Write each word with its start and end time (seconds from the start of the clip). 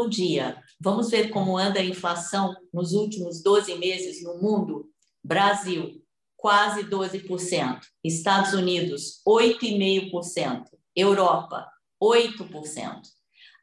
Bom 0.00 0.08
dia. 0.08 0.62
Vamos 0.80 1.10
ver 1.10 1.28
como 1.30 1.58
anda 1.58 1.80
a 1.80 1.84
inflação 1.84 2.54
nos 2.72 2.92
últimos 2.92 3.42
12 3.42 3.74
meses 3.74 4.22
no 4.22 4.40
mundo? 4.40 4.88
Brasil, 5.24 6.00
quase 6.36 6.84
12%. 6.84 7.80
Estados 8.04 8.52
Unidos, 8.52 9.20
8,5%. 9.26 10.66
Europa, 10.94 11.66
8%. 12.00 13.00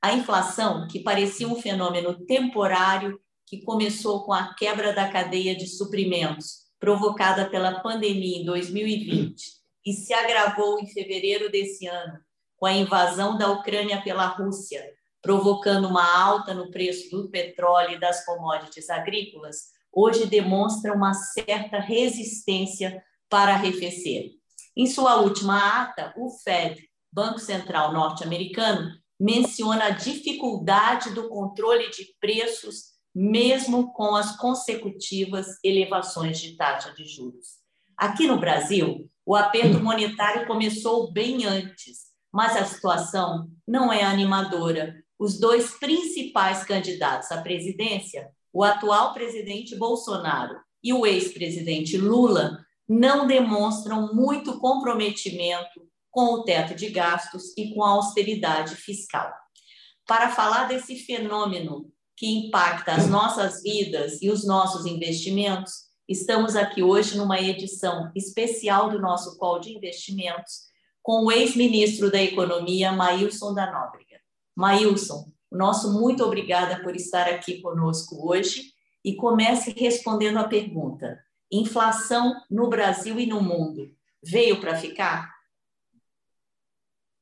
A 0.02 0.12
inflação, 0.12 0.90
que 0.90 1.00
parecia 1.00 1.48
um 1.48 1.56
fenômeno 1.56 2.26
temporário 2.26 3.18
que 3.48 3.62
começou 3.62 4.26
com 4.26 4.34
a 4.34 4.54
quebra 4.56 4.92
da 4.92 5.08
cadeia 5.10 5.56
de 5.56 5.68
suprimentos 5.68 6.66
provocada 6.78 7.50
pela 7.50 7.80
pandemia 7.80 8.42
em 8.42 8.46
2020 8.46 9.42
e 9.86 9.94
se 9.94 10.14
agravou 10.14 10.82
em 10.82 10.88
fevereiro 10.88 11.50
desse 11.50 11.88
ano 11.88 12.20
com 12.58 12.66
a 12.66 12.74
invasão 12.74 13.38
da 13.38 13.50
Ucrânia 13.54 14.02
pela 14.02 14.28
Rússia, 14.28 14.84
provocando 15.26 15.88
uma 15.88 16.06
alta 16.16 16.54
no 16.54 16.70
preço 16.70 17.10
do 17.10 17.28
petróleo 17.32 17.96
e 17.96 18.00
das 18.00 18.24
commodities 18.24 18.92
agrícolas, 18.92 19.72
hoje 19.92 20.28
demonstra 20.28 20.94
uma 20.94 21.16
certa 21.16 21.80
resistência 21.80 23.04
para 23.28 23.56
arrefecer. 23.56 24.34
Em 24.78 24.86
sua 24.86 25.16
última 25.22 25.82
ata, 25.82 26.14
o 26.16 26.30
Fed, 26.30 26.88
Banco 27.12 27.40
Central 27.40 27.92
norte-americano, 27.92 28.92
menciona 29.20 29.86
a 29.86 29.90
dificuldade 29.90 31.10
do 31.16 31.28
controle 31.28 31.90
de 31.90 32.06
preços, 32.20 32.94
mesmo 33.14 33.94
com 33.94 34.16
as 34.16 34.38
consecutivas 34.38 35.58
elevações 35.64 36.40
de 36.40 36.56
taxa 36.56 36.94
de 36.94 37.04
juros. 37.04 37.56
Aqui 37.98 38.28
no 38.28 38.40
Brasil, 38.40 39.10
o 39.26 39.36
aperto 39.36 39.80
monetário 39.82 40.46
começou 40.46 41.12
bem 41.12 41.46
antes, 41.46 42.14
mas 42.32 42.56
a 42.56 42.66
situação 42.66 43.50
não 43.68 43.92
é 43.92 44.04
animadora. 44.04 45.04
Os 45.26 45.40
dois 45.40 45.72
principais 45.72 46.64
candidatos 46.64 47.32
à 47.32 47.42
presidência, 47.42 48.30
o 48.54 48.64
atual 48.64 49.12
presidente 49.12 49.76
Bolsonaro 49.76 50.56
e 50.84 50.94
o 50.94 51.04
ex-presidente 51.04 51.98
Lula, 51.98 52.64
não 52.88 53.26
demonstram 53.26 54.14
muito 54.14 54.60
comprometimento 54.60 55.82
com 56.12 56.26
o 56.26 56.44
teto 56.44 56.76
de 56.76 56.92
gastos 56.92 57.58
e 57.58 57.74
com 57.74 57.84
a 57.84 57.90
austeridade 57.90 58.76
fiscal. 58.76 59.34
Para 60.06 60.30
falar 60.30 60.68
desse 60.68 60.96
fenômeno 60.96 61.92
que 62.16 62.28
impacta 62.28 62.92
as 62.92 63.10
nossas 63.10 63.64
vidas 63.64 64.22
e 64.22 64.30
os 64.30 64.46
nossos 64.46 64.86
investimentos, 64.86 65.86
estamos 66.08 66.56
aqui 66.56 66.84
hoje 66.84 67.18
numa 67.18 67.42
edição 67.42 68.12
especial 68.16 68.92
do 68.92 69.02
nosso 69.02 69.40
Call 69.40 69.60
de 69.60 69.76
Investimentos 69.76 70.66
com 71.02 71.26
o 71.26 71.32
ex-ministro 71.32 72.12
da 72.12 72.22
Economia, 72.22 72.92
Maílson 72.92 73.56
da 73.56 73.72
Nóbrega. 73.72 74.05
Maílson, 74.56 75.32
nosso 75.52 75.92
muito 75.92 76.24
obrigada 76.24 76.82
por 76.82 76.96
estar 76.96 77.28
aqui 77.28 77.62
conosco 77.62 78.30
hoje 78.30 78.74
e 79.04 79.16
comece 79.16 79.72
respondendo 79.72 80.38
a 80.40 80.48
pergunta: 80.48 81.20
inflação 81.52 82.42
no 82.50 82.70
Brasil 82.70 83.20
e 83.20 83.26
no 83.26 83.42
mundo 83.42 83.94
veio 84.24 84.62
para 84.62 84.78
ficar? 84.78 85.36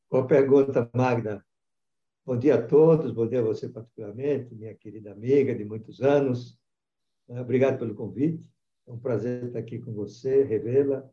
Boa 0.09 0.27
pergunta, 0.27 0.89
Magda. 0.93 1.43
Bom 2.25 2.37
dia 2.37 2.55
a 2.55 2.61
todos, 2.65 3.11
bom 3.11 3.27
dia 3.27 3.39
a 3.39 3.43
você 3.43 3.67
particularmente, 3.67 4.55
minha 4.55 4.75
querida 4.75 5.11
amiga 5.11 5.55
de 5.55 5.65
muitos 5.65 6.01
anos. 6.01 6.57
Obrigado 7.27 7.79
pelo 7.79 7.95
convite. 7.95 8.49
É 8.87 8.91
um 8.91 8.99
prazer 8.99 9.45
estar 9.45 9.59
aqui 9.59 9.79
com 9.79 9.91
você, 9.91 10.43
revê-la 10.43 11.09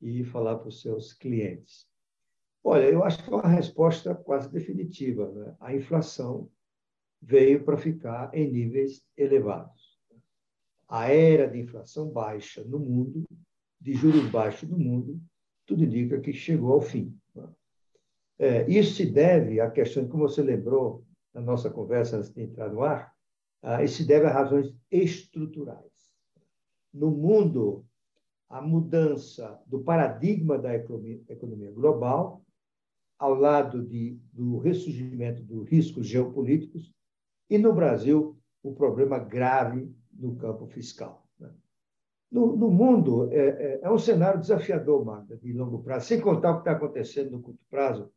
e 0.00 0.24
falar 0.24 0.56
para 0.56 0.68
os 0.68 0.80
seus 0.80 1.12
clientes. 1.12 1.91
Olha, 2.64 2.84
eu 2.84 3.02
acho 3.02 3.22
que 3.22 3.30
é 3.30 3.34
uma 3.34 3.48
resposta 3.48 4.14
quase 4.14 4.50
definitiva. 4.50 5.30
Né? 5.32 5.56
A 5.60 5.74
inflação 5.74 6.48
veio 7.20 7.64
para 7.64 7.76
ficar 7.76 8.32
em 8.34 8.50
níveis 8.50 9.02
elevados. 9.16 9.98
A 10.88 11.08
era 11.08 11.48
de 11.48 11.58
inflação 11.58 12.08
baixa 12.08 12.62
no 12.64 12.78
mundo, 12.78 13.24
de 13.80 13.94
juros 13.94 14.28
baixos 14.30 14.68
no 14.68 14.78
mundo, 14.78 15.20
tudo 15.66 15.84
indica 15.84 16.20
que 16.20 16.32
chegou 16.32 16.72
ao 16.72 16.80
fim. 16.80 17.16
É, 18.38 18.68
isso 18.68 18.94
se 18.94 19.06
deve 19.06 19.60
à 19.60 19.70
questão, 19.70 20.06
como 20.08 20.28
você 20.28 20.42
lembrou 20.42 21.04
na 21.32 21.40
nossa 21.40 21.70
conversa 21.70 22.16
antes 22.16 22.32
de 22.32 22.42
entrar 22.42 22.70
no 22.70 22.82
ar, 22.82 23.12
ah, 23.62 23.82
isso 23.82 23.98
se 23.98 24.04
deve 24.04 24.26
a 24.26 24.32
razões 24.32 24.74
estruturais. 24.90 26.12
No 26.92 27.10
mundo, 27.10 27.86
a 28.48 28.60
mudança 28.60 29.58
do 29.66 29.80
paradigma 29.80 30.58
da 30.58 30.74
economia, 30.74 31.20
economia 31.28 31.70
global, 31.70 32.41
ao 33.22 33.34
lado 33.34 33.84
de, 33.84 34.18
do 34.32 34.58
ressurgimento 34.58 35.44
dos 35.44 35.68
riscos 35.68 36.08
geopolíticos, 36.08 36.92
e 37.48 37.56
no 37.56 37.72
Brasil, 37.72 38.36
o 38.64 38.74
problema 38.74 39.16
grave 39.16 39.94
no 40.12 40.34
campo 40.34 40.66
fiscal. 40.66 41.24
Né? 41.38 41.48
No, 42.32 42.56
no, 42.56 42.68
mundo, 42.68 43.30
é, 43.30 43.36
é, 43.36 43.80
é, 43.80 43.88
um 43.88 43.96
cenário 43.96 44.40
desafiador, 44.40 45.04
Magda, 45.04 45.36
de 45.36 45.52
longo 45.52 45.84
prazo, 45.84 46.08
sem 46.08 46.20
contar 46.20 46.50
o 46.50 46.54
que 46.54 46.60
está 46.62 46.72
acontecendo 46.72 47.30
no 47.30 47.40
curto 47.40 47.60
prazo, 47.70 48.10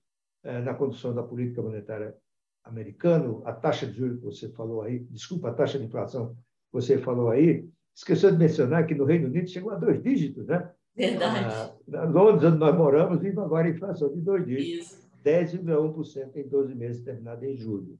é, 0.43 0.59
na 0.63 0.73
condução 0.73 1.13
da 1.13 1.21
política 1.21 1.61
monetária 1.61 2.17
americana, 2.63 3.41
a 3.45 3.53
taxa 3.53 3.85
de 3.85 3.93
juros 3.93 4.17
que 4.17 4.25
você 4.25 4.49
falou 4.53 4.81
aí, 4.81 5.01
desculpa, 5.11 5.49
a 5.49 5.53
taxa 5.53 5.77
de 5.77 5.85
inflação 5.85 6.33
que 6.33 6.35
você 6.73 6.97
falou 6.97 7.29
aí, 7.29 7.69
esqueceu 7.95 8.31
de 8.31 8.39
mencionar 8.39 8.87
que 8.87 8.95
no 8.95 9.05
Reino 9.05 9.27
Unido 9.27 9.47
chegou 9.47 9.71
a 9.71 9.75
dois 9.75 10.01
dígitos, 10.01 10.47
né? 10.47 10.67
Verdade. 10.95 11.73
Ah, 11.93 12.03
Londres, 12.05 12.45
onde 12.45 12.57
nós 12.57 12.75
moramos, 12.75 13.19
vive 13.19 13.39
agora 13.39 13.67
a 13.67 13.71
inflação 13.71 14.13
de 14.13 14.21
dois 14.21 14.45
dígitos, 14.45 15.05
10,1% 15.23 16.37
em 16.37 16.47
12 16.47 16.73
meses, 16.73 17.03
terminado 17.03 17.45
em 17.45 17.57
julho. 17.57 17.99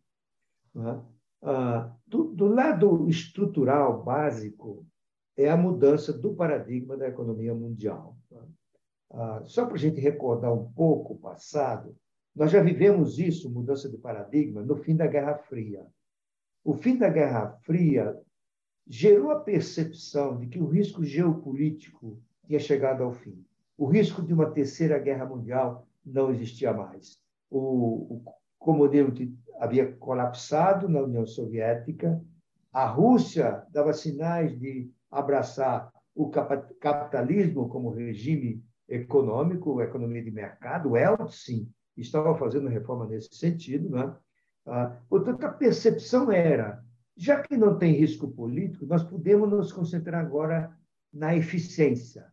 Né? 0.74 1.02
Ah, 1.42 1.94
do, 2.08 2.26
do 2.26 2.48
lado 2.48 3.08
estrutural, 3.10 4.02
básico, 4.04 4.86
é 5.38 5.50
a 5.50 5.58
mudança 5.58 6.14
do 6.14 6.34
paradigma 6.34 6.96
da 6.96 7.08
economia 7.08 7.54
mundial. 7.54 8.18
Né? 8.32 8.42
Ah, 9.12 9.42
só 9.46 9.66
para 9.66 9.76
a 9.76 9.80
gente 9.80 10.00
recordar 10.00 10.54
um 10.54 10.72
pouco 10.72 11.14
o 11.14 11.20
passado, 11.20 11.96
nós 12.36 12.52
já 12.52 12.62
vivemos 12.62 13.20
isso, 13.20 13.50
mudança 13.50 13.90
de 13.90 13.98
paradigma, 13.98 14.62
no 14.62 14.78
fim 14.78 14.96
da 14.96 15.08
Guerra 15.08 15.36
Fria. 15.36 15.86
O 16.64 16.74
fim 16.74 16.98
da 16.98 17.10
Guerra 17.10 17.58
Fria 17.64 18.18
gerou 18.88 19.32
a 19.32 19.40
percepção 19.40 20.38
de 20.38 20.48
que 20.48 20.60
o 20.60 20.68
risco 20.68 21.04
geopolítico 21.04 22.22
tinha 22.46 22.60
chegado 22.60 23.04
ao 23.04 23.12
fim. 23.12 23.46
O 23.78 23.86
risco 23.86 24.22
de 24.22 24.34
uma 24.34 24.52
terceira 24.52 24.98
guerra 25.00 25.26
mundial 25.26 25.88
não 26.06 26.32
existia 26.32 26.74
mais. 26.74 27.20
O, 27.50 28.16
o 28.16 28.24
comunismo 28.60 29.14
havia 29.60 29.92
colapsado 29.94 30.88
na 30.88 31.02
União 31.02 31.26
Soviética, 31.26 32.22
a 32.72 32.88
Rússia 32.88 33.64
dava 33.72 33.94
sinais 33.94 34.58
de 34.60 34.92
abraçar 35.10 35.92
o 36.14 36.30
capitalismo 36.30 37.70
como 37.70 37.90
regime 37.90 38.64
econômico, 38.88 39.82
economia 39.82 40.24
de 40.24 40.32
mercado, 40.32 40.92
o 40.92 40.98
Eltsin 40.98 41.70
estava 41.98 42.36
fazendo 42.38 42.68
reforma 42.68 43.06
nesse 43.06 43.34
sentido. 43.36 43.90
Né? 43.90 44.16
Portanto, 45.10 45.44
a 45.46 45.52
percepção 45.52 46.32
era, 46.32 46.84
já 47.16 47.42
que 47.42 47.58
não 47.58 47.78
tem 47.78 47.94
risco 47.94 48.28
político, 48.30 48.86
nós 48.86 49.04
podemos 49.04 49.50
nos 49.50 49.72
concentrar 49.72 50.24
agora 50.24 50.76
na 51.14 51.36
eficiência, 51.36 52.26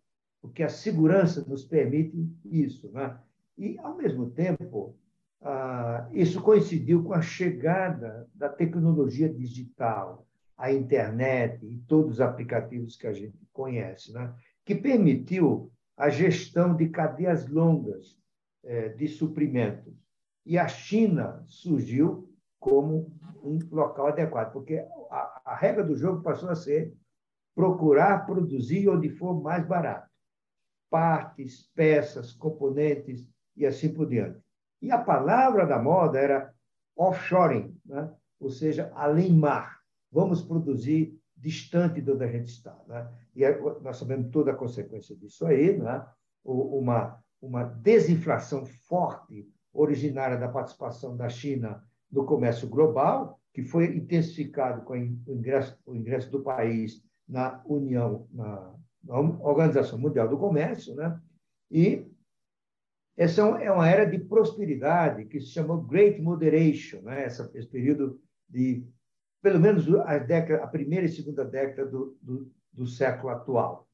porque 0.42 0.64
a 0.64 0.68
segurança 0.68 1.44
nos 1.48 1.64
permite 1.64 2.28
isso. 2.44 2.90
Né? 2.90 3.16
E, 3.56 3.78
ao 3.78 3.96
mesmo 3.96 4.28
tempo, 4.30 4.98
ah, 5.40 6.08
isso 6.12 6.42
coincidiu 6.42 7.04
com 7.04 7.14
a 7.14 7.22
chegada 7.22 8.28
da 8.34 8.48
tecnologia 8.48 9.32
digital, 9.32 10.26
a 10.58 10.72
internet 10.72 11.64
e 11.64 11.78
todos 11.86 12.14
os 12.14 12.20
aplicativos 12.20 12.96
que 12.96 13.06
a 13.06 13.12
gente 13.12 13.38
conhece, 13.52 14.12
né? 14.12 14.34
que 14.64 14.74
permitiu 14.74 15.72
a 15.96 16.10
gestão 16.10 16.74
de 16.74 16.88
cadeias 16.88 17.48
longas 17.48 18.18
é, 18.64 18.88
de 18.88 19.06
suprimentos. 19.06 19.94
E 20.44 20.58
a 20.58 20.66
China 20.66 21.44
surgiu 21.46 22.28
como 22.58 23.12
um 23.42 23.58
local 23.70 24.08
adequado, 24.08 24.52
porque 24.52 24.84
a, 25.10 25.42
a 25.44 25.56
regra 25.56 25.84
do 25.84 25.96
jogo 25.96 26.22
passou 26.22 26.48
a 26.48 26.54
ser 26.54 26.92
procurar 27.54 28.24
produzir 28.24 28.88
onde 28.88 29.10
for 29.10 29.40
mais 29.40 29.66
barato. 29.66 30.01
Partes, 30.92 31.70
peças, 31.74 32.32
componentes 32.32 33.26
e 33.56 33.64
assim 33.64 33.92
por 33.92 34.06
diante. 34.06 34.38
E 34.82 34.90
a 34.90 34.98
palavra 34.98 35.66
da 35.66 35.80
moda 35.80 36.18
era 36.18 36.52
offshoring, 36.94 37.74
né? 37.86 38.12
ou 38.38 38.50
seja, 38.50 38.92
além 38.94 39.32
mar. 39.32 39.80
Vamos 40.10 40.42
produzir 40.42 41.18
distante 41.34 42.02
de 42.02 42.12
onde 42.12 42.24
a 42.24 42.30
gente 42.30 42.48
está. 42.48 42.78
Né? 42.86 43.10
E 43.34 43.42
nós 43.80 43.96
sabemos 43.96 44.30
toda 44.30 44.52
a 44.52 44.56
consequência 44.56 45.16
disso 45.16 45.46
aí, 45.46 45.78
né? 45.78 46.06
uma 46.44 47.22
uma 47.42 47.64
desinflação 47.64 48.64
forte 48.64 49.50
originária 49.74 50.38
da 50.38 50.48
participação 50.48 51.16
da 51.16 51.28
China 51.28 51.84
no 52.10 52.24
comércio 52.24 52.68
global, 52.68 53.40
que 53.52 53.64
foi 53.64 53.96
intensificado 53.96 54.82
com 54.82 54.92
o 54.92 55.34
ingresso, 55.34 55.76
o 55.84 55.96
ingresso 55.96 56.30
do 56.30 56.42
país 56.42 57.02
na 57.28 57.60
União, 57.66 58.28
na, 58.30 58.74
na 59.04 59.18
Organização 59.18 59.98
Mundial 59.98 60.28
do 60.28 60.38
Comércio, 60.38 60.94
né? 60.94 61.20
E 61.70 62.06
essa 63.16 63.42
é 63.42 63.70
uma 63.70 63.88
era 63.88 64.04
de 64.04 64.18
prosperidade 64.18 65.26
que 65.26 65.40
se 65.40 65.48
chamou 65.48 65.82
Great 65.82 66.20
Moderation, 66.20 67.02
né? 67.02 67.24
Essa, 67.24 67.50
esse 67.54 67.68
período 67.68 68.20
de 68.48 68.86
pelo 69.42 69.58
menos 69.58 69.92
a, 70.06 70.18
década, 70.18 70.62
a 70.62 70.66
primeira 70.68 71.04
e 71.04 71.08
segunda 71.08 71.44
década 71.44 71.84
do, 71.84 72.16
do, 72.22 72.50
do 72.72 72.86
século 72.86 73.30
atual. 73.30 73.88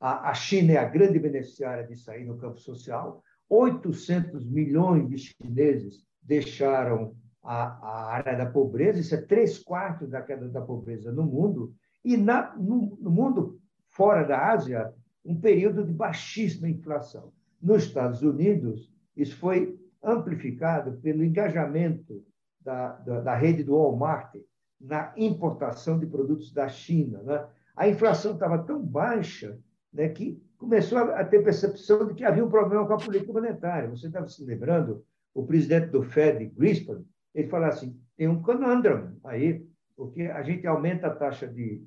A, 0.00 0.30
a, 0.30 0.34
China 0.34 0.72
é 0.72 0.78
a 0.78 0.88
grande 0.88 1.18
beneficiária 1.18 1.86
disso 1.86 2.10
aí 2.10 2.24
no 2.24 2.38
campo 2.38 2.58
social. 2.58 3.22
800 3.48 4.46
milhões 4.46 5.08
de 5.08 5.18
chineses 5.18 6.06
deixaram 6.22 7.14
a, 7.42 7.64
a 7.64 8.12
área 8.14 8.36
da 8.36 8.46
pobreza, 8.46 8.98
isso 8.98 9.14
é 9.14 9.20
três 9.20 9.58
quartos 9.58 10.10
da 10.10 10.22
queda 10.22 10.48
da 10.48 10.60
pobreza 10.60 11.12
no 11.12 11.24
mundo, 11.24 11.72
e 12.04 12.16
na, 12.16 12.56
no, 12.56 12.96
no 13.00 13.10
mundo 13.10 13.60
fora 13.96 14.24
da 14.24 14.50
Ásia, 14.50 14.92
um 15.24 15.40
período 15.40 15.82
de 15.82 15.92
baixíssima 15.92 16.68
inflação. 16.68 17.32
Nos 17.60 17.84
Estados 17.84 18.22
Unidos, 18.22 18.92
isso 19.16 19.36
foi 19.38 19.80
amplificado 20.02 20.98
pelo 20.98 21.24
engajamento 21.24 22.22
da, 22.60 22.92
da, 22.92 23.20
da 23.22 23.34
rede 23.34 23.64
do 23.64 23.74
Walmart 23.74 24.36
na 24.78 25.14
importação 25.16 25.98
de 25.98 26.06
produtos 26.06 26.52
da 26.52 26.68
China. 26.68 27.22
Né? 27.22 27.46
A 27.74 27.88
inflação 27.88 28.34
estava 28.34 28.58
tão 28.58 28.80
baixa 28.82 29.58
né, 29.90 30.10
que 30.10 30.40
começou 30.58 30.98
a 30.98 31.24
ter 31.24 31.42
percepção 31.42 32.06
de 32.06 32.14
que 32.14 32.24
havia 32.24 32.44
um 32.44 32.50
problema 32.50 32.86
com 32.86 32.92
a 32.92 32.98
política 32.98 33.32
monetária. 33.32 33.88
Você 33.88 34.08
estava 34.08 34.28
se 34.28 34.44
lembrando, 34.44 35.02
o 35.34 35.46
presidente 35.46 35.88
do 35.88 36.02
Fed, 36.02 36.44
Grispan, 36.46 37.02
ele 37.34 37.48
falou 37.48 37.68
assim, 37.68 37.98
tem 38.16 38.28
um 38.28 38.42
conundrum 38.42 39.16
aí, 39.24 39.66
porque 39.96 40.22
a 40.22 40.42
gente 40.42 40.66
aumenta 40.66 41.06
a 41.06 41.14
taxa 41.14 41.46
de, 41.46 41.82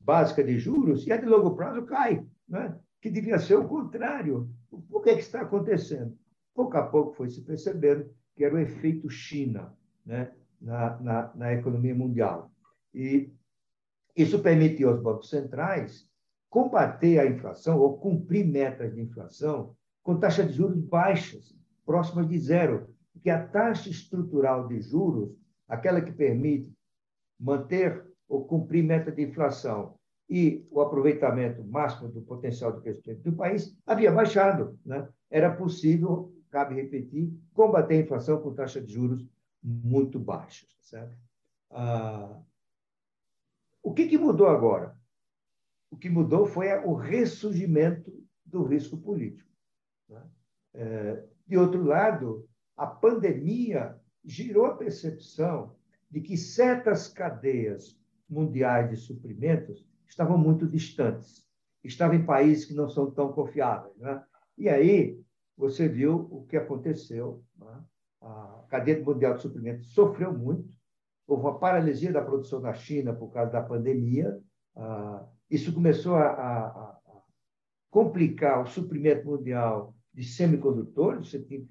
básica 0.00 0.42
de 0.42 0.58
juros 0.58 1.06
e 1.06 1.12
a 1.12 1.16
de 1.16 1.26
longo 1.26 1.54
prazo 1.54 1.84
cai, 1.84 2.24
né? 2.48 2.78
que 3.00 3.10
devia 3.10 3.38
ser 3.38 3.56
o 3.56 3.68
contrário. 3.68 4.50
Por 4.88 5.02
que, 5.02 5.14
que 5.14 5.20
está 5.20 5.42
acontecendo? 5.42 6.16
Pouco 6.54 6.76
a 6.76 6.86
pouco 6.86 7.14
foi 7.14 7.28
se 7.28 7.42
percebendo 7.42 8.10
que 8.34 8.44
era 8.44 8.54
o 8.54 8.58
efeito 8.58 9.08
China 9.10 9.72
né? 10.04 10.32
na, 10.60 10.98
na, 11.00 11.34
na 11.34 11.52
economia 11.52 11.94
mundial. 11.94 12.50
E 12.94 13.30
isso 14.16 14.40
permitiu 14.40 14.88
aos 14.88 15.00
bancos 15.00 15.30
centrais 15.30 16.08
combater 16.48 17.18
a 17.18 17.26
inflação 17.26 17.78
ou 17.78 17.98
cumprir 17.98 18.46
metas 18.46 18.94
de 18.94 19.00
inflação 19.00 19.76
com 20.02 20.18
taxas 20.18 20.48
de 20.48 20.54
juros 20.54 20.80
baixas, 20.80 21.54
próximas 21.84 22.28
de 22.28 22.38
zero, 22.38 22.88
porque 23.12 23.28
a 23.28 23.46
taxa 23.46 23.90
estrutural 23.90 24.66
de 24.66 24.80
juros, 24.80 25.36
aquela 25.68 26.00
que 26.00 26.12
permite 26.12 26.72
manter 27.38 28.07
ou 28.28 28.44
cumprir 28.44 28.84
meta 28.84 29.10
de 29.10 29.22
inflação 29.22 29.98
e 30.28 30.66
o 30.70 30.80
aproveitamento 30.80 31.64
máximo 31.64 32.08
do 32.08 32.20
potencial 32.20 32.72
de 32.72 32.82
crescimento 32.82 33.22
do 33.22 33.32
país, 33.32 33.74
havia 33.86 34.12
baixado. 34.12 34.78
Né? 34.84 35.08
Era 35.30 35.54
possível, 35.54 36.34
cabe 36.50 36.74
repetir, 36.74 37.32
combater 37.54 37.94
a 37.94 38.00
inflação 38.00 38.40
com 38.42 38.54
taxas 38.54 38.86
de 38.86 38.92
juros 38.92 39.26
muito 39.62 40.18
baixas. 40.18 40.68
Certo? 40.82 41.16
Ah, 41.70 42.40
o 43.82 43.94
que, 43.94 44.06
que 44.06 44.18
mudou 44.18 44.48
agora? 44.48 44.94
O 45.90 45.96
que 45.96 46.10
mudou 46.10 46.44
foi 46.44 46.68
o 46.84 46.94
ressurgimento 46.94 48.12
do 48.44 48.64
risco 48.64 48.98
político. 48.98 49.50
Né? 50.08 50.22
É, 50.74 51.24
de 51.46 51.56
outro 51.56 51.82
lado, 51.82 52.46
a 52.76 52.86
pandemia 52.86 53.98
girou 54.22 54.66
a 54.66 54.76
percepção 54.76 55.74
de 56.10 56.20
que 56.20 56.36
certas 56.36 57.08
cadeias 57.08 57.97
mundiais 58.28 58.90
de 58.90 58.96
suprimentos 58.96 59.86
estavam 60.08 60.36
muito 60.36 60.66
distantes, 60.66 61.46
estavam 61.82 62.16
em 62.16 62.24
países 62.24 62.64
que 62.64 62.74
não 62.74 62.88
são 62.88 63.10
tão 63.10 63.32
confiáveis. 63.32 63.96
Né? 63.96 64.22
E 64.56 64.68
aí 64.68 65.20
você 65.56 65.88
viu 65.88 66.28
o 66.30 66.44
que 66.46 66.56
aconteceu. 66.56 67.42
Né? 67.56 67.84
A 68.20 68.64
cadeia 68.68 69.02
mundial 69.02 69.34
de 69.34 69.42
suprimentos 69.42 69.92
sofreu 69.92 70.32
muito, 70.32 70.68
houve 71.26 71.42
uma 71.42 71.58
paralisia 71.58 72.12
da 72.12 72.22
produção 72.22 72.60
na 72.60 72.72
China 72.74 73.12
por 73.12 73.30
causa 73.32 73.52
da 73.52 73.62
pandemia. 73.62 74.38
Ah, 74.76 75.26
isso 75.50 75.72
começou 75.72 76.16
a, 76.16 76.26
a, 76.26 76.66
a 76.66 77.22
complicar 77.90 78.62
o 78.62 78.66
suprimento 78.66 79.26
mundial 79.26 79.94
de 80.12 80.24
semicondutores. 80.24 81.30
Você 81.30 81.38
tem 81.38 81.68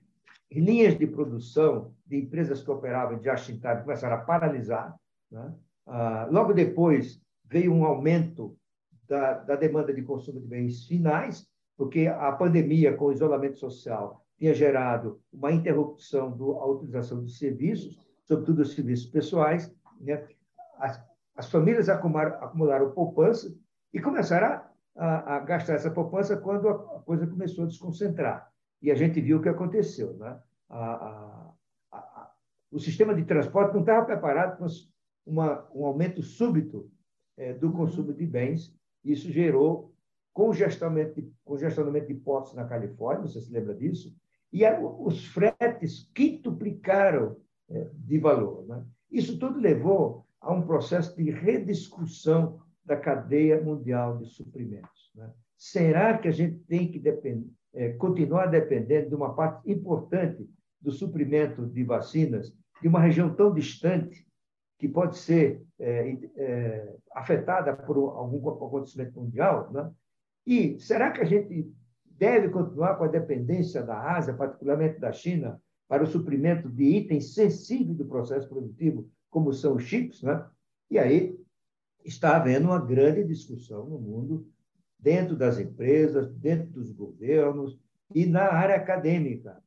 linhas 0.51 0.97
de 0.97 1.05
produção 1.05 1.93
de 2.05 2.17
empresas 2.17 2.63
que 2.63 2.71
operavam 2.71 3.19
de 3.19 3.35
Time 3.35 3.59
começaram 3.83 4.15
a 4.15 4.21
paralisar. 4.21 4.95
Né? 5.29 5.53
Ah, 5.87 6.27
logo 6.29 6.53
depois 6.53 7.21
veio 7.45 7.73
um 7.73 7.85
aumento 7.85 8.57
da, 9.07 9.35
da, 9.35 9.55
demanda 9.55 9.93
de 9.93 10.01
consumo 10.01 10.41
de 10.41 10.47
bens 10.47 10.85
finais, 10.85 11.47
porque 11.77 12.07
a 12.07 12.31
pandemia, 12.33 12.95
com 12.95 13.05
o 13.05 13.11
isolamento 13.11 13.57
social, 13.57 14.25
tinha 14.37 14.53
gerado 14.53 15.21
uma 15.31 15.51
interrupção 15.51 16.35
da 16.37 16.65
utilização 16.65 17.23
de 17.23 17.31
serviços, 17.31 17.97
sobretudo 18.25 18.63
os 18.63 18.73
serviços 18.73 19.05
pessoais. 19.09 19.73
Né? 20.01 20.27
As, 20.77 21.01
as 21.35 21.49
famílias 21.49 21.87
acumularam, 21.87 22.43
acumularam 22.43 22.91
poupança 22.91 23.55
e 23.93 24.01
começaram 24.01 24.47
a, 24.47 25.05
a, 25.05 25.35
a, 25.37 25.39
gastar 25.39 25.75
essa 25.75 25.89
poupança 25.89 26.35
quando 26.35 26.67
a 26.67 27.01
coisa 27.01 27.25
começou 27.25 27.63
a 27.63 27.67
desconcentrar. 27.67 28.51
E 28.81 28.91
a 28.91 28.95
gente 28.95 29.21
viu 29.21 29.37
o 29.37 29.41
que 29.41 29.49
aconteceu. 29.49 30.13
Né? 30.17 30.37
o 32.69 32.79
sistema 32.79 33.15
de 33.15 33.23
transporte 33.23 33.73
não 33.73 33.79
estava 33.79 34.05
preparado 34.05 34.57
para 34.57 34.67
um 35.27 35.85
aumento 35.85 36.21
súbito 36.21 36.89
é, 37.35 37.53
do 37.53 37.71
consumo 37.71 38.13
de 38.13 38.25
bens. 38.25 38.75
Isso 39.03 39.31
gerou 39.31 39.93
congestionamento 40.33 41.21
de, 41.21 41.31
congestionamento 41.43 42.07
de 42.07 42.13
portos 42.13 42.53
na 42.53 42.65
Califórnia, 42.65 43.27
você 43.27 43.41
se 43.41 43.51
lembra 43.51 43.73
disso? 43.73 44.15
E 44.53 44.65
a, 44.65 44.79
os 44.79 45.25
fretes 45.25 46.09
quintuplicaram 46.13 47.37
é, 47.69 47.89
de 47.93 48.19
valor. 48.19 48.65
Né? 48.67 48.85
Isso 49.11 49.37
tudo 49.39 49.59
levou 49.59 50.25
a 50.39 50.53
um 50.53 50.61
processo 50.61 51.15
de 51.15 51.31
rediscussão 51.31 52.61
da 52.85 52.95
cadeia 52.95 53.61
mundial 53.61 54.17
de 54.17 54.25
suprimentos. 54.25 55.11
Né? 55.15 55.29
Será 55.57 56.17
que 56.17 56.27
a 56.27 56.31
gente 56.31 56.59
tem 56.59 56.89
que 56.89 56.99
depender, 56.99 57.49
é, 57.73 57.93
continuar 57.93 58.45
dependendo 58.45 59.09
de 59.09 59.15
uma 59.15 59.33
parte 59.33 59.69
importante 59.69 60.47
do 60.79 60.91
suprimento 60.91 61.65
de 61.65 61.83
vacinas 61.83 62.55
de 62.79 62.87
uma 62.87 63.01
região 63.01 63.33
tão 63.33 63.51
distante 63.51 64.26
que 64.77 64.87
pode 64.87 65.17
ser 65.17 65.63
é, 65.79 66.17
é, 66.35 66.95
afetada 67.13 67.75
por 67.75 67.97
algum 67.97 68.49
acontecimento 68.49 69.19
mundial, 69.19 69.71
né? 69.71 69.91
E 70.45 70.79
será 70.79 71.11
que 71.11 71.21
a 71.21 71.25
gente 71.25 71.69
deve 72.05 72.49
continuar 72.49 72.95
com 72.95 73.03
a 73.03 73.09
dependência 73.09 73.83
da 73.83 74.15
Ásia, 74.15 74.33
particularmente 74.33 74.99
da 74.99 75.11
China, 75.11 75.61
para 75.87 76.03
o 76.03 76.07
suprimento 76.07 76.69
de 76.69 76.83
itens 76.83 77.33
sensíveis 77.33 77.97
do 77.97 78.05
processo 78.05 78.47
produtivo, 78.47 79.09
como 79.29 79.53
são 79.53 79.75
os 79.75 79.83
chips, 79.83 80.21
né? 80.21 80.45
E 80.89 80.97
aí 80.97 81.37
está 82.05 82.37
havendo 82.37 82.67
uma 82.67 82.79
grande 82.79 83.23
discussão 83.23 83.85
no 83.85 83.99
mundo, 83.99 84.47
dentro 84.97 85.35
das 85.35 85.59
empresas, 85.59 86.33
dentro 86.33 86.67
dos 86.67 86.91
governos 86.91 87.77
e 88.13 88.25
na 88.25 88.51
área 88.51 88.75
acadêmica. 88.75 89.61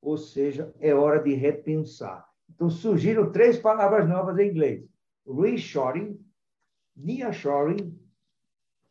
Ou 0.00 0.16
seja, 0.16 0.74
é 0.80 0.94
hora 0.94 1.22
de 1.22 1.34
repensar. 1.34 2.31
Então, 2.54 2.70
surgiram 2.70 3.30
três 3.30 3.58
palavras 3.58 4.08
novas 4.08 4.38
em 4.38 4.50
inglês: 4.50 4.84
reshoring, 5.26 6.18
nearshoring, 6.96 7.98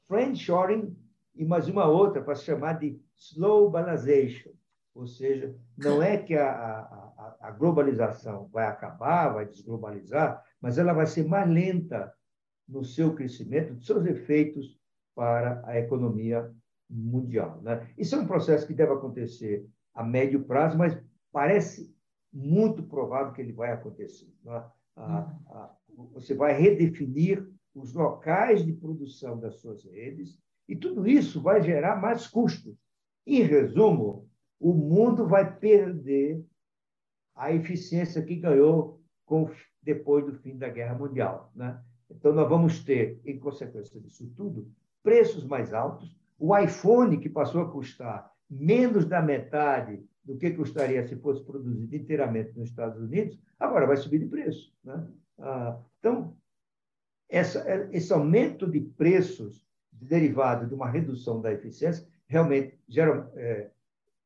friendshoring 0.08 0.96
e 1.36 1.46
mais 1.46 1.68
uma 1.68 1.86
outra 1.86 2.22
para 2.22 2.36
se 2.36 2.44
chamar 2.44 2.74
de 2.74 3.00
globalization. 3.36 4.52
Ou 4.94 5.08
seja, 5.08 5.56
não 5.78 6.04
é 6.04 6.18
que 6.18 6.36
a, 6.36 6.52
a, 6.52 7.38
a 7.40 7.52
globalização 7.52 8.50
vai 8.52 8.66
acabar, 8.66 9.34
vai 9.34 9.46
desglobalizar, 9.46 10.44
mas 10.60 10.78
ela 10.78 10.92
vai 10.92 11.08
ser 11.08 11.26
mais 11.26 11.50
lenta 11.50 12.14
no 12.68 12.84
seu 12.84 13.14
crescimento, 13.16 13.74
dos 13.74 13.86
seus 13.86 14.06
efeitos 14.06 14.78
para 15.16 15.62
a 15.66 15.78
economia 15.78 16.52
mundial. 16.90 17.62
Né? 17.62 17.88
Isso 17.98 18.16
é 18.16 18.20
um 18.20 18.28
processo 18.28 18.68
que 18.68 18.74
deve 18.74 18.94
acontecer 18.94 19.66
a 19.94 20.04
médio 20.04 20.44
prazo, 20.44 20.78
mas 20.78 20.98
parece 21.32 21.94
muito 22.32 22.84
provável 22.84 23.34
que 23.34 23.42
ele 23.42 23.54
vai 23.54 23.72
acontecer. 23.72 24.34
Né? 24.44 24.64
você 26.14 26.34
vai 26.34 26.54
redefinir 26.54 27.48
os 27.74 27.94
locais 27.94 28.66
de 28.66 28.74
produção 28.74 29.40
das 29.40 29.60
suas 29.60 29.84
redes, 29.86 30.38
e 30.68 30.76
tudo 30.76 31.08
isso 31.08 31.42
vai 31.42 31.62
gerar 31.62 32.02
mais 32.02 32.28
custos. 32.28 32.76
Em 33.26 33.42
resumo, 33.42 34.30
o 34.60 34.74
mundo 34.74 35.28
vai 35.28 35.58
perder 35.58 36.44
a 37.36 37.52
eficiência 37.52 38.22
que 38.22 38.36
ganhou 38.36 39.02
com, 39.26 39.50
depois 39.82 40.26
do 40.26 40.34
fim 40.40 40.58
da 40.58 40.70
Guerra 40.70 40.98
Mundial. 40.98 41.52
Né? 41.56 41.82
Então, 42.10 42.34
nós 42.34 42.48
vamos 42.48 42.84
ter, 42.84 43.20
em 43.26 43.40
consequência 43.40 44.00
disso 44.00 44.32
tudo, 44.36 44.70
preços 45.02 45.44
mais 45.46 45.74
altos. 45.74 46.16
O 46.38 46.58
iPhone, 46.58 47.20
que 47.20 47.30
passou 47.30 47.62
a 47.62 47.72
custar 47.72 48.32
menos 48.50 49.06
da 49.06 49.22
metade 49.22 50.04
do 50.24 50.38
que 50.38 50.52
custaria 50.52 51.06
se 51.08 51.16
fosse 51.16 51.44
produzido 51.44 51.96
inteiramente 51.96 52.58
nos 52.58 52.70
Estados 52.70 53.02
Unidos, 53.02 53.40
agora 53.60 53.88
vai 53.88 53.98
subir 53.98 54.20
de 54.20 54.28
preço. 54.28 54.74
Né? 54.84 55.08
Ah, 55.40 55.80
então, 56.00 56.36
essa, 57.28 57.66
esse 57.92 58.12
aumento 58.14 58.70
de 58.70 58.80
preços 58.82 59.66
derivado 59.92 60.68
de 60.68 60.74
uma 60.74 60.90
redução 60.90 61.42
da 61.42 61.52
eficiência 61.52 62.08
realmente 62.28 62.78
gera, 62.88 63.32
é, 63.36 63.72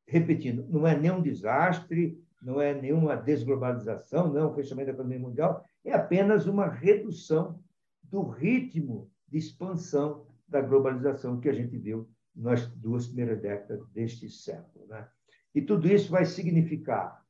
repetindo, 0.06 0.66
não 0.68 0.86
é 0.86 0.96
nenhum 0.96 1.22
desastre, 1.22 2.22
não 2.42 2.60
é 2.60 2.74
nenhuma 2.74 3.16
desglobalização, 3.16 4.32
não 4.32 4.40
é 4.40 4.46
um 4.46 4.54
fechamento 4.54 4.86
da 4.86 4.92
economia 4.92 5.18
mundial, 5.18 5.64
é 5.84 5.92
apenas 5.92 6.46
uma 6.46 6.68
redução 6.68 7.60
do 8.02 8.22
ritmo 8.28 9.10
de 9.28 9.38
expansão 9.38 10.26
da 10.46 10.60
globalização 10.60 11.40
que 11.40 11.48
a 11.48 11.52
gente 11.52 11.76
viu 11.76 12.08
nas 12.34 12.66
duas 12.68 13.06
primeiras 13.06 13.40
décadas 13.40 13.84
deste 13.88 14.28
século. 14.28 14.86
Né? 14.86 15.06
E 15.56 15.62
tudo 15.62 15.88
isso 15.88 16.10
vai 16.10 16.26
significar 16.26 17.24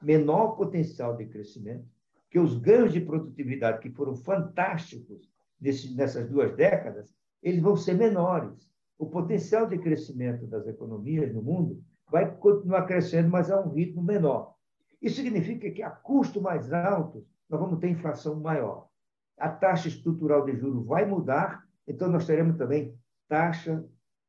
menor 0.00 0.56
potencial 0.56 1.14
de 1.14 1.26
crescimento, 1.26 1.86
que 2.30 2.38
os 2.38 2.56
ganhos 2.56 2.90
de 2.90 3.02
produtividade 3.02 3.80
que 3.80 3.90
foram 3.90 4.16
fantásticos 4.16 5.30
nesse, 5.60 5.94
nessas 5.94 6.26
duas 6.26 6.56
décadas, 6.56 7.14
eles 7.42 7.60
vão 7.60 7.76
ser 7.76 7.92
menores. 7.92 8.66
O 8.98 9.10
potencial 9.10 9.66
de 9.66 9.76
crescimento 9.76 10.46
das 10.46 10.66
economias 10.66 11.34
no 11.34 11.42
mundo 11.42 11.84
vai 12.10 12.34
continuar 12.34 12.86
crescendo, 12.86 13.28
mas 13.28 13.50
a 13.50 13.60
um 13.60 13.74
ritmo 13.74 14.02
menor. 14.02 14.54
Isso 15.02 15.16
significa 15.16 15.70
que 15.70 15.82
a 15.82 15.90
custo 15.90 16.40
mais 16.40 16.72
alto 16.72 17.26
nós 17.46 17.60
vamos 17.60 17.78
ter 17.78 17.90
inflação 17.90 18.40
maior. 18.40 18.88
A 19.36 19.50
taxa 19.50 19.88
estrutural 19.88 20.46
de 20.46 20.56
juros 20.56 20.86
vai 20.86 21.04
mudar, 21.04 21.62
então 21.86 22.08
nós 22.08 22.26
teremos 22.26 22.56
também 22.56 22.98
taxa 23.28 23.84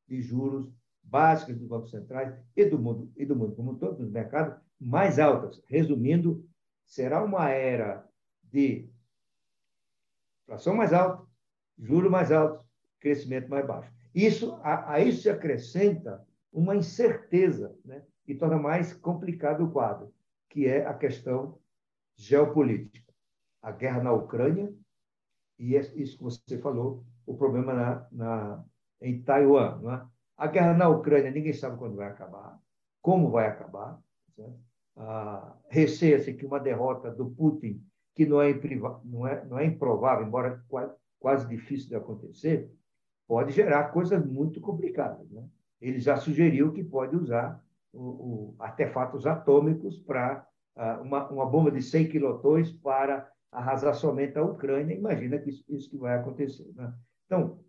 de 0.06 0.20
juros 0.20 0.70
básicas 1.12 1.58
dos 1.58 1.68
bancos 1.68 1.90
centrais 1.90 2.34
e 2.56 2.64
do 2.64 2.78
mundo 2.78 3.12
e 3.18 3.26
do 3.26 3.36
mundo 3.36 3.54
como 3.54 3.76
todo, 3.76 3.98
dos 3.98 4.10
mercados 4.10 4.58
mais 4.80 5.18
altas. 5.18 5.62
Resumindo, 5.66 6.42
será 6.86 7.22
uma 7.22 7.50
era 7.50 8.08
de 8.42 8.88
inflação 10.42 10.74
mais 10.74 10.94
alta, 10.94 11.22
juros 11.78 12.10
mais 12.10 12.32
altos, 12.32 12.66
crescimento 12.98 13.50
mais 13.50 13.66
baixo. 13.66 13.92
Isso 14.14 14.54
a, 14.62 14.94
a 14.94 15.00
isso 15.00 15.22
se 15.22 15.28
acrescenta 15.28 16.26
uma 16.50 16.74
incerteza, 16.74 17.76
né, 17.84 18.02
que 18.24 18.34
torna 18.34 18.56
mais 18.56 18.94
complicado 18.94 19.64
o 19.64 19.70
quadro, 19.70 20.14
que 20.48 20.66
é 20.66 20.86
a 20.86 20.94
questão 20.94 21.58
geopolítica 22.16 23.12
a 23.60 23.70
guerra 23.70 24.02
na 24.02 24.12
Ucrânia 24.12 24.74
e 25.58 25.76
é 25.76 25.80
isso 25.80 26.16
que 26.16 26.24
você 26.24 26.58
falou, 26.58 27.04
o 27.24 27.36
problema 27.36 27.72
na, 27.72 28.08
na 28.10 28.64
em 29.00 29.22
Taiwan. 29.22 29.80
É? 29.94 30.11
A 30.42 30.48
guerra 30.48 30.74
na 30.74 30.88
Ucrânia, 30.88 31.30
ninguém 31.30 31.52
sabe 31.52 31.78
quando 31.78 31.94
vai 31.94 32.08
acabar, 32.08 32.60
como 33.00 33.30
vai 33.30 33.46
acabar. 33.46 34.02
Ah, 34.96 35.56
Receia-se 35.68 36.34
que 36.34 36.44
uma 36.44 36.58
derrota 36.58 37.12
do 37.12 37.30
Putin, 37.30 37.80
que 38.12 38.26
não 38.26 38.42
é, 38.42 38.52
não 39.04 39.24
é, 39.24 39.44
não 39.44 39.56
é 39.56 39.64
improvável, 39.64 40.26
embora 40.26 40.60
quase, 40.66 40.92
quase 41.20 41.48
difícil 41.48 41.90
de 41.90 41.94
acontecer, 41.94 42.68
pode 43.28 43.52
gerar 43.52 43.92
coisas 43.92 44.26
muito 44.26 44.60
complicadas. 44.60 45.30
Né? 45.30 45.46
Ele 45.80 46.00
já 46.00 46.16
sugeriu 46.16 46.72
que 46.72 46.82
pode 46.82 47.14
usar 47.14 47.64
o, 47.92 48.00
o 48.02 48.56
artefatos 48.58 49.28
atômicos 49.28 49.96
para 49.96 50.44
ah, 50.74 51.00
uma, 51.02 51.30
uma 51.30 51.46
bomba 51.46 51.70
de 51.70 51.80
100 51.80 52.08
quilotons 52.08 52.72
para 52.72 53.30
arrasar 53.52 53.94
somente 53.94 54.36
a 54.36 54.42
Ucrânia, 54.42 54.92
imagina 54.92 55.38
que 55.38 55.50
isso, 55.50 55.64
isso 55.68 55.88
que 55.88 55.98
vai 55.98 56.18
acontecer. 56.18 56.68
Né? 56.74 56.92
Então, 57.26 57.60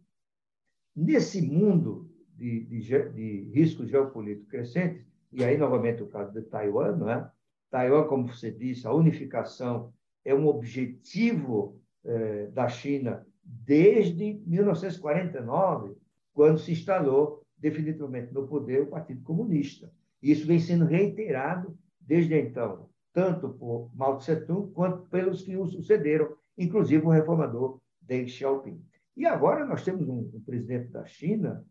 nesse 0.95 1.39
mundo 1.39 2.11
de, 2.35 2.61
de, 2.61 3.09
de 3.09 3.51
riscos 3.53 3.89
geopolíticos 3.89 4.49
crescentes, 4.49 5.05
e 5.31 5.43
aí, 5.43 5.57
novamente, 5.57 6.03
o 6.03 6.07
caso 6.07 6.31
de 6.31 6.41
Taiwan, 6.43 6.95
não 6.95 7.09
é? 7.09 7.29
Taiwan, 7.71 8.05
como 8.05 8.27
você 8.27 8.51
disse, 8.51 8.85
a 8.85 8.93
unificação 8.93 9.91
é 10.23 10.33
um 10.33 10.47
objetivo 10.47 11.81
eh, 12.05 12.47
da 12.53 12.67
China 12.67 13.25
desde 13.43 14.39
1949, 14.45 15.95
quando 16.33 16.59
se 16.59 16.71
instalou 16.71 17.43
definitivamente 17.57 18.31
no 18.31 18.47
poder 18.47 18.83
o 18.83 18.87
Partido 18.87 19.23
Comunista. 19.23 19.91
Isso 20.21 20.45
vem 20.45 20.59
sendo 20.59 20.85
reiterado 20.85 21.75
desde 21.99 22.39
então 22.39 22.89
tanto 23.13 23.49
por 23.49 23.91
Mao 23.95 24.17
Tse-tung 24.17 24.71
quanto 24.71 25.07
pelos 25.07 25.43
que 25.43 25.55
o 25.55 25.67
sucederam, 25.67 26.35
inclusive 26.57 27.05
o 27.05 27.09
reformador 27.09 27.79
Deng 28.01 28.27
Xiaoping. 28.27 28.83
E 29.15 29.25
agora 29.27 29.65
nós 29.65 29.83
temos 29.83 30.09
um, 30.09 30.31
um 30.33 30.41
presidente 30.43 30.89
da 30.89 31.05
China 31.05 31.63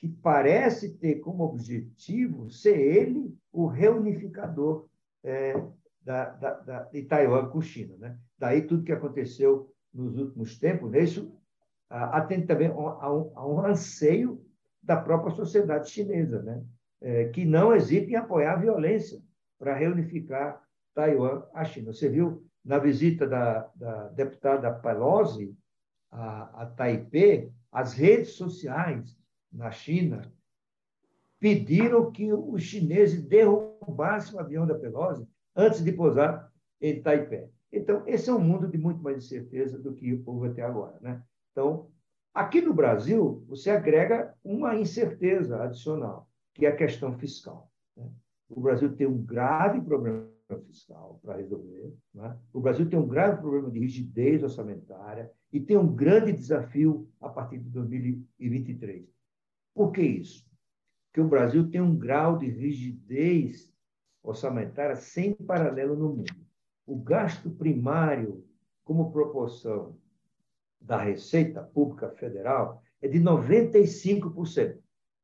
que 0.00 0.08
parece 0.08 0.96
ter 0.96 1.16
como 1.16 1.44
objetivo 1.44 2.48
ser 2.48 2.78
ele 2.78 3.36
o 3.52 3.66
reunificador 3.66 4.88
é, 5.22 5.52
da, 6.00 6.30
da, 6.30 6.54
da, 6.54 6.82
de 6.84 7.02
Taiwan 7.02 7.50
com 7.50 7.60
China. 7.60 7.94
Né? 7.98 8.18
Daí 8.38 8.62
tudo 8.62 8.82
que 8.82 8.92
aconteceu 8.92 9.70
nos 9.92 10.16
últimos 10.16 10.58
tempos, 10.58 10.90
né? 10.90 11.00
isso 11.00 11.38
atende 11.90 12.46
também 12.46 12.68
a 12.68 13.12
um, 13.12 13.32
a 13.36 13.46
um, 13.46 13.60
anseio 13.66 14.42
da 14.82 14.96
própria 14.96 15.34
sociedade 15.34 15.90
chinesa, 15.90 16.40
né? 16.40 16.64
É, 17.02 17.28
que 17.28 17.44
não 17.44 17.74
hesita 17.74 18.10
em 18.10 18.14
apoiar 18.14 18.52
a 18.52 18.60
violência 18.60 19.20
para 19.58 19.74
reunificar 19.74 20.62
Taiwan 20.94 21.42
à 21.52 21.64
China. 21.64 21.92
Você 21.92 22.08
viu 22.08 22.46
na 22.64 22.78
visita 22.78 23.26
da, 23.26 23.68
da 23.74 24.08
deputada 24.08 24.72
Pelosi 24.72 25.54
a, 26.10 26.62
a 26.62 26.66
Taipei, 26.66 27.50
as 27.72 27.92
redes 27.92 28.34
sociais 28.34 29.19
na 29.52 29.70
China 29.70 30.32
pediram 31.38 32.10
que 32.12 32.32
os 32.32 32.62
chineses 32.62 33.22
derrubassem 33.22 34.36
o 34.36 34.40
avião 34.40 34.66
da 34.66 34.74
Pelosi 34.74 35.26
antes 35.56 35.82
de 35.82 35.90
pousar 35.90 36.52
em 36.80 37.00
Taipei. 37.02 37.48
Então, 37.72 38.02
esse 38.06 38.28
é 38.28 38.32
um 38.32 38.40
mundo 38.40 38.68
de 38.68 38.76
muito 38.76 39.02
mais 39.02 39.24
incerteza 39.24 39.78
do 39.78 39.94
que 39.94 40.22
houve 40.26 40.48
até 40.48 40.62
agora. 40.62 40.98
Né? 41.00 41.22
Então, 41.52 41.88
aqui 42.34 42.60
no 42.60 42.74
Brasil, 42.74 43.44
você 43.48 43.70
agrega 43.70 44.34
uma 44.44 44.76
incerteza 44.76 45.62
adicional, 45.62 46.28
que 46.52 46.66
é 46.66 46.68
a 46.68 46.76
questão 46.76 47.16
fiscal. 47.18 47.70
Né? 47.96 48.08
O 48.48 48.60
Brasil 48.60 48.94
tem 48.94 49.06
um 49.06 49.22
grave 49.22 49.80
problema 49.80 50.28
fiscal 50.66 51.20
para 51.22 51.36
resolver. 51.36 51.94
Né? 52.12 52.36
O 52.52 52.60
Brasil 52.60 52.88
tem 52.88 52.98
um 52.98 53.06
grave 53.06 53.40
problema 53.40 53.70
de 53.70 53.78
rigidez 53.78 54.42
orçamentária 54.42 55.30
e 55.52 55.60
tem 55.60 55.76
um 55.76 55.94
grande 55.94 56.32
desafio 56.32 57.08
a 57.20 57.28
partir 57.28 57.58
de 57.58 57.70
2023. 57.70 59.19
Por 59.74 59.92
que 59.92 60.02
isso? 60.02 60.48
Porque 61.06 61.20
o 61.20 61.28
Brasil 61.28 61.68
tem 61.70 61.80
um 61.80 61.96
grau 61.96 62.38
de 62.38 62.48
rigidez 62.48 63.72
orçamentária 64.22 64.96
sem 64.96 65.34
paralelo 65.34 65.96
no 65.96 66.08
mundo. 66.16 66.34
O 66.86 66.96
gasto 66.96 67.50
primário, 67.50 68.44
como 68.84 69.12
proporção 69.12 69.96
da 70.80 71.00
Receita 71.00 71.62
Pública 71.62 72.10
Federal, 72.10 72.82
é 73.00 73.08
de 73.08 73.18
95%. 73.18 74.78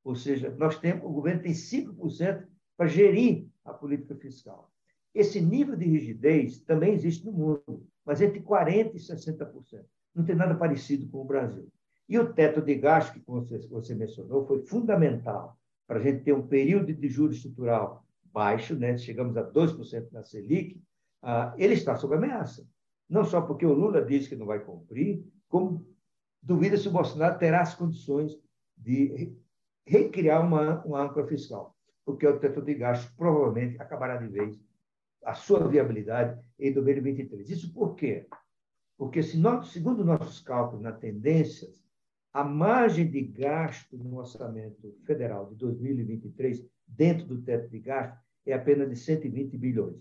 Ou 0.05 0.15
seja, 0.15 0.51
nós 0.57 0.79
temos, 0.79 1.05
o 1.05 1.11
governo 1.11 1.43
tem 1.43 1.53
5% 1.53 2.47
para 2.77 2.87
gerir 2.87 3.49
a 3.65 3.73
política 3.73 4.15
fiscal. 4.15 4.71
Esse 5.15 5.41
nível 5.41 5.77
de 5.77 5.87
rigidez 5.87 6.61
também 6.61 6.93
existe 6.93 7.25
no 7.25 7.33
mundo, 7.33 7.87
mas 8.05 8.21
entre 8.21 8.41
40% 8.41 8.95
e 8.95 8.99
60%. 8.99 9.85
Não 10.15 10.25
tem 10.25 10.37
nada 10.37 10.55
parecido 10.55 11.09
com 11.09 11.23
o 11.23 11.25
Brasil. 11.25 11.69
E 12.09 12.19
o 12.19 12.33
teto 12.33 12.63
de 12.63 12.75
gasto, 12.77 13.15
que 13.15 13.23
você, 13.27 13.59
você 13.69 13.95
mencionou, 13.95 14.47
foi 14.47 14.61
fundamental 14.61 15.59
para 15.87 15.99
a 15.99 16.03
gente 16.03 16.23
ter 16.23 16.33
um 16.33 16.47
período 16.47 16.93
de 16.93 17.09
juros 17.09 17.37
estrutural 17.37 18.05
baixo, 18.33 18.75
né? 18.75 18.97
chegamos 18.99 19.37
a 19.37 19.51
2% 19.51 20.13
na 20.13 20.23
Selic, 20.23 20.81
ah, 21.23 21.55
ele 21.57 21.75
está 21.75 21.97
sob 21.97 22.15
ameaça. 22.15 22.69
Não 23.09 23.25
só 23.25 23.41
porque 23.41 23.65
o 23.65 23.73
Lula 23.73 24.05
diz 24.05 24.29
que 24.29 24.37
não 24.37 24.47
vai 24.47 24.61
cumprir, 24.61 25.25
como 25.49 25.87
duvida 26.43 26.77
se 26.77 26.89
o 26.89 26.93
Bolsonaro 26.93 27.39
terá 27.39 27.63
as 27.63 27.75
condições 27.75 28.39
de 28.77 29.35
recriar 29.87 30.45
uma, 30.45 30.85
uma 30.85 31.03
âncora 31.03 31.27
fiscal, 31.27 31.75
porque 32.05 32.27
o 32.27 32.39
teto 32.39 32.61
de 32.61 32.75
gasto 32.75 33.13
provavelmente 33.17 33.81
acabará 33.81 34.17
de 34.17 34.29
vez 34.29 34.61
a 35.25 35.35
sua 35.35 35.67
viabilidade 35.67 36.41
em 36.59 36.73
2023. 36.73 37.51
Isso 37.51 37.73
por 37.73 37.95
quê? 37.95 38.27
Porque, 38.97 39.23
se 39.23 39.37
nós, 39.37 39.69
segundo 39.73 40.05
nossos 40.05 40.41
cálculos 40.41 40.83
na 40.83 40.93
tendências, 40.93 41.86
a 42.37 42.45
margem 42.45 43.11
de 43.11 43.23
gasto 43.23 43.97
no 43.97 44.19
orçamento 44.19 44.95
federal 45.07 45.47
de 45.47 45.55
2023, 45.55 46.63
dentro 46.87 47.27
do 47.27 47.41
teto 47.41 47.71
de 47.71 47.79
gasto, 47.79 48.15
é 48.45 48.53
apenas 48.53 48.91
de 48.91 48.97
120 48.97 49.57
bilhões. 49.57 49.97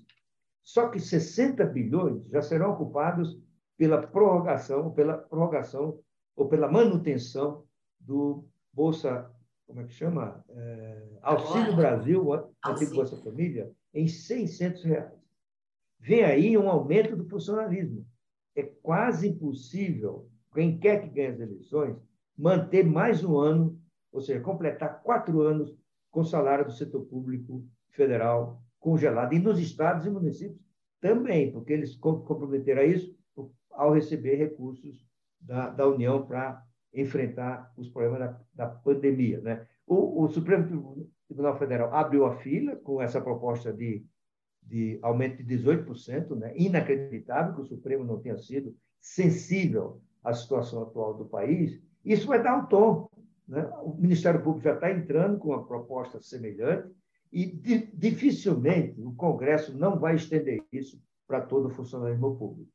Só 0.62 0.89
que 0.89 1.00
60 1.00 1.65
bilhões 1.68 2.25
já 2.25 2.42
serão 2.42 2.74
ocupados 2.74 3.42
pela 3.77 4.06
prorrogação, 4.06 4.92
pela 4.92 5.18
prorrogação 5.18 5.98
ou 6.36 6.50
pela 6.50 6.70
manutenção 6.70 7.63
do 8.01 8.46
Bolsa, 8.74 9.32
como 9.65 9.80
é 9.80 9.86
que 9.86 9.94
chama? 9.94 10.44
É, 10.50 11.08
Auxílio 11.22 11.74
Brasil, 11.74 12.34
antigo 12.65 12.96
Bolsa 12.96 13.15
Família, 13.15 13.72
em 13.94 14.10
600 14.10 14.84
reais. 14.84 15.13
Vem 16.01 16.25
aí 16.25 16.58
um 16.58 16.70
aumento 16.70 17.15
do 17.15 17.30
funcionalismo. 17.30 18.06
É 18.54 18.63
quase 18.63 19.30
impossível, 19.30 20.30
quem 20.54 20.77
quer 20.77 21.01
que 21.01 21.08
ganhe 21.08 21.27
as 21.30 21.39
eleições, 21.39 21.98
manter 22.38 22.84
mais 22.86 23.24
um 23.24 23.38
ano, 23.38 23.80
ou 24.12 24.22
seja, 24.22 24.39
completar 24.39 25.01
quatro 25.01 25.42
anos 25.42 25.75
com 26.12 26.24
salário 26.24 26.65
do 26.65 26.72
setor 26.72 27.06
público 27.06 27.65
federal 27.89 28.62
congelado. 28.80 29.34
E 29.34 29.39
nos 29.39 29.60
estados 29.60 30.06
e 30.06 30.10
municípios 30.10 30.60
também, 31.01 31.51
porque 31.51 31.74
eles 31.74 31.96
comprometeram 31.96 32.82
a 32.82 32.86
isso 32.86 33.15
ao 33.72 33.94
receber 33.94 34.36
recursos 34.36 35.06
da, 35.39 35.70
da 35.70 35.88
União 35.88 36.25
para 36.25 36.63
enfrentar 36.94 37.72
os 37.77 37.89
problemas 37.89 38.20
da, 38.20 38.42
da 38.54 38.68
pandemia. 38.68 39.42
Né? 39.42 39.68
O, 39.86 40.24
o 40.24 40.27
Supremo 40.30 41.10
Tribunal 41.27 41.58
Federal 41.58 41.94
abriu 41.94 42.25
a 42.25 42.38
fila 42.38 42.75
com 42.77 43.01
essa 43.01 43.22
proposta 43.22 43.72
de, 43.74 44.06
de 44.63 44.98
aumento 45.01 45.44
de 45.44 45.58
18%, 45.58 46.36
né? 46.36 46.54
inacreditável 46.56 47.56
que 47.56 47.62
o 47.62 47.65
Supremo 47.65 48.04
não 48.04 48.20
tenha 48.20 48.38
sido 48.38 48.75
sensível 49.00 50.01
à 50.24 50.34
situação 50.34 50.84
atual 50.84 51.13
do 51.13 51.25
país. 51.25 51.82
Isso 52.06 52.28
vai 52.28 52.42
dar 52.42 52.56
um 52.56 52.66
tom. 52.68 53.10
Né? 53.48 53.68
O 53.82 53.96
Ministério 53.96 54.42
Público 54.42 54.64
já 54.64 54.76
está 54.76 54.92
entrando 54.92 55.38
com 55.40 55.50
uma 55.50 55.66
proposta 55.66 56.22
semelhante 56.22 56.94
e 57.32 57.46
di 57.46 57.90
dificilmente 57.94 59.02
o 59.02 59.14
Congresso 59.14 59.78
não 59.78 60.00
vai 60.00 60.16
estender 60.16 60.64
isso 60.72 61.02
para 61.28 61.42
todo 61.42 61.68
o 61.68 61.72
funcionalismo 61.72 62.38
público. 62.38 62.72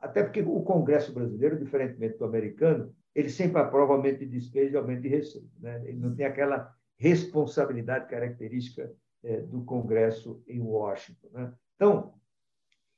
Até 0.00 0.22
porque 0.22 0.40
o 0.40 0.62
Congresso 0.62 1.12
brasileiro, 1.12 1.58
diferentemente 1.58 2.18
do 2.18 2.24
americano, 2.24 2.94
ele 3.14 3.28
sempre 3.28 3.60
aprova 3.60 3.94
aumento 3.94 4.20
de 4.20 4.26
despesa 4.26 4.74
e 4.74 4.76
aumento 4.76 5.02
de 5.02 5.08
receita. 5.08 5.48
Né? 5.58 5.82
Ele 5.86 5.98
não 5.98 6.14
tem 6.14 6.26
aquela 6.26 6.72
responsabilidade 6.96 8.08
característica 8.08 8.92
é, 9.24 9.40
do 9.40 9.64
Congresso 9.64 10.42
em 10.46 10.60
Washington. 10.60 11.28
Né? 11.32 11.52
Então, 11.74 12.14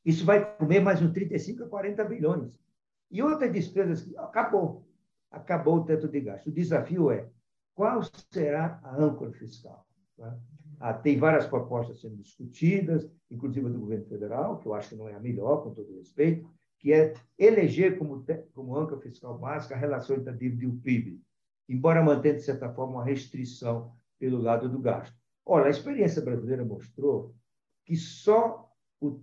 isso 0.05 0.25
vai 0.25 0.57
comer 0.57 0.81
mais 0.81 1.00
uns 1.00 1.12
35 1.12 1.65
a 1.65 1.69
40 1.69 2.05
bilhões. 2.05 2.61
E 3.11 3.23
outras 3.23 3.53
despesas, 3.53 4.09
acabou. 4.17 4.87
Acabou 5.30 5.76
o 5.76 5.85
teto 5.85 6.08
de 6.08 6.20
gasto. 6.20 6.49
O 6.49 6.52
desafio 6.52 7.11
é 7.11 7.28
qual 7.75 8.02
será 8.32 8.80
a 8.82 8.97
âncora 8.97 9.32
fiscal? 9.32 9.87
Né? 10.16 10.38
Ah, 10.80 10.94
tem 10.94 11.18
várias 11.18 11.47
propostas 11.47 12.00
sendo 12.00 12.16
discutidas, 12.16 13.08
inclusive 13.30 13.68
do 13.68 13.80
governo 13.80 14.06
federal, 14.06 14.58
que 14.58 14.66
eu 14.66 14.75
acho 14.75 14.90
que 14.90 14.97
não 14.97 15.08
é 15.08 15.14
a 15.14 15.20
melhor, 15.20 15.62
com 15.62 15.75
todo 15.75 15.97
respeito, 15.97 16.49
que 16.78 16.92
é 16.92 17.14
eleger 17.37 17.99
como, 17.99 18.25
como 18.52 18.76
âncora 18.76 19.00
fiscal 19.00 19.37
básica 19.37 19.75
a 19.75 19.78
relação 19.78 20.16
entre 20.16 20.30
a 20.30 20.37
dívida 20.37 20.64
e 20.64 20.66
o 20.68 20.76
PIB, 20.76 21.20
embora 21.68 22.02
mantendo, 22.02 22.38
de 22.38 22.44
certa 22.44 22.73
forma, 22.73 22.94
uma 22.94 23.04
restrição 23.04 23.92
pelo 24.18 24.40
lado 24.40 24.68
do 24.68 24.78
gasto. 24.78 25.16
Olha, 25.44 25.66
a 25.66 25.70
experiência 25.70 26.23
brasileira 26.23 26.64
mostrou 26.64 27.35
que 27.85 27.97
só 27.97 28.70
o, 29.00 29.20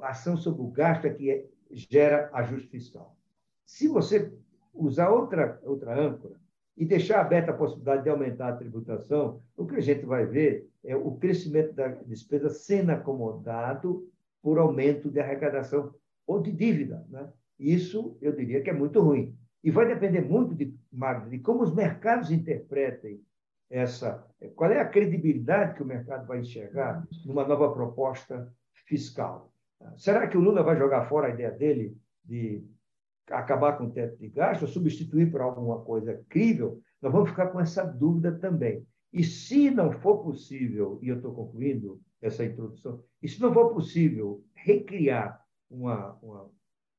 a 0.00 0.08
ação 0.08 0.36
sobre 0.36 0.62
o 0.62 0.70
gasto 0.70 1.06
é 1.06 1.14
que 1.14 1.48
gera 1.70 2.30
ajuste 2.32 2.68
fiscal. 2.68 3.16
Se 3.64 3.86
você 3.86 4.32
usar 4.78 5.10
outra, 5.10 5.60
outra 5.64 5.98
âncora 5.98 6.36
e 6.76 6.84
deixar 6.84 7.20
aberta 7.20 7.50
a 7.50 7.56
possibilidade 7.56 8.04
de 8.04 8.08
aumentar 8.08 8.50
a 8.50 8.56
tributação, 8.56 9.40
o 9.56 9.66
que 9.66 9.76
a 9.76 9.80
gente 9.80 10.06
vai 10.06 10.24
ver 10.24 10.68
é 10.84 10.94
o 10.94 11.16
crescimento 11.16 11.74
da 11.74 11.88
despesa 11.88 12.48
sendo 12.48 12.90
acomodado 12.90 14.08
por 14.40 14.58
aumento 14.58 15.10
de 15.10 15.18
arrecadação 15.18 15.92
ou 16.24 16.40
de 16.40 16.52
dívida. 16.52 17.04
Né? 17.10 17.28
Isso, 17.58 18.16
eu 18.22 18.32
diria 18.32 18.62
que 18.62 18.70
é 18.70 18.72
muito 18.72 19.00
ruim. 19.00 19.36
E 19.62 19.72
vai 19.72 19.88
depender 19.88 20.20
muito, 20.20 20.54
de, 20.54 20.72
Magno, 20.92 21.28
de 21.28 21.40
como 21.40 21.64
os 21.64 21.74
mercados 21.74 22.30
interpretem 22.30 23.20
essa. 23.68 24.24
Qual 24.54 24.70
é 24.70 24.80
a 24.80 24.88
credibilidade 24.88 25.74
que 25.74 25.82
o 25.82 25.86
mercado 25.86 26.26
vai 26.28 26.38
enxergar 26.38 27.04
numa 27.26 27.46
nova 27.46 27.72
proposta 27.72 28.52
fiscal? 28.86 29.52
Será 29.96 30.28
que 30.28 30.36
o 30.36 30.40
Lula 30.40 30.62
vai 30.62 30.76
jogar 30.76 31.08
fora 31.08 31.26
a 31.26 31.30
ideia 31.30 31.50
dele 31.50 31.96
de 32.24 32.64
acabar 33.30 33.78
com 33.78 33.84
o 33.84 33.90
teto 33.90 34.16
de 34.18 34.28
gasto, 34.28 34.66
substituir 34.66 35.30
por 35.30 35.40
alguma 35.40 35.80
coisa 35.80 36.22
crível? 36.28 36.80
Nós 37.00 37.12
vamos 37.12 37.30
ficar 37.30 37.48
com 37.48 37.60
essa 37.60 37.84
dúvida 37.84 38.32
também. 38.38 38.86
E 39.12 39.24
se 39.24 39.70
não 39.70 39.92
for 39.92 40.18
possível, 40.18 40.98
e 41.02 41.08
eu 41.08 41.16
estou 41.16 41.34
concluindo 41.34 42.00
essa 42.20 42.44
introdução, 42.44 43.02
e 43.22 43.28
se 43.28 43.40
não 43.40 43.52
for 43.52 43.72
possível 43.72 44.44
recriar 44.54 45.42
uma, 45.70 46.18
uma, 46.22 46.50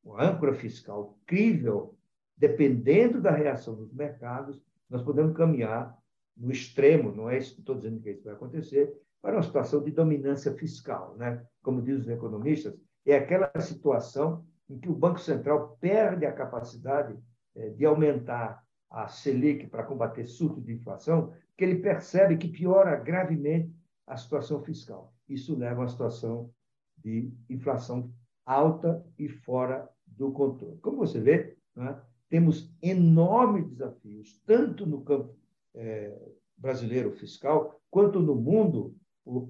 uma 0.03 0.23
âncora 0.23 0.53
fiscal 0.53 1.17
crível, 1.25 1.95
dependendo 2.37 3.21
da 3.21 3.31
reação 3.31 3.75
dos 3.75 3.93
mercados, 3.93 4.61
nós 4.89 5.03
podemos 5.03 5.35
caminhar 5.35 5.95
no 6.35 6.51
extremo, 6.51 7.13
não 7.13 7.29
é 7.29 7.37
isso 7.37 7.53
que 7.53 7.59
estou 7.59 7.75
dizendo 7.75 7.99
que 8.01 8.11
isso 8.11 8.23
vai 8.23 8.33
acontecer, 8.33 8.97
para 9.21 9.35
uma 9.35 9.43
situação 9.43 9.83
de 9.83 9.91
dominância 9.91 10.53
fiscal. 10.53 11.15
Né? 11.17 11.45
Como 11.61 11.81
dizem 11.81 12.01
os 12.01 12.09
economistas, 12.09 12.73
é 13.05 13.17
aquela 13.17 13.51
situação 13.59 14.45
em 14.69 14.77
que 14.79 14.89
o 14.89 14.95
Banco 14.95 15.19
Central 15.19 15.77
perde 15.81 16.25
a 16.25 16.31
capacidade 16.31 17.17
eh, 17.55 17.69
de 17.69 17.85
aumentar 17.85 18.63
a 18.89 19.07
Selic 19.07 19.67
para 19.67 19.83
combater 19.83 20.25
surto 20.25 20.61
de 20.61 20.73
inflação, 20.73 21.33
que 21.57 21.63
ele 21.63 21.79
percebe 21.79 22.37
que 22.37 22.47
piora 22.47 22.95
gravemente 22.95 23.73
a 24.05 24.15
situação 24.17 24.63
fiscal. 24.63 25.13
Isso 25.27 25.57
leva 25.57 25.81
a 25.81 25.83
uma 25.83 25.89
situação 25.89 26.51
de 26.97 27.31
inflação 27.49 28.11
alta 28.45 29.05
e 29.17 29.27
fora 29.27 29.87
do 30.05 30.31
controle. 30.31 30.77
Como 30.79 30.97
você 30.97 31.19
vê, 31.19 31.55
né, 31.75 31.99
temos 32.29 32.73
enormes 32.81 33.67
desafios, 33.67 34.41
tanto 34.45 34.85
no 34.85 35.01
campo 35.01 35.35
é, 35.75 36.17
brasileiro 36.57 37.11
fiscal, 37.11 37.79
quanto 37.89 38.19
no 38.19 38.35
mundo, 38.35 38.95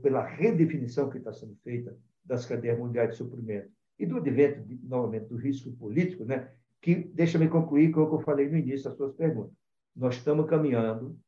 pela 0.01 0.25
redefinição 0.25 1.10
que 1.10 1.17
está 1.17 1.32
sendo 1.32 1.55
feita 1.63 1.97
das 2.23 2.45
cadeias 2.45 2.77
mundiais 2.77 3.12
de 3.12 3.15
suprimento 3.15 3.71
e 4.00 4.06
do 4.06 4.18
advento, 4.18 4.64
novamente, 4.84 5.28
do 5.28 5.36
risco 5.36 5.72
político, 5.74 6.24
né, 6.24 6.50
que 6.82 6.96
deixa-me 6.96 7.50
concluir 7.50 7.92
com 7.92 8.02
o 8.02 8.08
que 8.08 8.16
eu 8.16 8.22
falei 8.22 8.50
no 8.50 8.58
início 8.58 8.90
das 8.90 8.98
suas 8.98 9.14
perguntas. 9.14 9.54
Nós 9.96 10.16
estamos 10.16 10.50
caminhando 10.50 11.20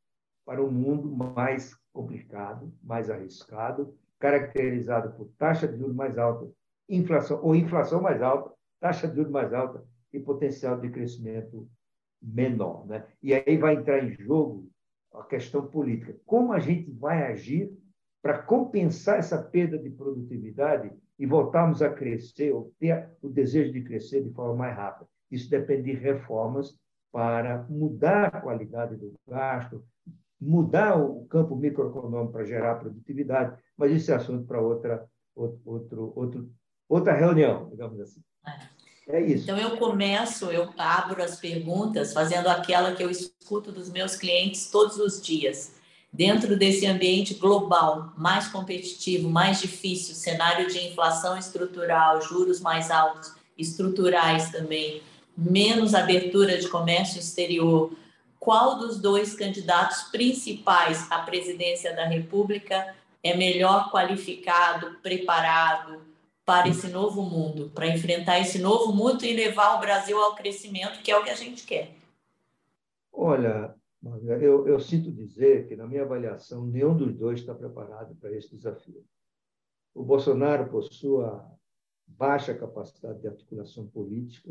para 0.46 0.64
um 0.64 0.72
mundo 0.72 1.12
mais 1.12 1.76
complicado, 1.92 2.74
mais 2.82 3.10
arriscado, 3.10 3.94
caracterizado 4.18 5.12
por 5.14 5.30
taxa 5.38 5.68
de 5.68 5.78
juros 5.78 5.96
mais 5.96 6.18
alta, 6.18 6.50
inflação 6.88 7.44
ou 7.44 7.54
inflação 7.54 8.02
mais 8.02 8.22
alta, 8.22 8.54
taxa 8.80 9.08
de 9.08 9.16
juros 9.16 9.32
mais 9.32 9.54
alta 9.54 9.84
e 10.14 10.20
potencial 10.20 10.80
de 10.80 10.90
crescimento 10.90 11.70
menor, 12.22 12.86
né? 12.86 13.06
E 13.22 13.34
aí 13.34 13.58
vai 13.58 13.76
entrar 13.76 14.04
em 14.04 14.12
jogo 14.12 14.70
a 15.14 15.24
questão 15.24 15.68
política. 15.68 16.16
Como 16.26 16.54
a 16.54 16.60
gente 16.60 16.90
vai 16.92 17.24
agir 17.32 17.76
para 18.22 18.38
compensar 18.38 19.20
essa 19.20 19.42
perda 19.42 19.78
de 19.78 19.90
produtividade 19.90 20.92
e 21.22 21.26
voltarmos 21.28 21.84
a 21.84 21.90
crescer, 21.92 22.52
ou 22.52 22.74
ter 22.80 23.08
o 23.22 23.30
desejo 23.30 23.72
de 23.72 23.84
crescer 23.84 24.24
de 24.24 24.32
forma 24.32 24.56
mais 24.56 24.76
rápida? 24.76 25.08
Isso 25.30 25.48
depende 25.48 25.84
de 25.84 25.94
reformas 25.94 26.76
para 27.12 27.64
mudar 27.70 28.36
a 28.36 28.42
qualidade 28.42 28.96
do 28.96 29.14
gasto, 29.28 29.86
mudar 30.42 30.98
o 30.98 31.24
campo 31.28 31.56
microeconômico 31.56 32.32
para 32.34 32.44
gerar 32.44 32.80
produtividade, 32.80 33.56
mas 33.78 33.92
isso 33.92 34.12
é 34.12 34.16
assunto 34.16 34.48
para 34.48 34.60
outra, 34.60 35.08
outro, 35.36 36.12
outro, 36.16 36.52
outra 36.90 37.14
reunião, 37.14 37.70
digamos 37.70 38.00
assim. 38.00 38.22
É. 39.08 39.18
é 39.18 39.22
isso. 39.22 39.44
Então, 39.44 39.60
eu 39.60 39.78
começo, 39.78 40.46
eu 40.46 40.74
abro 40.76 41.22
as 41.22 41.40
perguntas 41.40 42.14
fazendo 42.14 42.48
aquela 42.48 42.96
que 42.96 43.04
eu 43.04 43.12
escuto 43.12 43.72
dos 43.72 43.92
meus 43.92 44.16
clientes 44.16 44.72
todos 44.72 44.98
os 44.98 45.22
dias. 45.22 45.80
Dentro 46.14 46.58
desse 46.58 46.86
ambiente 46.86 47.36
global, 47.36 48.12
mais 48.18 48.48
competitivo, 48.48 49.30
mais 49.30 49.62
difícil, 49.62 50.14
cenário 50.14 50.68
de 50.68 50.88
inflação 50.88 51.38
estrutural, 51.38 52.22
juros 52.22 52.60
mais 52.60 52.92
altos, 52.92 53.34
estruturais 53.58 54.52
também, 54.52 55.02
menos 55.38 55.96
abertura 55.96 56.58
de 56.58 56.68
comércio 56.68 57.20
exterior, 57.20 57.94
qual 58.40 58.78
dos 58.78 59.00
dois 59.00 59.34
candidatos 59.34 60.04
principais 60.04 61.10
à 61.10 61.20
presidência 61.20 61.96
da 61.96 62.06
República 62.06 62.94
é 63.24 63.36
melhor 63.38 63.92
qualificado, 63.92 64.98
preparado, 65.02 66.02
para 66.44 66.68
esse 66.68 66.88
novo 66.88 67.22
mundo, 67.22 67.72
para 67.74 67.88
enfrentar 67.88 68.40
esse 68.40 68.60
novo 68.60 68.92
mundo 68.92 69.24
e 69.24 69.34
levar 69.34 69.76
o 69.76 69.80
Brasil 69.80 70.22
ao 70.22 70.36
crescimento, 70.36 71.02
que 71.02 71.12
é 71.12 71.18
o 71.18 71.24
que 71.24 71.30
a 71.30 71.36
gente 71.36 71.64
quer? 71.64 71.92
Olha, 73.14 73.76
eu, 74.04 74.68
eu 74.68 74.80
sinto 74.80 75.12
dizer 75.12 75.68
que, 75.68 75.76
na 75.76 75.88
minha 75.88 76.04
avaliação, 76.04 76.66
nenhum 76.66 76.96
dos 76.96 77.14
dois 77.16 77.40
está 77.40 77.54
preparado 77.54 78.16
para 78.16 78.36
esse 78.36 78.56
desafio. 78.56 79.04
O 79.94 80.04
Bolsonaro, 80.04 80.70
por 80.70 80.84
sua 80.84 81.46
baixa 82.08 82.54
capacidade 82.54 83.22
de 83.22 83.28
articulação 83.28 83.88
política, 83.88 84.50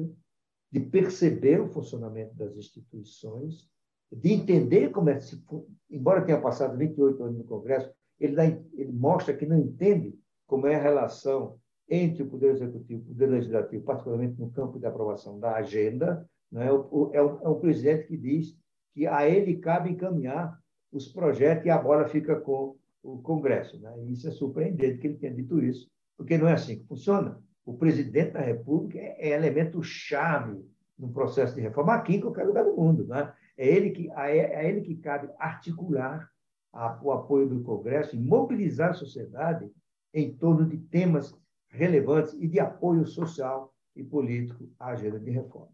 de 0.70 0.80
perceber 0.80 1.60
o 1.60 1.68
funcionamento 1.68 2.34
das 2.34 2.56
instituições, 2.56 3.68
de 4.12 4.32
entender 4.32 4.90
como 4.90 5.10
é 5.10 5.14
que 5.14 5.24
se. 5.24 5.42
Embora 5.90 6.24
tenha 6.24 6.40
passado 6.40 6.76
28 6.76 7.22
anos 7.22 7.38
no 7.38 7.44
Congresso, 7.44 7.92
ele, 8.18 8.34
dá, 8.34 8.44
ele 8.44 8.92
mostra 8.92 9.36
que 9.36 9.46
não 9.46 9.58
entende 9.58 10.16
como 10.46 10.66
é 10.66 10.74
a 10.74 10.82
relação 10.82 11.58
entre 11.88 12.22
o 12.22 12.28
Poder 12.28 12.52
Executivo 12.52 13.00
e 13.00 13.04
o 13.04 13.06
Poder 13.06 13.26
Legislativo, 13.26 13.84
particularmente 13.84 14.40
no 14.40 14.50
campo 14.50 14.78
de 14.78 14.86
aprovação 14.86 15.40
da 15.40 15.56
agenda, 15.56 16.28
né? 16.52 16.66
é, 16.66 16.72
o, 16.72 17.10
é 17.12 17.48
o 17.48 17.56
presidente 17.56 18.06
que 18.06 18.16
diz 18.16 18.56
que 18.94 19.06
a 19.06 19.28
ele 19.28 19.56
cabe 19.56 19.90
encaminhar 19.90 20.58
os 20.92 21.08
projetos 21.08 21.66
e 21.66 21.70
a 21.70 21.78
bola 21.78 22.08
fica 22.08 22.36
com 22.36 22.76
o 23.02 23.18
Congresso. 23.22 23.78
Né? 23.80 23.92
E 24.04 24.12
isso 24.12 24.28
é 24.28 24.30
surpreendente 24.30 24.98
que 24.98 25.06
ele 25.06 25.16
tenha 25.16 25.34
dito 25.34 25.62
isso, 25.62 25.90
porque 26.16 26.36
não 26.36 26.48
é 26.48 26.52
assim 26.52 26.78
que 26.78 26.86
funciona. 26.86 27.40
O 27.64 27.74
presidente 27.74 28.32
da 28.32 28.40
República 28.40 28.98
é, 28.98 29.30
é 29.30 29.36
elemento 29.36 29.82
chave 29.82 30.64
no 30.98 31.10
processo 31.12 31.54
de 31.54 31.60
reforma 31.60 31.94
aqui 31.94 32.16
em 32.16 32.20
qualquer 32.20 32.46
lugar 32.46 32.64
do 32.64 32.76
mundo. 32.76 33.06
Né? 33.06 33.32
É, 33.56 33.66
ele 33.66 33.90
que, 33.90 34.10
é, 34.10 34.68
ele 34.68 34.82
que 34.82 34.96
cabe 34.96 35.30
articular 35.38 36.28
a, 36.72 36.98
o 37.02 37.12
apoio 37.12 37.48
do 37.48 37.62
Congresso 37.62 38.16
e 38.16 38.18
mobilizar 38.18 38.90
a 38.90 38.94
sociedade 38.94 39.70
em 40.12 40.34
torno 40.34 40.66
de 40.66 40.76
temas 40.76 41.34
relevantes 41.68 42.34
e 42.34 42.48
de 42.48 42.58
apoio 42.58 43.06
social 43.06 43.72
e 43.94 44.02
político 44.02 44.68
à 44.78 44.88
agenda 44.88 45.18
de 45.18 45.30
reforma. 45.30 45.72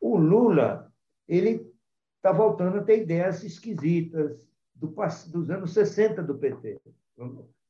O 0.00 0.16
Lula, 0.16 0.90
ele 1.28 1.69
está 2.20 2.32
voltando 2.32 2.78
a 2.78 2.82
ter 2.82 3.02
ideias 3.02 3.42
esquisitas 3.42 4.46
do, 4.74 4.94
dos 5.28 5.50
anos 5.50 5.72
60 5.72 6.22
do 6.22 6.36
PT. 6.36 6.78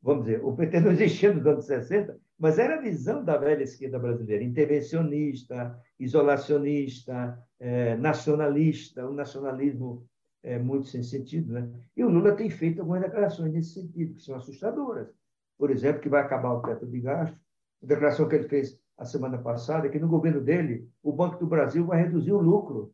vamos 0.02 0.24
dizer, 0.24 0.44
o 0.44 0.54
PT 0.54 0.80
não 0.80 0.90
existia 0.90 1.32
nos 1.32 1.46
anos 1.46 1.66
60, 1.66 2.18
mas 2.36 2.58
era 2.58 2.74
a 2.74 2.80
visão 2.80 3.24
da 3.24 3.36
velha 3.36 3.62
esquerda 3.62 3.98
brasileira, 3.98 4.42
intervencionista, 4.42 5.78
isolacionista, 5.98 7.38
é, 7.60 7.96
nacionalista, 7.96 9.06
um 9.06 9.14
nacionalismo 9.14 10.04
é, 10.42 10.58
muito 10.58 10.88
sem 10.88 11.02
sentido. 11.02 11.52
Né? 11.52 11.70
E 11.96 12.02
o 12.02 12.08
Lula 12.08 12.34
tem 12.34 12.50
feito 12.50 12.80
algumas 12.80 13.02
declarações 13.02 13.52
nesse 13.52 13.74
sentido, 13.74 14.14
que 14.14 14.22
são 14.22 14.34
assustadoras. 14.34 15.08
Por 15.56 15.70
exemplo, 15.70 16.00
que 16.00 16.08
vai 16.08 16.22
acabar 16.22 16.54
o 16.54 16.62
teto 16.62 16.86
de 16.86 17.00
gasto. 17.00 17.38
A 17.82 17.86
declaração 17.86 18.26
que 18.26 18.34
ele 18.34 18.48
fez 18.48 18.80
a 18.98 19.04
semana 19.04 19.38
passada 19.38 19.86
é 19.86 19.90
que 19.90 19.98
no 19.98 20.08
governo 20.08 20.40
dele, 20.40 20.88
o 21.02 21.12
Banco 21.12 21.38
do 21.38 21.46
Brasil 21.46 21.86
vai 21.86 22.02
reduzir 22.02 22.32
o 22.32 22.40
lucro 22.40 22.92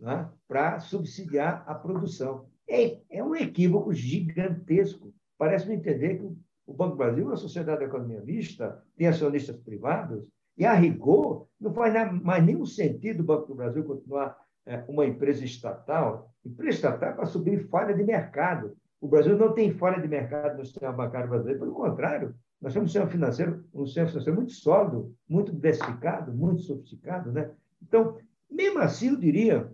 né, 0.00 0.28
para 0.48 0.80
subsidiar 0.80 1.64
a 1.66 1.74
produção. 1.74 2.46
É, 2.68 2.98
é 3.10 3.22
um 3.22 3.34
equívoco 3.34 3.92
gigantesco. 3.92 5.12
Parece-me 5.36 5.74
entender 5.74 6.18
que 6.18 6.24
o 6.66 6.72
Banco 6.72 6.92
do 6.92 6.98
Brasil 6.98 7.26
uma 7.26 7.36
sociedade 7.36 7.80
de 7.80 7.86
economia 7.86 8.20
mista, 8.20 8.82
tem 8.96 9.08
acionistas 9.08 9.56
privados, 9.56 10.24
e, 10.56 10.64
a 10.64 10.74
rigor, 10.74 11.46
não 11.60 11.72
faz 11.72 11.94
mais 12.22 12.44
nenhum 12.44 12.66
sentido 12.66 13.20
o 13.20 13.24
Banco 13.24 13.46
do 13.46 13.54
Brasil 13.54 13.82
continuar 13.84 14.36
é, 14.66 14.84
uma 14.88 15.06
empresa 15.06 15.44
estatal. 15.44 16.30
Empresa 16.44 16.76
estatal 16.76 17.10
é 17.10 17.12
para 17.12 17.24
subir 17.24 17.66
falha 17.68 17.94
de 17.94 18.04
mercado. 18.04 18.76
O 19.00 19.08
Brasil 19.08 19.36
não 19.38 19.54
tem 19.54 19.72
falha 19.72 20.00
de 20.00 20.06
mercado 20.06 20.58
no 20.58 20.64
sistema 20.64 20.92
bancário 20.92 21.30
brasileiro, 21.30 21.60
pelo 21.60 21.72
contrário, 21.72 22.34
nós 22.60 22.74
temos 22.74 22.90
um 22.90 22.92
sistema 22.92 23.10
financeiro, 23.10 23.64
um 23.72 23.86
sistema 23.86 24.08
financeiro 24.08 24.36
muito 24.36 24.52
sólido, 24.52 25.14
muito 25.26 25.50
diversificado, 25.50 26.32
muito 26.32 26.60
sofisticado. 26.60 27.32
Né? 27.32 27.50
Então, 27.82 28.18
mesmo 28.50 28.80
assim, 28.80 29.08
eu 29.08 29.16
diria 29.16 29.72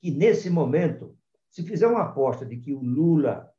que, 0.00 0.10
nesse 0.10 0.50
momento, 0.50 1.16
se 1.48 1.62
fizer 1.62 1.86
uma 1.86 2.02
aposta 2.02 2.44
de 2.44 2.56
que 2.56 2.72
o 2.72 2.80
Lula 2.80 3.50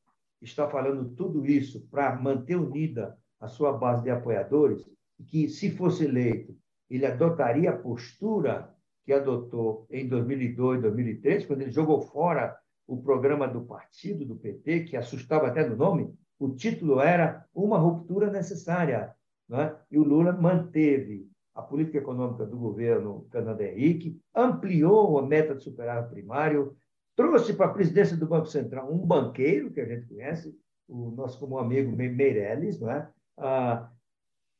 está 0.41 0.67
falando 0.69 1.15
tudo 1.15 1.45
isso 1.45 1.87
para 1.89 2.15
manter 2.15 2.55
unida 2.55 3.17
a 3.39 3.47
sua 3.47 3.73
base 3.73 4.03
de 4.03 4.09
apoiadores, 4.09 4.85
que, 5.27 5.49
se 5.49 5.71
fosse 5.71 6.05
eleito, 6.05 6.55
ele 6.89 7.05
adotaria 7.05 7.71
a 7.71 7.77
postura 7.77 8.73
que 9.03 9.13
adotou 9.13 9.87
em 9.89 10.07
2002, 10.07 10.81
2003, 10.81 11.45
quando 11.45 11.61
ele 11.61 11.71
jogou 11.71 12.01
fora 12.01 12.57
o 12.85 13.01
programa 13.01 13.47
do 13.47 13.61
partido, 13.61 14.25
do 14.25 14.35
PT, 14.35 14.85
que 14.85 14.97
assustava 14.97 15.47
até 15.47 15.67
no 15.67 15.75
nome, 15.75 16.13
o 16.39 16.49
título 16.49 16.99
era 17.01 17.45
Uma 17.53 17.77
Ruptura 17.77 18.29
Necessária. 18.31 19.13
Né? 19.49 19.75
E 19.91 19.97
o 19.97 20.03
Lula 20.03 20.33
manteve 20.33 21.29
a 21.57 21.63
política 21.63 21.97
econômica 21.97 22.45
do 22.45 22.55
governo 22.55 23.27
Fernando 23.31 23.61
Henrique, 23.61 24.21
ampliou 24.33 25.17
a 25.17 25.23
meta 25.23 25.55
de 25.55 25.63
superávit 25.63 26.11
primário, 26.11 26.77
trouxe 27.15 27.51
para 27.55 27.65
a 27.65 27.73
presidência 27.73 28.15
do 28.15 28.27
Banco 28.27 28.45
Central 28.45 28.93
um 28.93 28.99
banqueiro, 28.99 29.71
que 29.71 29.81
a 29.81 29.85
gente 29.85 30.05
conhece, 30.05 30.55
o 30.87 31.09
nosso 31.09 31.39
como 31.39 31.57
amigo 31.57 31.91
Meirelles, 31.91 32.79
não 32.79 32.91
é? 32.91 33.09
Ah, 33.37 33.91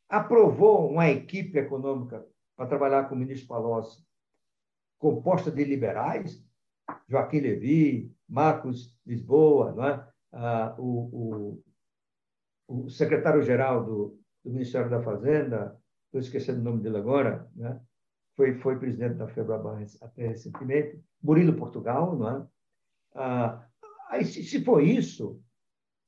aprovou 0.10 0.90
uma 0.90 1.08
equipe 1.08 1.60
econômica 1.60 2.26
para 2.56 2.68
trabalhar 2.68 3.08
com 3.08 3.14
o 3.14 3.18
ministro 3.18 3.48
Palocci, 3.48 4.04
composta 4.98 5.52
de 5.52 5.64
liberais, 5.64 6.44
Joaquim 7.08 7.42
Levi, 7.42 8.12
Marcos 8.28 8.92
Lisboa, 9.06 9.72
não 9.74 9.86
é? 9.86 10.08
Ah, 10.34 10.76
o, 10.80 11.62
o, 12.68 12.86
o 12.86 12.90
secretário-geral 12.90 13.86
do, 13.86 14.20
do, 14.44 14.52
Ministério 14.52 14.90
da 14.90 15.04
Fazenda, 15.04 15.80
estou 16.08 16.20
esquecendo 16.20 16.62
o 16.62 16.64
nome 16.64 16.82
dele 16.82 16.98
agora, 16.98 17.48
né? 17.56 17.80
foi, 18.38 18.54
foi 18.60 18.78
presidente 18.78 19.16
da 19.16 19.28
FEBRABAN 19.28 19.84
até 20.02 20.28
recentemente, 20.28 21.02
Murilo 21.22 21.54
Portugal, 21.54 22.16
não 22.16 22.30
é? 22.30 22.48
Ah, 23.16 23.68
aí, 24.10 24.24
se, 24.24 24.44
se 24.44 24.64
for 24.64 24.82
isso, 24.82 25.42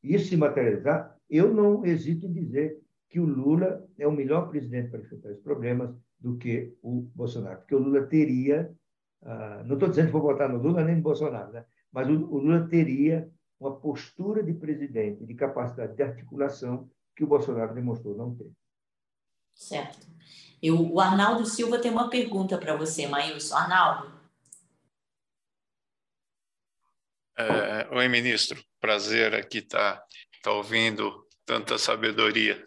isso 0.03 0.29
se 0.29 0.37
materializar, 0.37 1.17
eu 1.27 1.51
não 1.51 1.83
hesito 1.83 2.27
em 2.27 2.31
dizer 2.31 2.79
que 3.09 3.19
o 3.19 3.25
Lula 3.25 3.83
é 3.97 4.07
o 4.07 4.11
melhor 4.11 4.49
presidente 4.49 4.91
para 4.91 4.99
enfrentar 4.99 5.31
esses 5.31 5.43
problemas 5.43 5.93
do 6.19 6.37
que 6.37 6.75
o 6.83 7.09
Bolsonaro, 7.15 7.59
porque 7.59 7.75
o 7.75 7.79
Lula 7.79 8.05
teria, 8.05 8.71
ah, 9.23 9.63
não 9.65 9.73
estou 9.73 9.89
dizendo 9.89 10.07
que 10.07 10.13
vou 10.13 10.21
votar 10.21 10.47
no 10.47 10.61
Lula 10.61 10.83
nem 10.83 10.97
no 10.97 11.01
Bolsonaro, 11.01 11.51
né? 11.51 11.65
mas 11.91 12.07
o, 12.07 12.13
o 12.13 12.37
Lula 12.37 12.67
teria 12.67 13.27
uma 13.59 13.75
postura 13.75 14.43
de 14.43 14.53
presidente, 14.53 15.25
de 15.25 15.33
capacidade 15.33 15.95
de 15.95 16.03
articulação 16.03 16.89
que 17.15 17.23
o 17.23 17.27
Bolsonaro 17.27 17.73
demonstrou 17.73 18.15
não 18.15 18.35
ter. 18.35 18.49
Certo. 19.59 20.07
Eu, 20.63 20.93
o 20.93 21.01
Arnaldo 21.01 21.45
Silva 21.45 21.79
tem 21.79 21.91
uma 21.91 22.09
pergunta 22.09 22.57
para 22.57 22.77
você, 22.77 23.05
Maílson. 23.07 23.55
Arnaldo. 23.55 24.17
É, 27.37 27.87
oi, 27.91 28.07
ministro. 28.07 28.63
Prazer 28.79 29.35
aqui 29.35 29.59
estar 29.59 29.97
tá, 29.97 30.05
tá 30.41 30.51
ouvindo 30.51 31.27
tanta 31.45 31.77
sabedoria. 31.77 32.65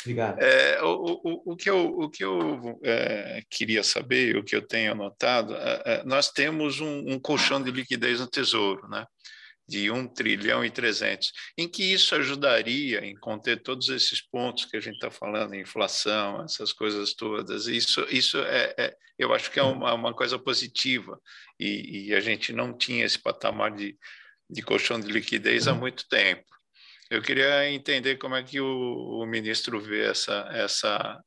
Obrigado. 0.00 0.38
É, 0.40 0.82
o, 0.82 1.20
o, 1.22 1.52
o, 1.52 1.56
que 1.56 1.68
eu, 1.68 1.86
o 1.86 2.08
que 2.08 2.24
eu 2.24 2.80
é, 2.82 3.42
queria 3.50 3.84
saber, 3.84 4.36
o 4.36 4.44
que 4.44 4.56
eu 4.56 4.66
tenho 4.66 4.92
anotado, 4.92 5.54
é, 5.54 5.82
é 5.84 6.04
nós 6.04 6.30
temos 6.30 6.80
um, 6.80 7.12
um 7.12 7.20
colchão 7.20 7.62
de 7.62 7.70
liquidez 7.70 8.18
no 8.20 8.26
Tesouro, 8.26 8.88
né? 8.88 9.06
De 9.66 9.90
1 9.90 10.08
trilhão 10.08 10.64
e 10.64 10.70
300, 10.70 11.32
em 11.56 11.66
que 11.68 11.82
isso 11.82 12.14
ajudaria 12.14 13.04
em 13.04 13.16
conter 13.16 13.62
todos 13.62 13.88
esses 13.88 14.20
pontos 14.20 14.66
que 14.66 14.76
a 14.76 14.80
gente 14.80 14.94
está 14.94 15.10
falando, 15.10 15.54
inflação, 15.54 16.42
essas 16.42 16.72
coisas 16.72 17.14
todas. 17.14 17.66
Isso, 17.66 18.06
isso 18.10 18.38
é, 18.38 18.74
é 18.76 18.96
eu 19.18 19.32
acho 19.32 19.50
que 19.50 19.58
é 19.58 19.62
uma, 19.62 19.94
uma 19.94 20.12
coisa 20.12 20.38
positiva 20.38 21.20
e, 21.58 22.08
e, 22.08 22.14
a 22.14 22.20
gente 22.20 22.52
não 22.52 22.76
tinha 22.76 23.04
esse 23.04 23.18
patamar 23.18 23.70
de, 23.70 23.96
de 24.50 24.62
colchão 24.62 24.98
de 24.98 25.10
liquidez 25.10 25.68
há 25.68 25.74
muito 25.74 26.06
tempo. 26.08 26.44
Eu 27.10 27.22
queria 27.22 27.70
entender 27.70 28.16
como 28.16 28.34
é 28.34 28.42
que 28.42 28.60
o, 28.60 29.20
o 29.22 29.26
ministro 29.26 29.80
vê 29.80 30.06
essa, 30.06 30.48
essa 30.52 31.22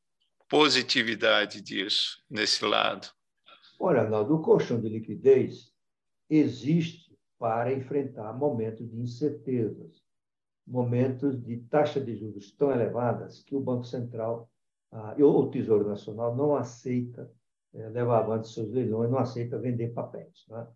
positividade 0.50 1.62
disso, 1.62 2.22
nesse 2.30 2.66
lado. 2.66 3.08
Olha, 3.80 4.02
Arnaldo, 4.02 4.36
o 4.36 4.42
colchão 4.42 4.82
de 4.82 4.90
liquidez 4.90 5.72
existe 6.30 7.07
para 7.40 7.74
enfrentar 7.74 8.34
momentos 8.34 8.90
de 8.90 9.00
incertezas, 9.00 10.04
momentos 10.66 11.42
de 11.44 11.58
taxa 11.70 12.02
de 12.02 12.16
juros 12.16 12.52
tão 12.52 12.72
elevadas 12.72 13.42
que 13.44 13.56
o 13.56 13.60
Banco 13.60 13.86
Central 13.86 14.50
ah, 14.92 15.16
ou 15.20 15.44
o 15.44 15.52
Tesouro 15.52 15.88
Nacional 15.88 16.36
não 16.36 16.56
aceita 16.56 17.32
é, 17.74 17.90
levar 17.90 18.20
avante 18.20 18.48
seus 18.48 18.72
leilões, 18.72 19.12
não 19.12 19.20
aceita 19.20 19.60
vender 19.60 19.94
papéis. 19.94 20.46
Né? 20.50 20.68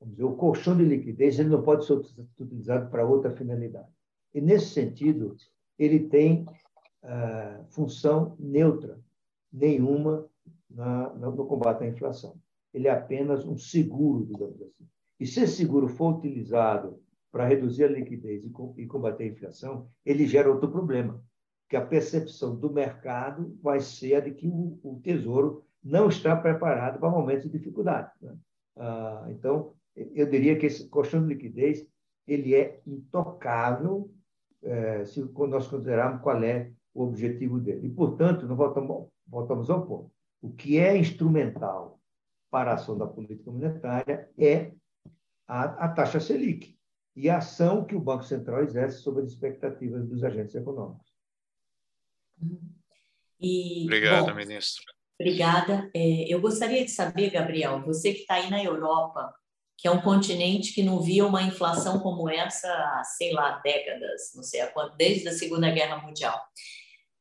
Vamos 0.00 0.14
dizer, 0.14 0.24
o 0.24 0.36
colchão 0.36 0.76
de 0.76 0.84
liquidez 0.84 1.38
ele 1.38 1.48
não 1.48 1.62
pode 1.62 1.84
ser 1.84 1.94
utilizado 2.38 2.88
para 2.90 3.06
outra 3.06 3.34
finalidade. 3.34 3.88
E, 4.32 4.40
nesse 4.40 4.66
sentido, 4.66 5.36
ele 5.78 6.08
tem 6.08 6.46
ah, 7.02 7.64
função 7.70 8.36
neutra, 8.38 9.00
nenhuma 9.52 10.28
na, 10.70 11.12
no 11.14 11.46
combate 11.46 11.82
à 11.82 11.88
inflação 11.88 12.38
ele 12.72 12.88
é 12.88 12.90
apenas 12.90 13.44
um 13.44 13.56
seguro, 13.56 14.26
digamos 14.26 14.60
assim. 14.60 14.86
E 15.20 15.26
se 15.26 15.40
esse 15.40 15.56
seguro 15.56 15.88
for 15.88 16.16
utilizado 16.16 17.00
para 17.30 17.46
reduzir 17.46 17.84
a 17.84 17.88
liquidez 17.88 18.44
e 18.76 18.86
combater 18.86 19.24
a 19.24 19.28
inflação, 19.28 19.88
ele 20.04 20.26
gera 20.26 20.50
outro 20.50 20.70
problema, 20.70 21.22
que 21.68 21.76
a 21.76 21.84
percepção 21.84 22.56
do 22.56 22.72
mercado 22.72 23.56
vai 23.62 23.80
ser 23.80 24.14
a 24.14 24.20
de 24.20 24.30
que 24.32 24.48
o, 24.48 25.00
Tesouro 25.02 25.64
não 25.82 26.08
está 26.08 26.34
preparado 26.34 26.98
para 26.98 27.10
momentos 27.10 27.44
de 27.44 27.58
dificuldade. 27.58 28.10
Né? 28.20 28.36
Ah, 28.76 29.26
então, 29.30 29.74
eu 29.94 30.28
diria 30.28 30.56
que 30.56 30.66
esse 30.66 30.88
colchão 30.88 31.22
de 31.22 31.34
liquidez 31.34 31.86
ele 32.26 32.54
é 32.54 32.80
intocável 32.86 34.10
é, 34.62 35.04
se 35.04 35.20
nós 35.20 35.66
considerarmos 35.66 36.22
qual 36.22 36.42
é 36.42 36.70
o 36.94 37.04
objetivo 37.04 37.58
dele. 37.58 37.86
E, 37.86 37.90
portanto, 37.90 38.46
nós 38.46 38.56
voltamos, 38.56 39.08
voltamos 39.26 39.70
ao 39.70 39.86
ponto. 39.86 40.10
O 40.42 40.50
que 40.50 40.78
é 40.78 40.96
instrumental 40.96 41.97
para 42.50 42.72
a 42.72 42.74
ação 42.74 42.96
da 42.96 43.06
política 43.06 43.50
monetária 43.50 44.30
é 44.38 44.72
a, 45.46 45.86
a 45.86 45.88
taxa 45.88 46.20
Selic 46.20 46.76
e 47.16 47.28
a 47.28 47.38
ação 47.38 47.84
que 47.84 47.96
o 47.96 48.00
Banco 48.00 48.24
Central 48.24 48.62
exerce 48.62 49.02
sobre 49.02 49.22
as 49.22 49.30
expectativas 49.30 50.06
dos 50.08 50.22
agentes 50.22 50.54
econômicos. 50.54 51.06
E, 53.40 53.84
Obrigado, 53.84 54.26
bom, 54.26 54.34
ministro. 54.34 54.84
Obrigada. 55.20 55.90
É, 55.94 56.32
eu 56.32 56.40
gostaria 56.40 56.84
de 56.84 56.90
saber, 56.90 57.30
Gabriel, 57.30 57.82
você 57.84 58.12
que 58.12 58.20
está 58.20 58.34
aí 58.34 58.48
na 58.50 58.62
Europa, 58.62 59.34
que 59.76 59.88
é 59.88 59.90
um 59.90 60.00
continente 60.00 60.72
que 60.72 60.82
não 60.82 61.00
via 61.00 61.26
uma 61.26 61.42
inflação 61.42 61.98
como 62.00 62.28
essa 62.28 62.68
há, 62.68 63.02
sei 63.04 63.32
lá, 63.32 63.58
décadas, 63.58 64.32
não 64.34 64.42
sei 64.42 64.60
há 64.60 64.68
quanto, 64.68 64.96
desde 64.96 65.28
a 65.28 65.32
Segunda 65.32 65.70
Guerra 65.70 65.98
Mundial. 65.98 66.40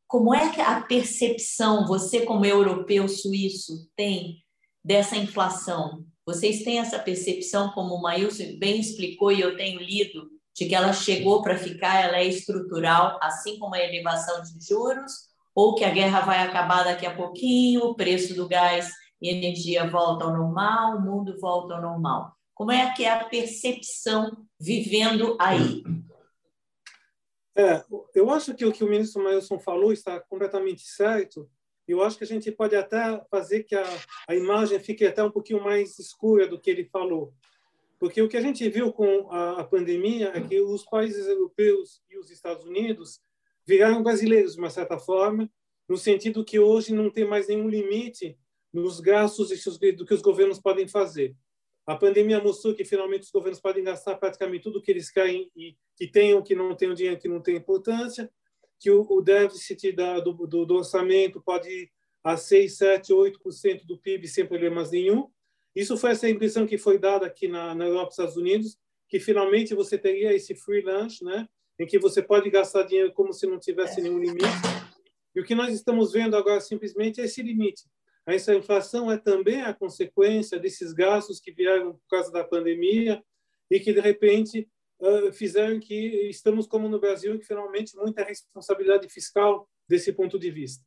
Como 0.07 0.33
é 0.33 0.53
que 0.53 0.61
a 0.61 0.81
percepção, 0.81 1.85
você 1.85 2.21
como 2.25 2.45
europeu 2.45 3.07
suíço, 3.07 3.91
tem 3.95 4.43
dessa 4.87 5.17
inflação? 5.17 6.05
Vocês 6.25 6.63
têm 6.63 6.79
essa 6.79 6.97
percepção, 6.97 7.71
como 7.71 7.95
o 7.95 8.01
Maílson 8.01 8.57
bem 8.57 8.79
explicou 8.79 9.33
e 9.33 9.41
eu 9.41 9.57
tenho 9.57 9.81
lido, 9.81 10.29
de 10.55 10.65
que 10.65 10.73
ela 10.73 10.93
chegou 10.93 11.43
para 11.43 11.57
ficar, 11.57 12.01
ela 12.01 12.17
é 12.17 12.25
estrutural, 12.25 13.19
assim 13.21 13.59
como 13.59 13.75
a 13.75 13.83
elevação 13.83 14.41
de 14.41 14.65
juros, 14.65 15.11
ou 15.53 15.75
que 15.75 15.83
a 15.83 15.89
guerra 15.89 16.21
vai 16.21 16.39
acabar 16.39 16.83
daqui 16.83 17.05
a 17.05 17.13
pouquinho, 17.13 17.81
o 17.81 17.95
preço 17.95 18.33
do 18.33 18.47
gás 18.47 18.89
e 19.21 19.29
energia 19.29 19.89
volta 19.89 20.23
ao 20.23 20.31
normal, 20.31 20.95
o 20.95 21.01
mundo 21.01 21.37
volta 21.37 21.75
ao 21.75 21.81
normal. 21.81 22.31
Como 22.53 22.71
é 22.71 22.91
que 22.93 23.03
é 23.03 23.11
a 23.11 23.25
percepção 23.25 24.45
vivendo 24.57 25.35
aí? 25.39 25.83
É, 27.57 27.83
eu 28.15 28.29
acho 28.29 28.53
que 28.53 28.65
o 28.65 28.71
que 28.71 28.83
o 28.83 28.89
ministro 28.89 29.23
Mailson 29.23 29.59
falou 29.59 29.91
está 29.91 30.19
completamente 30.19 30.83
certo. 30.83 31.49
Eu 31.87 32.03
acho 32.03 32.17
que 32.17 32.23
a 32.23 32.27
gente 32.27 32.51
pode 32.51 32.75
até 32.75 33.21
fazer 33.31 33.63
que 33.63 33.75
a, 33.75 33.85
a 34.27 34.35
imagem 34.35 34.79
fique 34.79 35.05
até 35.05 35.23
um 35.23 35.31
pouquinho 35.31 35.63
mais 35.63 35.97
escura 35.97 36.47
do 36.47 36.59
que 36.59 36.69
ele 36.69 36.83
falou. 36.83 37.33
Porque 37.99 38.21
o 38.21 38.27
que 38.27 38.37
a 38.37 38.41
gente 38.41 38.67
viu 38.69 38.91
com 38.91 39.31
a, 39.31 39.61
a 39.61 39.63
pandemia 39.63 40.31
é 40.35 40.41
que 40.41 40.59
os 40.61 40.83
países 40.83 41.27
europeus 41.27 42.01
e 42.09 42.17
os 42.17 42.29
Estados 42.29 42.65
Unidos 42.65 43.21
viraram 43.65 44.03
brasileiros, 44.03 44.53
de 44.53 44.59
uma 44.59 44.69
certa 44.69 44.99
forma, 44.99 45.49
no 45.87 45.97
sentido 45.97 46.45
que 46.45 46.59
hoje 46.59 46.93
não 46.93 47.09
tem 47.09 47.25
mais 47.25 47.47
nenhum 47.47 47.67
limite 47.67 48.37
nos 48.71 48.99
gastos 48.99 49.49
do 49.95 50.05
que 50.05 50.13
os 50.13 50.21
governos 50.21 50.59
podem 50.59 50.87
fazer. 50.87 51.35
A 51.85 51.95
pandemia 51.95 52.41
mostrou 52.41 52.75
que 52.75 52.83
finalmente 52.83 53.23
os 53.23 53.31
governos 53.31 53.61
podem 53.61 53.83
gastar 53.83 54.15
praticamente 54.15 54.63
tudo 54.63 54.81
que 54.81 54.91
eles 54.91 55.09
querem 55.09 55.49
e 55.55 55.75
que 55.95 56.05
tenham, 56.05 56.43
que 56.43 56.53
não 56.53 56.75
tenham 56.75 56.93
dinheiro, 56.93 57.19
que 57.19 57.29
não 57.29 57.41
tem 57.41 57.55
importância, 57.55 58.29
que 58.79 58.91
o, 58.91 59.05
o 59.09 59.21
déficit 59.21 59.91
da, 59.91 60.19
do, 60.19 60.33
do, 60.33 60.65
do, 60.65 60.75
orçamento 60.75 61.41
pode 61.41 61.69
ir 61.69 61.89
a 62.23 62.37
6, 62.37 62.77
7, 62.77 63.13
8% 63.13 63.85
do 63.85 63.97
PIB 63.97 64.27
sem 64.27 64.45
problemas 64.45 64.91
nenhum. 64.91 65.29
Isso 65.75 65.95
foi 65.97 66.11
essa 66.11 66.29
impressão 66.29 66.65
que 66.65 66.77
foi 66.77 66.97
dada 66.97 67.25
aqui 67.25 67.47
na, 67.47 67.73
na 67.73 67.85
Europa 67.85 68.09
e 68.09 68.11
Estados 68.11 68.37
Unidos, 68.37 68.77
que 69.07 69.19
finalmente 69.19 69.73
você 69.73 69.97
teria 69.97 70.33
esse 70.33 70.53
free 70.55 70.81
lunch, 70.81 71.23
né, 71.23 71.47
em 71.79 71.85
que 71.85 71.99
você 71.99 72.21
pode 72.21 72.49
gastar 72.49 72.83
dinheiro 72.83 73.13
como 73.13 73.31
se 73.31 73.47
não 73.47 73.59
tivesse 73.59 74.01
nenhum 74.01 74.19
limite. 74.19 74.45
E 75.35 75.39
o 75.39 75.43
que 75.43 75.55
nós 75.55 75.73
estamos 75.73 76.11
vendo 76.11 76.35
agora 76.35 76.59
simplesmente 76.59 77.21
é 77.21 77.25
esse 77.25 77.41
limite. 77.41 77.83
Essa 78.25 78.53
inflação 78.53 79.09
é 79.09 79.17
também 79.17 79.61
a 79.61 79.73
consequência 79.73 80.59
desses 80.59 80.91
gastos 80.91 81.39
que 81.39 81.51
vieram 81.51 81.93
por 81.93 82.07
causa 82.09 82.31
da 82.31 82.43
pandemia 82.43 83.23
e 83.71 83.79
que, 83.79 83.93
de 83.93 84.01
repente, 84.01 84.67
fizeram 85.33 85.79
que 85.79 86.29
estamos 86.29 86.67
como 86.67 86.89
no 86.89 86.99
Brasil, 86.99 87.37
que 87.37 87.45
finalmente 87.45 87.95
muita 87.95 88.23
responsabilidade 88.23 89.07
fiscal 89.09 89.69
desse 89.87 90.11
ponto 90.11 90.39
de 90.39 90.51
vista. 90.51 90.83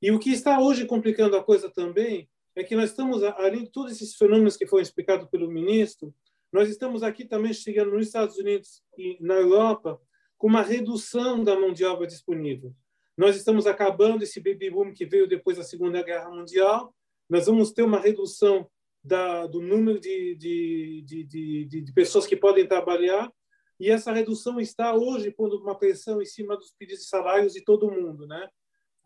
E 0.00 0.10
o 0.10 0.18
que 0.18 0.30
está 0.30 0.60
hoje 0.60 0.86
complicando 0.86 1.36
a 1.36 1.42
coisa 1.42 1.68
também 1.70 2.28
é 2.54 2.64
que 2.64 2.76
nós 2.76 2.90
estamos, 2.90 3.22
além 3.22 3.64
de 3.64 3.70
todos 3.70 3.92
esses 3.92 4.16
fenômenos 4.16 4.56
que 4.56 4.66
foram 4.66 4.82
explicados 4.82 5.28
pelo 5.28 5.50
ministro, 5.50 6.14
nós 6.52 6.68
estamos 6.68 7.02
aqui 7.02 7.24
também 7.24 7.52
chegando 7.52 7.92
nos 7.92 8.06
Estados 8.06 8.36
Unidos 8.38 8.82
e 8.96 9.16
na 9.20 9.34
Europa 9.34 10.00
com 10.36 10.46
uma 10.46 10.62
redução 10.62 11.44
da 11.44 11.58
mão 11.58 11.72
de 11.72 11.84
obra 11.84 12.06
disponível. 12.06 12.74
Nós 13.16 13.36
estamos 13.36 13.66
acabando 13.66 14.22
esse 14.22 14.40
baby 14.40 14.70
boom 14.70 14.94
que 14.94 15.04
veio 15.04 15.26
depois 15.26 15.56
da 15.56 15.64
Segunda 15.64 16.02
Guerra 16.02 16.30
Mundial. 16.30 16.94
Nós 17.28 17.46
vamos 17.46 17.72
ter 17.72 17.82
uma 17.82 17.98
redução 17.98 18.70
da, 19.02 19.46
do 19.46 19.60
número 19.60 19.98
de, 19.98 20.34
de, 20.34 21.02
de, 21.02 21.64
de, 21.82 21.92
pessoas 21.92 22.26
que 22.26 22.36
podem 22.36 22.66
trabalhar 22.66 23.32
e 23.80 23.90
essa 23.90 24.12
redução 24.12 24.60
está 24.60 24.94
hoje 24.94 25.30
pondo 25.30 25.58
uma 25.58 25.78
pressão 25.78 26.20
em 26.20 26.26
cima 26.26 26.56
dos 26.56 26.72
pedidos 26.72 27.04
de 27.04 27.08
salários 27.08 27.52
de 27.52 27.62
todo 27.62 27.90
mundo, 27.90 28.26
né? 28.26 28.48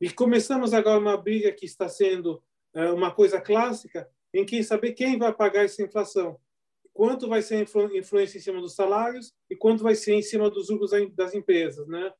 E 0.00 0.10
começamos 0.10 0.72
agora 0.72 0.98
uma 0.98 1.16
briga 1.16 1.52
que 1.52 1.66
está 1.66 1.88
sendo 1.88 2.42
é, 2.74 2.90
uma 2.90 3.14
coisa 3.14 3.40
clássica 3.40 4.08
em 4.34 4.44
quem 4.44 4.62
saber 4.62 4.92
quem 4.92 5.18
vai 5.18 5.32
pagar 5.32 5.64
essa 5.64 5.82
inflação, 5.82 6.38
quanto 6.92 7.28
vai 7.28 7.42
ser 7.42 7.66
influência 7.94 8.38
em 8.38 8.40
cima 8.40 8.60
dos 8.60 8.74
salários 8.74 9.32
e 9.50 9.54
quanto 9.54 9.82
vai 9.82 9.94
ser 9.94 10.14
em 10.14 10.22
cima 10.22 10.50
dos 10.50 10.70
lucros 10.70 10.90
das 11.14 11.34
empresas, 11.34 11.86
né? 11.86 12.12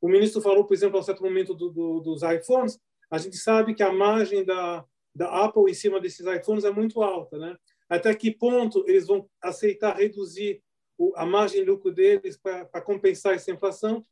O 0.00 0.08
ministro 0.08 0.40
falou, 0.40 0.64
por 0.64 0.74
exemplo, 0.74 0.98
a 0.98 1.02
certo 1.02 1.22
momento 1.22 1.54
do, 1.54 1.70
do, 1.70 2.00
dos 2.00 2.22
iPhones, 2.22 2.78
a 3.10 3.18
gente 3.18 3.36
sabe 3.36 3.74
que 3.74 3.82
a 3.82 3.92
margem 3.92 4.44
da, 4.44 4.84
da 5.14 5.44
Apple 5.44 5.70
em 5.70 5.74
cima 5.74 6.00
desses 6.00 6.26
iPhones 6.26 6.64
é 6.64 6.70
muito 6.70 7.02
alta, 7.02 7.38
né? 7.38 7.56
Até 7.88 8.14
que 8.14 8.30
ponto 8.30 8.84
eles 8.86 9.06
vão 9.06 9.28
aceitar 9.42 9.96
reduzir 9.96 10.62
o, 10.96 11.12
a 11.16 11.24
margem 11.24 11.60
de 11.60 11.70
lucro 11.70 11.92
deles 11.92 12.36
para 12.36 12.80
compensar 12.82 13.34
essa 13.34 13.50
inflação 13.50 14.04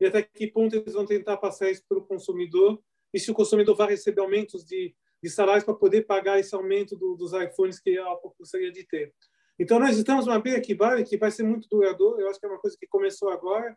e 0.00 0.06
até 0.06 0.22
que 0.22 0.46
ponto 0.46 0.74
eles 0.74 0.94
vão 0.94 1.06
tentar 1.06 1.36
passar 1.36 1.70
isso 1.70 1.84
para 1.88 1.98
o 1.98 2.06
consumidor 2.06 2.82
e 3.12 3.20
se 3.20 3.30
o 3.30 3.34
consumidor 3.34 3.76
vai 3.76 3.90
receber 3.90 4.20
aumentos 4.20 4.64
de, 4.64 4.94
de 5.22 5.30
salários 5.30 5.64
para 5.64 5.74
poder 5.74 6.06
pagar 6.06 6.38
esse 6.38 6.54
aumento 6.54 6.96
do, 6.96 7.14
dos 7.14 7.32
iPhones 7.32 7.78
que 7.78 7.98
a 7.98 8.12
Apple 8.12 8.30
gostaria 8.38 8.72
de 8.72 8.84
ter. 8.86 9.12
Então, 9.58 9.78
nós 9.78 9.96
estamos 9.96 10.26
numa 10.26 10.38
briga 10.38 10.60
que 10.60 10.74
vai, 10.74 11.04
que 11.04 11.18
vai 11.18 11.30
ser 11.30 11.42
muito 11.42 11.68
duradoura. 11.68 12.22
Eu 12.22 12.30
acho 12.30 12.40
que 12.40 12.46
é 12.46 12.48
uma 12.48 12.58
coisa 12.58 12.76
que 12.80 12.86
começou 12.86 13.28
agora 13.28 13.76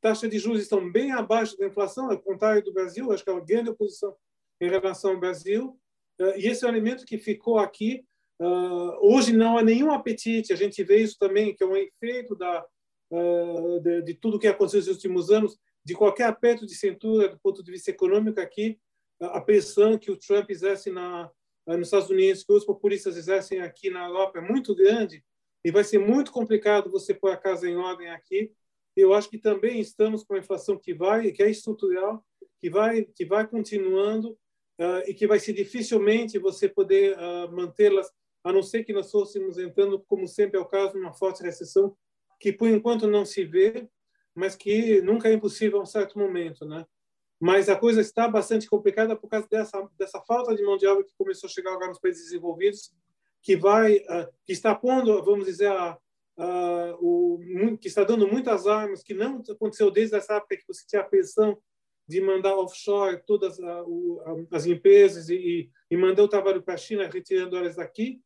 taxas 0.00 0.30
de 0.30 0.38
juros 0.38 0.62
estão 0.62 0.90
bem 0.90 1.12
abaixo 1.12 1.56
da 1.56 1.66
inflação, 1.66 2.10
ao 2.10 2.18
contrário 2.18 2.62
do 2.64 2.72
Brasil, 2.72 3.12
acho 3.12 3.22
que 3.22 3.30
é 3.30 3.32
uma 3.32 3.44
grande 3.44 3.70
oposição 3.70 4.16
em 4.60 4.68
relação 4.68 5.12
ao 5.12 5.20
Brasil. 5.20 5.78
Eh, 6.20 6.40
e 6.40 6.48
esse 6.48 6.64
é 6.64 6.68
um 6.68 6.70
elemento 6.70 7.04
que 7.04 7.18
ficou 7.18 7.58
aqui. 7.58 8.04
Eh, 8.40 8.98
hoje 9.00 9.32
não 9.32 9.58
há 9.58 9.62
nenhum 9.62 9.90
apetite, 9.92 10.52
a 10.52 10.56
gente 10.56 10.82
vê 10.84 10.98
isso 10.98 11.16
também, 11.18 11.54
que 11.54 11.62
é 11.62 11.66
um 11.66 11.76
efeito 11.76 12.34
da, 12.36 12.64
eh, 13.12 13.80
de, 13.82 14.02
de 14.02 14.14
tudo 14.14 14.38
que 14.38 14.46
aconteceu 14.46 14.80
nos 14.80 14.88
últimos 14.88 15.30
anos, 15.30 15.58
de 15.84 15.94
qualquer 15.94 16.24
aperto 16.24 16.66
de 16.66 16.74
cintura 16.74 17.28
do 17.28 17.38
ponto 17.40 17.62
de 17.62 17.70
vista 17.70 17.90
econômico 17.90 18.40
aqui, 18.40 18.78
a 19.20 19.40
pressão 19.40 19.98
que 19.98 20.10
o 20.10 20.16
Trump 20.16 20.48
exerce 20.50 20.90
na, 20.90 21.30
nos 21.66 21.88
Estados 21.88 22.08
Unidos, 22.08 22.42
que 22.42 22.52
os 22.52 22.64
populistas 22.64 23.16
exercem 23.16 23.60
aqui 23.60 23.90
na 23.90 24.06
Europa 24.06 24.38
é 24.38 24.42
muito 24.42 24.74
grande 24.74 25.22
e 25.62 25.70
vai 25.70 25.84
ser 25.84 25.98
muito 25.98 26.32
complicado 26.32 26.90
você 26.90 27.12
pôr 27.12 27.30
a 27.30 27.36
casa 27.36 27.68
em 27.68 27.76
ordem 27.76 28.08
aqui 28.08 28.50
eu 28.96 29.14
acho 29.14 29.28
que 29.28 29.38
também 29.38 29.80
estamos 29.80 30.24
com 30.24 30.34
a 30.34 30.38
inflação 30.38 30.78
que 30.78 30.92
vai, 30.92 31.30
que 31.32 31.42
é 31.42 31.50
estrutural, 31.50 32.24
que 32.60 32.68
vai, 32.68 33.04
que 33.04 33.24
vai 33.24 33.46
continuando 33.46 34.36
uh, 34.80 35.02
e 35.06 35.14
que 35.14 35.26
vai 35.26 35.38
ser 35.38 35.52
dificilmente 35.52 36.38
você 36.38 36.68
poder 36.68 37.16
uh, 37.16 37.52
mantê-las, 37.52 38.10
a 38.42 38.52
não 38.52 38.62
ser 38.62 38.82
que 38.84 38.92
nós 38.92 39.10
fôssemos 39.10 39.58
entrando, 39.58 40.00
como 40.08 40.26
sempre 40.26 40.58
é 40.58 40.60
o 40.60 40.64
caso, 40.64 40.96
numa 40.96 41.12
forte 41.12 41.42
recessão, 41.42 41.94
que 42.38 42.50
por 42.52 42.68
enquanto 42.68 43.06
não 43.06 43.24
se 43.26 43.44
vê, 43.44 43.86
mas 44.34 44.56
que 44.56 45.02
nunca 45.02 45.28
é 45.28 45.34
impossível 45.34 45.78
a 45.78 45.82
um 45.82 45.86
certo 45.86 46.18
momento, 46.18 46.64
né? 46.64 46.86
Mas 47.38 47.68
a 47.68 47.76
coisa 47.76 48.00
está 48.00 48.28
bastante 48.28 48.68
complicada 48.68 49.16
por 49.16 49.28
causa 49.28 49.46
dessa 49.50 49.88
dessa 49.98 50.20
falta 50.20 50.54
de 50.54 50.62
mão 50.62 50.76
de 50.76 50.86
obra 50.86 51.04
que 51.04 51.12
começou 51.16 51.48
a 51.48 51.50
chegar 51.50 51.72
agora 51.72 51.88
nos 51.88 51.98
países 51.98 52.24
desenvolvidos, 52.24 52.94
que 53.42 53.56
vai, 53.56 53.96
uh, 53.96 54.28
que 54.44 54.52
está 54.52 54.74
pondo, 54.74 55.22
vamos 55.22 55.44
dizer, 55.44 55.70
a, 55.70 55.98
o, 57.00 57.38
que 57.78 57.88
está 57.88 58.02
dando 58.02 58.26
muitas 58.26 58.66
armas, 58.66 59.02
que 59.02 59.12
não 59.12 59.42
aconteceu 59.50 59.90
desde 59.90 60.16
essa 60.16 60.34
época 60.34 60.56
que 60.56 60.66
você 60.66 60.86
tinha 60.86 61.02
a 61.02 61.04
pressão 61.04 61.58
de 62.10 62.20
mandar 62.20 62.56
offshore 62.56 63.22
todas 63.24 63.56
as 64.50 64.66
empresas 64.66 65.28
e, 65.28 65.70
e 65.88 65.96
mandar 65.96 66.24
o 66.24 66.28
trabalho 66.28 66.60
para 66.60 66.74
a 66.74 66.76
China, 66.76 67.08
retirando 67.08 67.56
elas 67.56 67.76
daqui. 67.76 68.20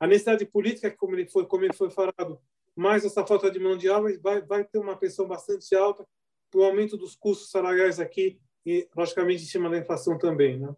A 0.00 0.08
necessidade 0.08 0.44
política, 0.44 0.90
como 0.90 1.14
ele 1.14 1.28
foi, 1.28 1.46
como 1.46 1.64
ele 1.64 1.72
foi 1.72 1.88
falado, 1.88 2.40
mais 2.74 3.04
essa 3.04 3.24
falta 3.24 3.48
de 3.48 3.60
mão 3.60 3.76
de 3.76 3.88
obra, 3.88 4.18
vai, 4.20 4.42
vai 4.42 4.64
ter 4.64 4.78
uma 4.78 4.96
pressão 4.96 5.28
bastante 5.28 5.72
alta 5.76 6.04
para 6.50 6.60
o 6.60 6.64
aumento 6.64 6.96
dos 6.96 7.14
custos 7.14 7.52
salariais 7.52 8.00
aqui 8.00 8.40
e, 8.66 8.88
logicamente, 8.96 9.44
em 9.44 9.46
cima 9.46 9.70
da 9.70 9.78
inflação 9.78 10.18
também. 10.18 10.58
Né? 10.58 10.74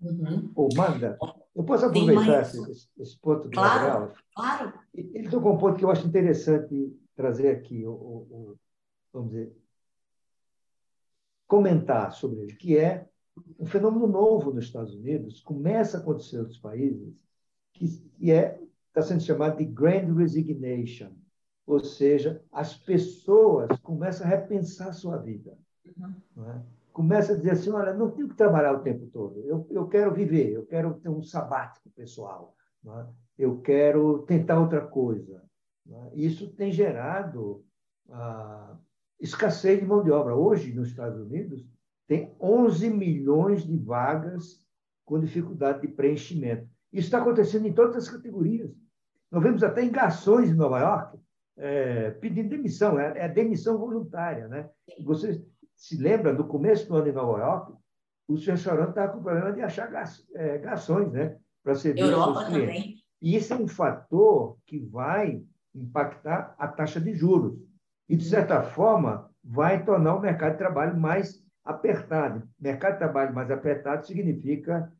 Uhum. 0.00 0.50
Ô, 0.54 0.68
Magda, 0.74 1.18
eu 1.54 1.62
posso 1.62 1.84
aproveitar 1.84 2.40
esse, 2.40 2.88
esse, 2.98 3.18
ponto 3.20 3.48
do 3.48 3.50
claro, 3.50 3.86
Gabriel? 3.86 4.14
Claro. 4.34 4.72
Ele 4.94 5.28
tocou 5.28 5.52
um 5.52 5.58
ponto 5.58 5.76
que 5.76 5.84
eu 5.84 5.90
acho 5.90 6.06
interessante 6.06 6.98
trazer 7.14 7.50
aqui, 7.50 7.84
o, 7.84 7.92
o, 7.92 8.56
vamos 9.12 9.30
dizer, 9.30 9.54
comentar 11.46 12.12
sobre 12.12 12.40
ele, 12.40 12.54
que 12.54 12.76
é 12.76 13.06
um 13.58 13.66
fenômeno 13.66 14.06
novo 14.06 14.52
nos 14.52 14.64
Estados 14.64 14.94
Unidos, 14.94 15.40
começa 15.40 15.98
a 15.98 16.00
acontecer 16.00 16.36
em 16.36 16.40
outros 16.40 16.58
países, 16.58 17.24
que 17.72 18.32
é 18.32 18.58
está 18.88 19.02
sendo 19.02 19.22
chamado 19.22 19.58
de 19.58 19.64
Grand 19.66 20.14
Resignation, 20.14 21.12
ou 21.66 21.80
seja, 21.80 22.42
as 22.50 22.74
pessoas 22.74 23.78
começam 23.80 24.26
a 24.26 24.30
repensar 24.30 24.88
a 24.88 24.92
sua 24.92 25.18
vida. 25.18 25.58
Uhum. 25.84 26.50
É? 26.50 26.62
começa 26.96 27.34
a 27.34 27.36
dizer 27.36 27.50
assim, 27.50 27.68
olha, 27.68 27.92
não 27.92 28.10
tenho 28.10 28.26
que 28.26 28.34
trabalhar 28.34 28.72
o 28.72 28.80
tempo 28.80 29.06
todo, 29.12 29.38
eu, 29.44 29.66
eu 29.68 29.86
quero 29.86 30.14
viver, 30.14 30.50
eu 30.50 30.64
quero 30.64 30.94
ter 30.94 31.10
um 31.10 31.20
sabático 31.20 31.90
pessoal, 31.90 32.56
é? 32.86 33.06
eu 33.38 33.60
quero 33.60 34.20
tentar 34.20 34.58
outra 34.58 34.80
coisa. 34.80 35.42
É? 35.90 36.10
Isso 36.14 36.48
tem 36.54 36.72
gerado 36.72 37.62
ah, 38.08 38.78
escassez 39.20 39.80
de 39.80 39.86
mão 39.86 40.02
de 40.02 40.10
obra. 40.10 40.34
Hoje, 40.34 40.72
nos 40.72 40.88
Estados 40.88 41.20
Unidos, 41.20 41.64
tem 42.06 42.34
11 42.40 42.90
milhões 42.90 43.66
de 43.66 43.76
vagas 43.76 44.64
com 45.04 45.20
dificuldade 45.20 45.82
de 45.82 45.88
preenchimento. 45.88 46.68
Isso 46.92 47.06
está 47.06 47.18
acontecendo 47.18 47.66
em 47.66 47.72
todas 47.72 47.96
as 47.96 48.08
categorias. 48.08 48.70
Nós 49.30 49.42
vemos 49.42 49.62
até 49.62 49.82
em 49.82 49.90
garçons 49.90 50.48
em 50.48 50.54
Nova 50.54 50.78
York 50.80 51.18
é, 51.56 52.10
pedindo 52.12 52.50
demissão, 52.50 52.98
é, 52.98 53.24
é 53.24 53.28
demissão 53.28 53.78
voluntária. 53.78 54.46
Né? 54.48 54.68
Vocês 55.04 55.42
se 55.76 55.96
lembra, 55.96 56.32
no 56.32 56.46
começo 56.46 56.88
do 56.88 56.96
ano 56.96 57.08
em 57.08 57.12
Nova 57.12 57.38
York, 57.38 57.72
os 58.28 58.46
restaurantes 58.46 58.90
estavam 58.90 59.16
com 59.16 59.22
problema 59.22 59.52
de 59.52 59.62
achar 59.62 59.90
é, 60.34 60.58
garçons, 60.58 61.12
né? 61.12 61.36
Para 61.62 61.74
servir 61.74 62.00
Europa 62.00 62.40
os 62.40 62.46
clientes. 62.46 62.74
também. 62.74 62.96
E 63.22 63.36
isso 63.36 63.52
é 63.52 63.56
um 63.56 63.68
fator 63.68 64.58
que 64.66 64.78
vai 64.78 65.42
impactar 65.74 66.54
a 66.58 66.66
taxa 66.66 67.00
de 67.00 67.12
juros. 67.14 67.58
E, 68.08 68.16
de 68.16 68.24
certa 68.24 68.62
forma, 68.62 69.30
vai 69.42 69.84
tornar 69.84 70.14
o 70.14 70.20
mercado 70.20 70.52
de 70.52 70.58
trabalho 70.58 70.96
mais 70.96 71.42
apertado. 71.64 72.48
Mercado 72.58 72.92
de 72.92 72.98
trabalho 72.98 73.34
mais 73.34 73.50
apertado 73.50 74.06
significa 74.06 74.92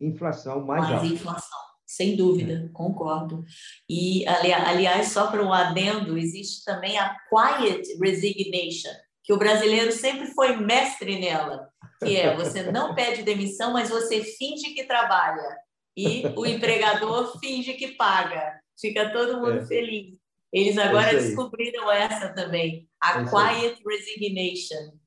inflação 0.00 0.64
mais, 0.64 0.84
mais 0.84 0.94
alta. 0.96 1.06
inflação, 1.06 1.58
sem 1.86 2.16
dúvida, 2.16 2.70
concordo. 2.72 3.44
E, 3.88 4.26
aliás, 4.26 5.08
só 5.08 5.30
para 5.30 5.42
um 5.42 5.52
adendo, 5.52 6.18
existe 6.18 6.64
também 6.64 6.98
a 6.98 7.16
quiet 7.28 7.86
resignation, 8.00 8.90
que 9.22 9.32
o 9.32 9.38
brasileiro 9.38 9.92
sempre 9.92 10.26
foi 10.28 10.56
mestre 10.56 11.20
nela, 11.20 11.68
que 12.02 12.16
é 12.16 12.34
você 12.34 12.70
não 12.70 12.94
pede 12.96 13.22
demissão, 13.22 13.72
mas 13.72 13.88
você 13.88 14.22
finge 14.22 14.74
que 14.74 14.84
trabalha 14.84 15.56
e 15.96 16.26
o 16.36 16.46
empregador 16.46 17.38
finge 17.38 17.74
que 17.74 17.88
paga. 17.92 18.60
Fica 18.78 19.12
todo 19.12 19.38
mundo 19.38 19.58
é. 19.58 19.66
feliz. 19.66 20.21
Eles 20.52 20.76
agora 20.76 21.12
é 21.12 21.14
descobriram 21.14 21.90
essa 21.90 22.28
também, 22.34 22.88
a 23.00 23.22
é 23.22 23.24
quiet 23.24 23.82
resignation. 23.86 24.98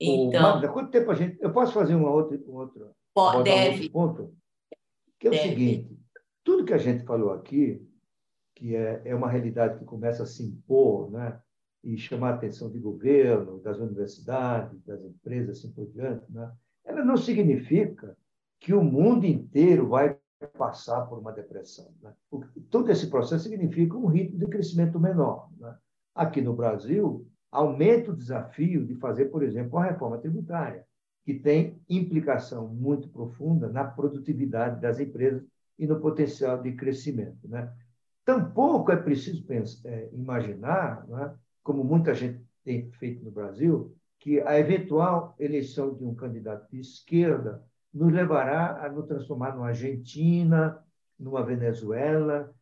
Então, 0.00 0.42
Magda, 0.42 0.68
quanto 0.68 0.90
tempo 0.90 1.10
a 1.10 1.14
gente. 1.14 1.36
Eu 1.40 1.52
posso 1.52 1.74
fazer 1.74 1.94
uma 1.94 2.10
outra, 2.10 2.38
um 2.46 2.54
outro, 2.54 2.90
pode, 3.12 3.44
deve. 3.44 3.86
Um 3.86 3.90
ponto? 3.90 4.34
Que 5.18 5.28
é 5.28 5.30
deve. 5.30 5.42
o 5.42 5.48
seguinte: 5.48 5.98
tudo 6.42 6.64
que 6.64 6.72
a 6.72 6.78
gente 6.78 7.04
falou 7.04 7.32
aqui, 7.32 7.86
que 8.56 8.74
é, 8.74 9.02
é 9.04 9.14
uma 9.14 9.30
realidade 9.30 9.78
que 9.78 9.84
começa 9.84 10.22
a 10.22 10.26
se 10.26 10.42
impor, 10.42 11.10
né? 11.10 11.38
e 11.82 11.96
chamar 11.96 12.32
a 12.32 12.34
atenção 12.34 12.70
do 12.70 12.78
governo, 12.78 13.60
das 13.60 13.78
universidades, 13.78 14.82
das 14.84 15.02
empresas, 15.02 15.58
assim 15.58 15.72
por 15.72 15.86
diante, 15.86 16.30
né? 16.30 16.50
ela 16.84 17.04
não 17.04 17.16
significa 17.16 18.16
que 18.58 18.74
o 18.74 18.84
mundo 18.84 19.24
inteiro 19.24 19.88
vai 19.88 20.18
passar 20.46 21.02
por 21.06 21.18
uma 21.18 21.32
depressão. 21.32 21.92
Né? 22.02 22.12
Todo 22.70 22.90
esse 22.90 23.08
processo 23.08 23.44
significa 23.44 23.96
um 23.96 24.06
ritmo 24.06 24.38
de 24.38 24.46
crescimento 24.46 24.98
menor. 24.98 25.48
Né? 25.58 25.74
Aqui 26.14 26.40
no 26.40 26.54
Brasil, 26.54 27.26
aumenta 27.50 28.10
o 28.10 28.16
desafio 28.16 28.86
de 28.86 28.94
fazer, 28.96 29.26
por 29.26 29.42
exemplo, 29.42 29.78
a 29.78 29.84
reforma 29.84 30.18
tributária, 30.18 30.84
que 31.24 31.34
tem 31.34 31.80
implicação 31.88 32.68
muito 32.68 33.08
profunda 33.08 33.68
na 33.68 33.84
produtividade 33.84 34.80
das 34.80 34.98
empresas 34.98 35.44
e 35.78 35.86
no 35.86 36.00
potencial 36.00 36.60
de 36.60 36.72
crescimento. 36.72 37.48
Né? 37.48 37.72
Tampouco 38.24 38.92
é 38.92 38.96
preciso 38.96 39.44
pensar, 39.44 39.88
é, 39.88 40.08
imaginar 40.12 41.06
né, 41.08 41.34
como 41.62 41.84
muita 41.84 42.14
gente 42.14 42.40
tem 42.64 42.90
feito 42.92 43.24
no 43.24 43.30
Brasil, 43.30 43.94
que 44.18 44.40
a 44.40 44.58
eventual 44.58 45.34
eleição 45.38 45.94
de 45.94 46.04
um 46.04 46.14
candidato 46.14 46.70
de 46.70 46.78
esquerda 46.78 47.64
nos 47.92 48.12
levará 48.12 48.84
a 48.84 48.88
nos 48.88 49.06
transformar 49.06 49.54
numa 49.54 49.68
Argentina, 49.68 50.82
numa 51.18 51.44
Venezuela. 51.44 52.54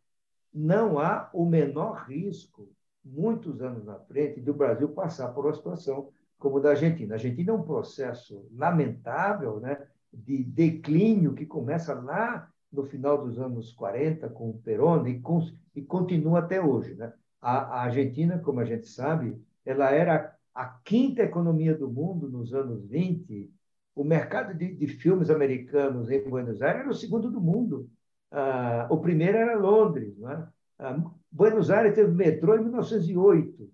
Não 0.53 0.99
há 0.99 1.29
o 1.33 1.45
menor 1.45 2.07
risco, 2.09 2.69
muitos 3.05 3.61
anos 3.63 3.85
na 3.85 3.99
frente, 3.99 4.41
do 4.41 4.55
Brasil 4.55 4.89
passar 4.89 5.29
por 5.29 5.47
uma 5.47 5.55
situação 5.55 6.11
como 6.39 6.59
a 6.59 6.61
da 6.61 6.71
Argentina. 6.71 7.15
A 7.15 7.17
Argentina 7.17 7.53
é 7.53 7.55
um 7.55 7.63
processo 7.63 8.47
lamentável 8.53 9.61
né, 9.61 9.87
de 10.13 10.43
declínio 10.45 11.35
que 11.35 11.45
começa 11.45 11.95
lá 11.95 12.51
no 12.73 12.85
final 12.85 13.25
dos 13.25 13.39
anos 13.39 13.73
40 13.73 14.29
com 14.31 14.51
o 14.51 14.59
Perón 14.59 15.07
e, 15.07 15.21
com, 15.21 15.41
e 15.75 15.83
continua 15.83 16.41
até 16.41 16.61
hoje. 16.61 16.95
Né? 16.95 17.13
A, 17.41 17.59
a 17.59 17.83
Argentina, 17.83 18.39
como 18.39 18.61
a 18.61 18.65
gente 18.65 18.87
sabe, 18.87 19.41
ela 19.65 19.91
era 19.91 20.35
a 20.55 20.67
quinta 20.67 21.23
economia 21.23 21.75
do 21.75 21.91
mundo 21.91 22.29
nos 22.29 22.53
anos 22.55 22.85
20. 22.87 23.51
O 23.99 24.05
mercado 24.05 24.55
de, 24.55 24.73
de 24.77 24.87
filmes 24.87 25.29
americanos 25.29 26.09
em 26.09 26.23
Buenos 26.23 26.63
Aires 26.63 26.83
era 26.83 26.89
o 26.89 26.95
segundo 26.95 27.29
do 27.29 27.41
mundo. 27.41 27.91
Ah, 28.31 28.87
o 28.89 29.01
primeiro 29.01 29.37
era 29.37 29.59
Londres. 29.59 30.17
Né? 30.17 30.49
Ah, 30.79 31.03
Buenos 31.33 31.69
Aires 31.69 31.97
teve 31.97 32.13
metrô 32.15 32.55
em 32.55 32.63
1908. 32.63 33.69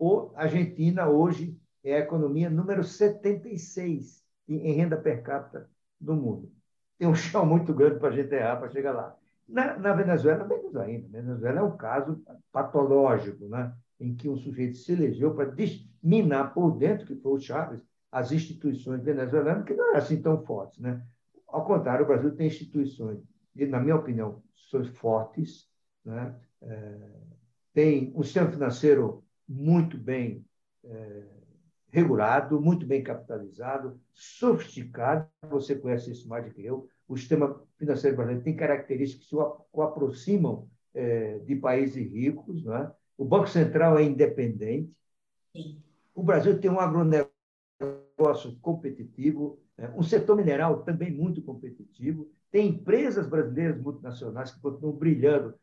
O 0.00 0.32
Argentina, 0.34 1.08
hoje, 1.08 1.56
é 1.84 1.94
a 1.94 2.00
economia 2.00 2.50
número 2.50 2.82
76 2.82 4.20
em 4.48 4.72
renda 4.72 4.96
per 4.96 5.22
capita 5.22 5.70
do 6.00 6.16
mundo. 6.16 6.50
Tem 6.98 7.06
um 7.06 7.14
chão 7.14 7.46
muito 7.46 7.72
grande 7.72 8.00
para 8.00 8.08
a 8.08 8.16
gente 8.16 8.34
errar 8.34 8.56
para 8.56 8.70
chegar 8.70 8.94
lá. 8.94 9.16
Na, 9.48 9.78
na, 9.78 9.92
Venezuela, 9.92 10.44
menos 10.44 10.74
ainda. 10.74 11.06
A 11.06 11.22
Venezuela 11.22 11.60
é 11.60 11.62
um 11.62 11.76
caso 11.76 12.20
patológico, 12.50 13.46
né? 13.46 13.72
em 14.00 14.12
que 14.12 14.28
um 14.28 14.36
sujeito 14.36 14.76
se 14.76 14.90
elegeu 14.90 15.36
para 15.36 15.54
minar 16.02 16.52
por 16.52 16.76
dentro, 16.76 17.06
que 17.06 17.14
foi 17.14 17.32
o 17.32 17.38
Chávez, 17.38 17.80
as 18.10 18.32
instituições 18.32 19.02
venezuelanas, 19.02 19.64
que 19.64 19.74
não 19.74 19.88
eram 19.88 19.98
assim 19.98 20.20
tão 20.20 20.44
fortes. 20.44 20.78
Né? 20.78 21.02
Ao 21.46 21.64
contrário, 21.64 22.04
o 22.04 22.08
Brasil 22.08 22.34
tem 22.34 22.46
instituições, 22.46 23.20
e, 23.54 23.66
na 23.66 23.80
minha 23.80 23.96
opinião, 23.96 24.42
são 24.70 24.84
fortes, 24.84 25.68
né? 26.04 26.34
É, 26.62 26.98
tem 27.72 28.12
um 28.14 28.22
sistema 28.22 28.50
financeiro 28.50 29.22
muito 29.46 29.98
bem 29.98 30.44
é, 30.84 31.22
regulado, 31.90 32.60
muito 32.60 32.86
bem 32.86 33.02
capitalizado, 33.02 34.00
sofisticado, 34.12 35.28
você 35.48 35.74
conhece 35.74 36.10
isso 36.10 36.28
mais 36.28 36.44
do 36.44 36.52
que 36.52 36.64
eu, 36.64 36.88
o 37.08 37.16
sistema 37.16 37.62
financeiro 37.76 38.16
brasileiro 38.16 38.44
tem 38.44 38.56
características 38.56 39.28
que 39.28 39.36
o 39.36 39.82
aproximam 39.82 40.68
é, 40.92 41.38
de 41.40 41.54
países 41.56 42.10
ricos. 42.10 42.64
Né? 42.64 42.90
O 43.16 43.24
Banco 43.24 43.48
Central 43.48 43.98
é 43.98 44.02
independente. 44.02 44.92
O 46.14 46.22
Brasil 46.22 46.58
tem 46.58 46.70
um 46.70 46.80
agronegócio 46.80 47.35
competitivo, 48.60 49.58
né? 49.76 49.92
um 49.96 50.02
setor 50.02 50.36
mineral 50.36 50.82
também 50.82 51.10
muito 51.10 51.42
competitivo. 51.42 52.28
Tem 52.50 52.68
empresas 52.68 53.26
brasileiras 53.26 53.80
multinacionais 53.80 54.52
que 54.52 54.60
continuam 54.60 54.96
brilhando, 54.96 55.54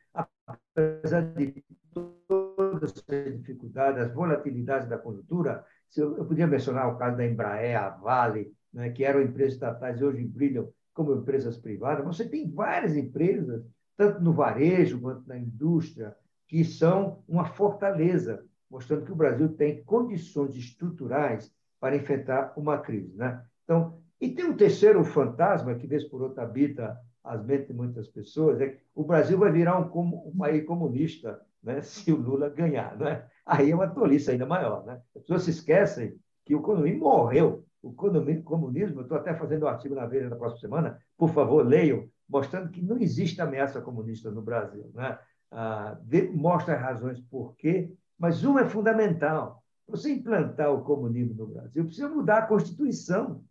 apesar 0.45 1.21
de 1.34 1.63
todas 1.88 2.93
as 3.08 3.38
dificuldades, 3.38 4.02
as 4.02 4.13
volatilidades 4.13 4.88
da 4.88 4.97
conjuntura. 4.97 5.65
Eu 5.95 6.26
podia 6.26 6.47
mencionar 6.47 6.93
o 6.93 6.97
caso 6.97 7.17
da 7.17 7.26
Embraer, 7.26 7.80
a 7.80 7.89
Vale, 7.89 8.54
né, 8.73 8.89
que 8.89 9.04
eram 9.04 9.21
empresas 9.21 9.54
estatais 9.54 9.99
e 9.99 10.04
hoje 10.04 10.26
brilham 10.26 10.71
como 10.93 11.15
empresas 11.15 11.58
privadas, 11.58 12.06
você 12.06 12.28
tem 12.28 12.49
várias 12.49 12.95
empresas, 12.95 13.65
tanto 13.97 14.21
no 14.21 14.34
varejo 14.34 15.02
quanto 15.02 15.28
na 15.28 15.38
indústria, 15.38 16.15
que 16.47 16.63
são 16.63 17.23
uma 17.28 17.45
fortaleza, 17.45 18.45
mostrando 18.69 19.06
que 19.06 19.12
o 19.12 19.15
Brasil 19.15 19.49
tem 19.49 19.84
condições 19.84 20.56
estruturais 20.56 21.52
para 21.84 21.98
enfrentar 21.98 22.54
uma 22.56 22.78
crise. 22.78 23.13
Né? 23.17 23.43
Então, 23.65 24.00
e 24.22 24.30
tem 24.30 24.46
um 24.46 24.56
terceiro 24.56 25.04
fantasma 25.04 25.76
que, 25.76 25.86
vez 25.86 26.06
por 26.06 26.22
outra, 26.22 26.43
habita 26.43 26.98
as 27.22 27.46
mentes 27.46 27.67
de 27.67 27.74
muitas 27.74 28.08
pessoas, 28.08 28.62
é 28.62 28.69
que 28.69 28.80
o 28.96 29.04
Brasil 29.04 29.38
vai 29.38 29.52
virar 29.52 29.78
um, 29.78 30.30
um 30.30 30.38
país 30.38 30.65
comunista 30.65 31.41
né, 31.62 31.82
se 31.84 32.10
o 32.10 32.15
Lula 32.15 32.50
ganhar. 32.50 32.98
Né? 32.98 33.26
Aí 33.46 33.69
é 33.69 33.76
uma 33.76 33.89
tolice 33.89 34.32
ainda 34.32 34.46
maior. 34.46 34.86
Né? 34.86 35.02
As 35.13 35.24
pessoas 35.24 35.43
se 35.43 35.50
esquecem 35.50 36.17
que 36.46 36.56
o 36.56 36.60
economia 36.60 36.98
morreu 36.98 37.65
o 37.82 37.91
comunismo, 37.91 39.02
estou 39.02 39.17
até 39.17 39.34
fazendo 39.34 39.63
um 39.63 39.67
artigo 39.67 39.93
na 39.93 40.06
Veja 40.06 40.30
da 40.30 40.38
próxima 40.38 40.62
semana, 40.62 40.98
por 41.17 41.32
favor, 41.32 41.67
leiam, 41.67 42.08
mostrando 42.30 42.69
que 42.69 42.82
não 42.82 42.98
existe 42.98 43.41
ameaça 43.41 43.82
comunista 43.82 44.32
no 44.32 44.41
Brasil. 44.41 44.89
Né? 44.93 45.19
Ah, 45.52 45.98
de, 46.02 46.30
mostra 46.30 46.78
razões 46.78 47.19
por 47.19 47.58
quê, 47.58 47.91
mas 48.17 48.46
uma 48.46 48.62
é 48.62 48.65
fundamental. 48.65 49.62
Você 49.88 50.12
implantar 50.12 50.74
o 50.74 50.84
comunismo 50.84 51.36
no 51.36 51.48
Brasil, 51.48 51.86
precisa 51.86 52.10
mudar 52.10 52.39
a 52.39 52.48
Constituição, 52.48 53.43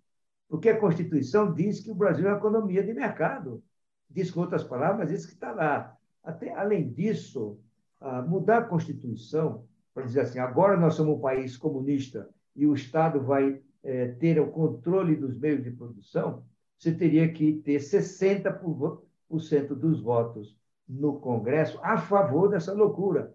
porque 0.49 0.69
a 0.69 0.81
Constituição 0.81 1.53
diz 1.53 1.81
que 1.81 1.91
o 1.91 1.95
Brasil 1.95 2.27
é 2.27 2.31
uma 2.31 2.39
economia 2.39 2.83
de 2.83 2.93
mercado. 2.93 3.63
Diz 4.11 4.31
com 4.31 4.41
outras 4.41 4.65
palavras, 4.65 5.11
isso 5.11 5.29
que 5.29 5.35
está 5.35 5.53
lá. 5.53 5.97
Até, 6.23 6.53
além 6.55 6.91
disso, 6.91 7.59
ah, 8.01 8.23
mudar 8.23 8.59
a 8.59 8.65
Constituição 8.65 9.65
para 9.95 10.05
dizer 10.05 10.21
assim, 10.21 10.39
agora 10.39 10.77
nós 10.77 10.95
somos 10.95 11.17
um 11.17 11.21
país 11.21 11.57
comunista 11.57 12.29
e 12.55 12.67
o 12.67 12.75
Estado 12.75 13.21
vai 13.21 13.61
é, 13.83 14.09
ter 14.09 14.41
o 14.41 14.51
controle 14.51 15.17
dos 15.17 15.37
meios 15.39 15.63
de 15.63 15.71
produção, 15.71 16.45
você 16.79 16.93
teria 16.93 17.33
que 17.33 17.55
ter 17.61 17.79
60% 17.79 19.69
dos 19.69 20.01
votos 20.01 20.57
no 20.89 21.21
Congresso 21.21 21.79
a 21.83 21.99
favor 21.99 22.49
dessa 22.49 22.73
loucura. 22.73 23.35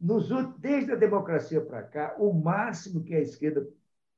Nos, 0.00 0.28
desde 0.58 0.92
a 0.92 0.96
democracia 0.96 1.60
para 1.60 1.82
cá, 1.82 2.16
o 2.18 2.32
máximo 2.32 3.02
que 3.02 3.14
a 3.14 3.20
esquerda 3.20 3.66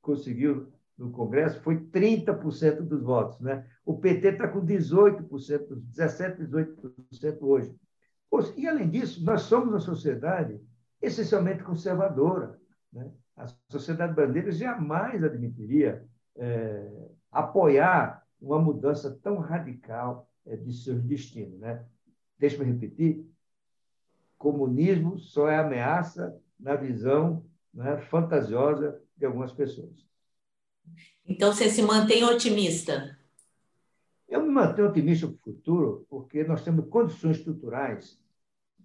conseguiu 0.01 0.73
no 0.97 1.11
Congresso 1.11 1.61
foi 1.61 1.79
30% 1.79 2.83
dos 2.83 3.03
votos. 3.03 3.39
Né? 3.41 3.67
O 3.85 3.99
PT 3.99 4.29
está 4.29 4.49
com 4.49 4.65
18%, 4.65 5.29
17%, 5.29 6.49
18% 6.49 7.43
hoje. 7.43 7.75
E, 8.57 8.67
além 8.67 8.91
disso, 8.91 9.25
nós 9.25 9.43
somos 9.43 9.69
uma 9.69 9.81
sociedade 9.81 10.61
essencialmente 11.01 11.63
conservadora. 11.63 12.59
Né? 12.93 13.11
A 13.37 13.47
sociedade 13.71 14.15
brasileira 14.15 14.51
jamais 14.51 15.23
admitiria 15.23 16.05
é, 16.37 17.09
apoiar 17.31 18.23
uma 18.41 18.59
mudança 18.59 19.19
tão 19.23 19.39
radical 19.39 20.29
é, 20.47 20.57
de 20.57 20.73
seus 20.73 21.03
destinos. 21.03 21.59
Né? 21.61 21.85
Deixa-me 22.39 22.71
repetir: 22.71 23.27
comunismo 24.39 25.19
só 25.19 25.49
é 25.49 25.59
ameaça 25.59 26.39
na 26.59 26.75
visão 26.75 27.45
né, 27.73 27.99
fantasiosa 27.99 29.01
de 29.17 29.27
algumas 29.27 29.53
pessoas. 29.53 30.07
Então, 31.25 31.53
você 31.53 31.69
se 31.69 31.83
mantém 31.83 32.25
otimista? 32.25 33.19
Eu 34.29 34.43
me 34.43 34.49
mantenho 34.49 34.89
otimista 34.89 35.27
para 35.27 35.35
o 35.35 35.39
futuro 35.39 36.07
porque 36.09 36.45
nós 36.45 36.63
temos 36.63 36.89
condições 36.89 37.39
estruturais 37.39 38.21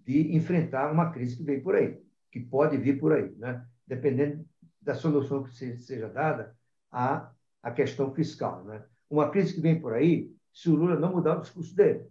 de 0.06 0.36
enfrentar 0.36 0.92
uma 0.92 1.12
crise 1.12 1.38
que 1.38 1.44
vem 1.44 1.62
por 1.62 1.76
aí, 1.76 2.02
que 2.32 2.40
pode 2.40 2.78
vir 2.78 3.00
por 3.00 3.14
aí. 3.14 3.30
Né? 3.38 3.66
dependendo 3.92 4.46
da 4.82 4.96
solução 4.96 5.44
que 5.44 5.54
seja 5.54 6.08
dada 6.08 6.56
à, 6.90 7.30
à 7.62 7.72
questão 7.72 8.14
fiscal. 8.14 8.64
Né? 8.64 8.82
Uma 9.10 9.30
crise 9.30 9.54
que 9.54 9.60
vem 9.60 9.82
por 9.82 9.94
aí, 9.94 10.34
se 10.54 10.70
o 10.70 10.76
Lula 10.76 10.98
não 10.98 11.12
mudar 11.12 11.38
o 11.38 11.42
discurso 11.42 11.76
dele, 11.76 12.08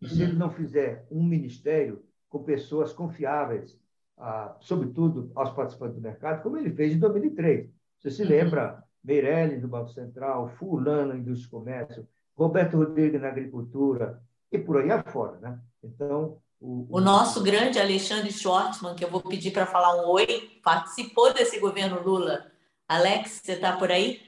E 0.00 0.08
se 0.08 0.22
ele 0.22 0.34
não 0.34 0.50
fizer 0.50 1.04
um 1.10 1.24
ministério 1.24 2.04
com 2.36 2.44
pessoas 2.44 2.92
confiáveis, 2.92 3.78
ah, 4.18 4.56
sobretudo 4.60 5.30
aos 5.34 5.50
participantes 5.50 5.96
do 5.96 6.02
mercado, 6.02 6.42
como 6.42 6.58
ele 6.58 6.70
fez 6.70 6.92
em 6.92 6.98
2003. 6.98 7.70
Você 7.98 8.10
se 8.10 8.24
lembra, 8.24 8.84
Meirelles 9.02 9.60
do 9.60 9.68
Banco 9.68 9.88
Central, 9.90 10.48
Fulano 10.58 11.14
na 11.14 11.18
Indústria 11.18 11.46
e 11.46 11.50
Comércio, 11.50 12.08
Roberto 12.34 12.76
Rodrigues 12.76 13.20
na 13.20 13.28
Agricultura 13.28 14.22
e 14.52 14.58
por 14.58 14.76
aí 14.76 14.90
afora. 14.90 15.38
Né? 15.38 15.58
Então, 15.82 16.38
o, 16.60 16.86
o 16.90 17.00
nosso 17.00 17.42
grande 17.42 17.78
Alexandre 17.78 18.30
Schwartzman, 18.30 18.94
que 18.94 19.04
eu 19.04 19.10
vou 19.10 19.22
pedir 19.22 19.52
para 19.52 19.64
falar 19.64 20.02
um 20.02 20.08
oi, 20.08 20.60
participou 20.62 21.32
desse 21.32 21.58
governo 21.58 22.02
Lula. 22.02 22.50
Alex, 22.86 23.40
você 23.42 23.52
está 23.52 23.76
por 23.76 23.90
aí? 23.90 24.20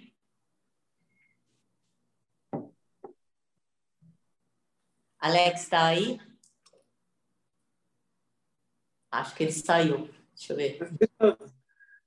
Alex 5.20 5.62
está 5.62 5.86
aí? 5.86 6.27
Acho 9.10 9.34
que 9.34 9.44
ele 9.44 9.52
saiu. 9.52 10.08
Deixa 10.34 10.52
eu 10.52 10.56
ver. 10.56 10.78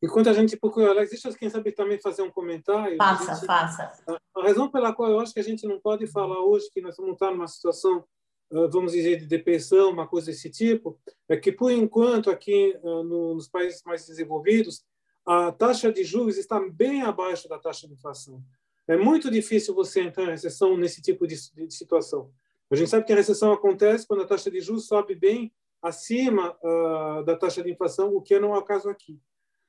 Enquanto 0.04 0.30
a 0.30 0.34
gente 0.34 0.58
procura, 0.58 0.90
Alex, 0.90 1.12
deixa 1.12 1.32
quem 1.38 1.50
sabe, 1.50 1.72
também 1.72 2.00
fazer 2.00 2.24
um 2.24 2.32
comentário. 2.32 2.98
Faça, 2.98 3.36
gente, 3.36 3.46
faça. 3.46 4.04
A 4.36 4.42
razão 4.42 4.70
pela 4.70 4.94
qual 4.94 5.12
eu 5.12 5.20
acho 5.20 5.34
que 5.34 5.40
a 5.40 5.44
gente 5.44 5.68
não 5.68 5.80
pode 5.80 6.08
falar 6.08 6.44
hoje 6.44 6.70
que 6.74 6.82
nós 6.82 6.98
vamos 6.98 7.14
estar 7.14 7.30
numa 7.30 7.48
situação, 7.48 8.04
ah, 8.52 8.68
vamos 8.72 8.94
dizer, 8.94 9.20
de 9.20 9.28
depressão, 9.28 9.92
uma 9.92 10.08
coisa 10.08 10.32
desse 10.32 10.50
tipo, 10.50 11.00
é 11.30 11.38
que, 11.38 11.52
por 11.52 11.72
enquanto, 11.72 12.32
aqui 12.32 12.76
ah, 12.84 13.04
nos 13.04 13.48
países 13.48 13.84
mais 13.86 14.08
desenvolvidos, 14.08 14.84
a 15.24 15.52
taxa 15.52 15.94
de 15.94 16.04
juros 16.04 16.36
está 16.38 16.60
bem 16.60 17.04
abaixo 17.04 17.48
da 17.48 17.60
taxa 17.60 17.88
de 17.88 17.94
inflação. 17.94 18.44
É 18.88 18.98
muito 18.98 19.30
difícil 19.30 19.76
você 19.76 20.02
entrar 20.02 20.24
em 20.24 20.32
recessão 20.32 20.76
nesse 20.76 21.00
tipo 21.00 21.28
de 21.28 21.38
situação. 21.70 22.32
A 22.72 22.76
gente 22.76 22.90
sabe 22.90 23.06
que 23.06 23.14
a 23.14 23.16
recessão 23.16 23.52
acontece 23.52 24.08
quando 24.08 24.24
a 24.24 24.28
taxa 24.28 24.50
de 24.50 24.60
juros 24.62 24.88
sobe 24.88 25.14
bem 25.14 25.54
acima 25.82 26.58
uh, 26.64 27.24
da 27.26 27.36
taxa 27.36 27.64
de 27.64 27.72
inflação, 27.72 28.14
o 28.16 28.22
que 28.22 28.38
não 28.40 28.54
é 28.54 28.58
o 28.58 28.64
caso 28.64 28.90
aqui. 28.90 29.20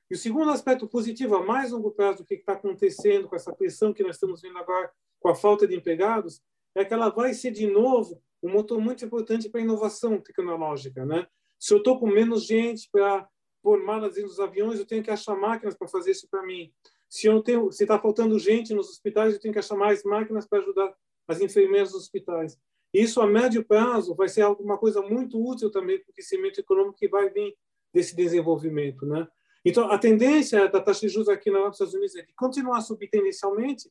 E 0.09 0.15
o 0.15 0.17
segundo 0.17 0.51
aspecto 0.51 0.87
positivo, 0.87 1.35
a 1.35 1.43
mais 1.43 1.71
longo 1.71 1.91
prazo, 1.91 2.19
do 2.19 2.25
que 2.25 2.35
está 2.35 2.53
acontecendo 2.53 3.27
com 3.27 3.35
essa 3.35 3.53
pressão 3.53 3.93
que 3.93 4.03
nós 4.03 4.15
estamos 4.15 4.41
vendo 4.41 4.57
agora 4.57 4.91
com 5.19 5.29
a 5.29 5.35
falta 5.35 5.67
de 5.67 5.75
empregados, 5.75 6.41
é 6.75 6.83
que 6.83 6.93
ela 6.93 7.09
vai 7.09 7.33
ser, 7.33 7.51
de 7.51 7.65
novo, 7.67 8.21
um 8.41 8.49
motor 8.49 8.79
muito 8.79 9.05
importante 9.05 9.49
para 9.49 9.61
a 9.61 9.63
inovação 9.63 10.19
tecnológica. 10.19 11.05
Né? 11.05 11.25
Se 11.57 11.73
eu 11.73 11.77
estou 11.77 11.99
com 11.99 12.07
menos 12.07 12.45
gente 12.45 12.89
para 12.91 13.27
pôr 13.61 13.81
malas 13.81 14.21
nos 14.21 14.39
aviões, 14.39 14.79
eu 14.79 14.85
tenho 14.85 15.01
que 15.01 15.09
achar 15.09 15.35
máquinas 15.35 15.75
para 15.75 15.87
fazer 15.87 16.11
isso 16.11 16.27
para 16.29 16.45
mim. 16.45 16.71
Se 17.09 17.27
eu 17.27 17.41
tenho, 17.41 17.71
se 17.71 17.83
está 17.83 17.97
faltando 17.97 18.37
gente 18.37 18.73
nos 18.73 18.89
hospitais, 18.89 19.33
eu 19.33 19.39
tenho 19.39 19.53
que 19.53 19.59
achar 19.59 19.75
mais 19.75 20.03
máquinas 20.03 20.45
para 20.45 20.59
ajudar 20.59 20.93
as 21.27 21.39
enfermeiras 21.39 21.91
dos 21.91 22.01
hospitais. 22.01 22.57
Isso 22.93 23.19
a 23.21 23.27
médio 23.27 23.65
prazo 23.65 24.13
vai 24.13 24.29
ser 24.29 24.41
alguma 24.41 24.77
coisa 24.77 25.01
muito 25.01 25.43
útil 25.43 25.71
também 25.71 25.99
para 25.99 26.11
o 26.11 26.13
crescimento 26.13 26.59
econômico 26.59 26.97
que 26.97 27.07
vai 27.07 27.29
vir 27.29 27.55
desse 27.93 28.15
desenvolvimento, 28.15 29.05
né? 29.05 29.27
Então 29.65 29.89
a 29.89 29.97
tendência 29.97 30.67
da 30.69 30.81
taxa 30.81 31.01
de 31.01 31.09
juros 31.09 31.29
aqui 31.29 31.49
nos 31.49 31.73
Estados 31.73 31.93
Unidos 31.93 32.15
é 32.15 32.21
de 32.21 32.33
continuar 32.33 32.81
subir 32.81 33.09
tendencialmente, 33.09 33.89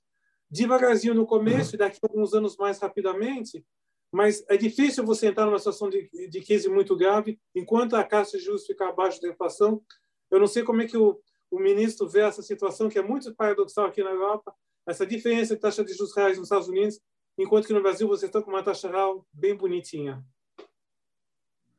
devagarzinho 0.50 1.14
no 1.14 1.26
começo 1.26 1.74
e 1.74 1.78
daqui 1.78 1.98
a 2.02 2.06
alguns 2.06 2.34
anos 2.34 2.56
mais 2.56 2.78
rapidamente, 2.78 3.64
mas 4.12 4.44
é 4.48 4.56
difícil 4.56 5.04
você 5.04 5.28
entrar 5.28 5.46
numa 5.46 5.58
situação 5.58 5.88
de, 5.88 6.10
de 6.28 6.40
crise 6.42 6.68
muito 6.68 6.94
grave 6.94 7.40
enquanto 7.54 7.96
a 7.96 8.04
taxa 8.04 8.36
de 8.36 8.44
juros 8.44 8.66
ficar 8.66 8.90
abaixo 8.90 9.20
da 9.22 9.28
inflação. 9.28 9.82
Eu 10.30 10.38
não 10.38 10.46
sei 10.46 10.62
como 10.62 10.82
é 10.82 10.86
que 10.86 10.98
o, 10.98 11.18
o 11.50 11.58
ministro 11.58 12.06
vê 12.06 12.20
essa 12.20 12.42
situação, 12.42 12.90
que 12.90 12.98
é 12.98 13.02
muito 13.02 13.34
paradoxal 13.34 13.86
aqui 13.86 14.02
na 14.02 14.10
Europa, 14.10 14.54
essa 14.86 15.06
diferença 15.06 15.54
de 15.54 15.60
taxa 15.60 15.82
de 15.82 15.94
juros 15.94 16.14
reais 16.14 16.36
nos 16.36 16.46
Estados 16.46 16.68
Unidos, 16.68 17.00
enquanto 17.38 17.66
que 17.66 17.72
no 17.72 17.82
Brasil 17.82 18.06
você 18.08 18.26
está 18.26 18.42
com 18.42 18.50
uma 18.50 18.62
taxa 18.62 18.88
real 18.88 19.26
bem 19.32 19.56
bonitinha. 19.56 20.24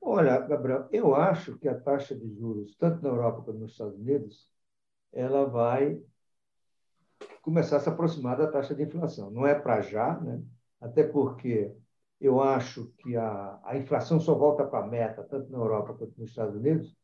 Olha, 0.02 0.38
Gabriel, 0.40 0.88
eu 0.92 1.16
acho 1.16 1.58
que 1.58 1.68
a 1.68 1.80
taxa 1.80 2.14
de 2.14 2.28
juros, 2.36 2.76
tanto 2.76 3.02
na 3.02 3.10
Europa 3.10 3.42
quanto 3.42 3.60
nos 3.60 3.72
Estados 3.72 3.98
Unidos, 3.98 4.50
ela 5.14 5.46
vai 5.46 6.02
começar 7.42 7.78
a 7.78 7.80
se 7.80 7.90
aproximar 7.90 8.38
da 8.38 8.48
taxa 8.48 8.76
de 8.76 8.84
inflação. 8.84 9.32
Não 9.32 9.48
é 9.48 9.56
para 9.56 9.82
já, 9.82 10.20
né? 10.20 10.44
até 10.82 11.04
porque 11.04 11.74
eu 12.20 12.42
acho 12.42 12.88
que 12.98 13.16
a, 13.16 13.60
a 13.64 13.78
inflação 13.78 14.20
só 14.20 14.36
volta 14.36 14.66
para 14.66 14.84
a 14.84 14.88
meta, 14.88 15.24
tanto 15.24 15.52
na 15.52 15.58
Europa 15.58 15.94
quanto 15.94 16.20
nos 16.20 16.30
Estados 16.30 16.56
Unidos, 16.56 16.96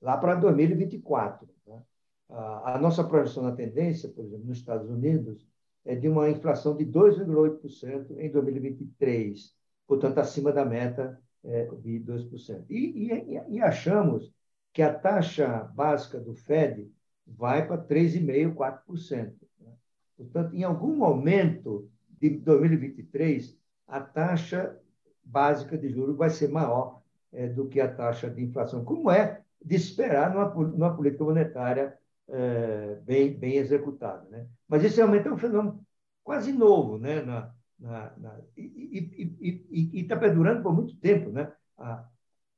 lá 0.00 0.16
para 0.16 0.34
2024. 0.34 1.48
Né? 1.66 1.82
A, 2.28 2.74
a 2.74 2.78
nossa 2.78 3.04
projeção 3.04 3.42
na 3.44 3.52
tendência, 3.52 4.08
por 4.08 4.24
exemplo, 4.24 4.46
nos 4.46 4.58
Estados 4.58 4.88
Unidos, 4.90 5.46
de 5.84 6.08
uma 6.08 6.30
inflação 6.30 6.76
de 6.76 6.84
2,8% 6.86 8.18
em 8.18 8.30
2023, 8.30 9.54
portanto, 9.86 10.18
acima 10.18 10.52
da 10.52 10.64
meta 10.64 11.20
é, 11.44 11.64
de 11.80 12.00
2%. 12.00 12.64
E, 12.70 13.10
e, 13.10 13.56
e 13.56 13.60
achamos 13.60 14.32
que 14.72 14.80
a 14.80 14.92
taxa 14.92 15.70
básica 15.74 16.18
do 16.18 16.34
FED 16.34 16.90
vai 17.26 17.66
para 17.66 17.82
3,5%, 17.82 18.54
4%. 18.54 19.32
Né? 19.60 19.72
Portanto, 20.16 20.54
em 20.54 20.64
algum 20.64 20.96
momento 20.96 21.90
de 22.20 22.30
2023, 22.30 23.58
a 23.86 24.00
taxa 24.00 24.78
básica 25.24 25.76
de 25.76 25.88
juros 25.88 26.16
vai 26.16 26.30
ser 26.30 26.48
maior 26.48 27.02
é, 27.32 27.48
do 27.48 27.68
que 27.68 27.80
a 27.80 27.92
taxa 27.92 28.30
de 28.30 28.42
inflação, 28.42 28.84
como 28.84 29.10
é 29.10 29.42
de 29.64 29.76
esperar 29.76 30.32
numa, 30.32 30.48
numa 30.68 30.96
política 30.96 31.24
monetária 31.24 31.98
é, 32.28 32.96
bem, 33.02 33.32
bem 33.32 33.56
executada. 33.56 34.28
Né? 34.28 34.46
Mas 34.68 34.84
esse 34.84 35.00
aumento 35.00 35.28
é 35.28 35.32
um 35.32 35.38
fenômeno 35.38 35.84
quase 36.22 36.52
novo, 36.52 36.98
né? 36.98 37.22
Na, 37.22 37.52
na, 37.78 38.12
na 38.16 38.38
e 38.56 40.00
está 40.00 40.16
perdurando 40.16 40.62
por 40.62 40.72
muito 40.74 40.96
tempo. 40.96 41.30
Né? 41.30 41.52
Ah, 41.78 42.06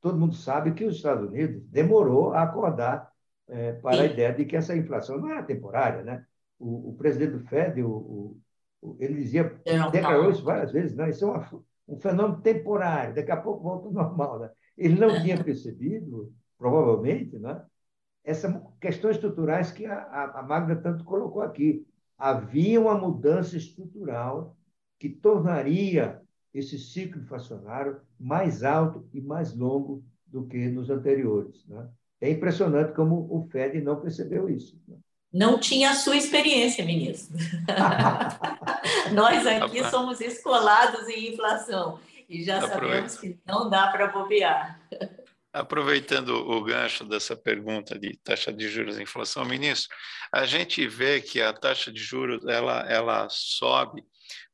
todo 0.01 0.19
mundo 0.19 0.35
sabe 0.35 0.73
que 0.73 0.85
os 0.85 0.97
Estados 0.97 1.29
Unidos 1.29 1.63
demorou 1.69 2.33
a 2.33 2.43
acordar 2.43 3.11
é, 3.49 3.73
para 3.73 4.03
a 4.03 4.07
ideia 4.07 4.33
de 4.33 4.45
que 4.45 4.57
essa 4.57 4.77
inflação 4.77 5.19
não 5.19 5.31
era 5.31 5.43
temporária. 5.43 6.03
Né? 6.03 6.25
O, 6.59 6.91
o 6.91 6.97
presidente 6.97 7.33
do 7.33 7.47
Fed, 7.47 7.83
o, 7.83 8.37
ele 8.99 9.15
dizia, 9.15 9.61
declarou 9.91 10.31
isso 10.31 10.45
várias 10.45 10.71
vezes, 10.71 10.95
não, 10.95 11.09
isso 11.09 11.25
é 11.25 11.29
uma, 11.29 11.65
um 11.89 11.99
fenômeno 11.99 12.41
temporário, 12.43 13.15
daqui 13.15 13.31
a 13.31 13.37
pouco 13.37 13.63
volta 13.63 13.87
ao 13.87 13.93
normal. 13.93 14.39
Né? 14.41 14.51
Ele 14.77 14.99
não 14.99 15.23
tinha 15.23 15.43
percebido, 15.43 16.33
provavelmente, 16.59 17.39
né? 17.39 17.65
Essas 18.25 18.55
questões 18.81 19.17
estruturais 19.17 19.71
que 19.71 19.85
a, 19.85 20.33
a, 20.35 20.43
Magda 20.43 20.75
tanto 20.75 21.05
colocou 21.05 21.43
aqui. 21.43 21.87
Havia 22.17 22.81
uma 22.81 22.97
mudança 22.97 23.57
estrutural 23.57 24.57
que 24.99 25.09
tornaria 25.11 26.23
esse 26.53 26.79
ciclo 26.79 27.21
inflacionário 27.21 28.01
mais 28.19 28.63
alto 28.63 29.07
e 29.13 29.21
mais 29.21 29.55
longo 29.55 30.03
do 30.27 30.47
que 30.47 30.69
nos 30.69 30.89
anteriores. 30.89 31.67
Né? 31.67 31.87
É 32.21 32.31
impressionante 32.31 32.95
como 32.95 33.29
o 33.31 33.47
Fed 33.51 33.81
não 33.83 34.01
percebeu 34.01 34.49
isso. 34.49 34.81
Né? 34.89 34.97
Não 35.33 35.59
tinha 35.59 35.91
a 35.91 35.95
sua 35.95 36.17
experiência, 36.17 36.85
ministro. 36.85 37.37
Nós 39.13 39.47
aqui 39.47 39.85
somos 39.91 40.21
escolados 40.21 41.09
em 41.09 41.33
inflação 41.33 41.99
e 42.29 42.43
já 42.43 42.67
sabemos 42.67 43.19
que 43.19 43.39
não 43.45 43.69
dá 43.69 43.89
para 43.89 44.07
bobear. 44.07 44.81
Aproveitando 45.55 46.31
o 46.31 46.61
gancho 46.65 47.05
dessa 47.05 47.37
pergunta 47.37 47.97
de 47.97 48.19
taxa 48.25 48.53
de 48.53 48.69
juros 48.69 48.99
e 48.99 49.05
inflação, 49.05 49.45
ministro, 49.45 49.97
a 50.33 50.45
gente 50.45 50.85
vê 50.89 51.21
que 51.21 51.41
a 51.41 51.53
taxa 51.53 51.93
de 51.93 52.01
juros 52.03 52.45
ela, 52.49 52.81
ela 52.91 53.29
sobe, 53.31 54.03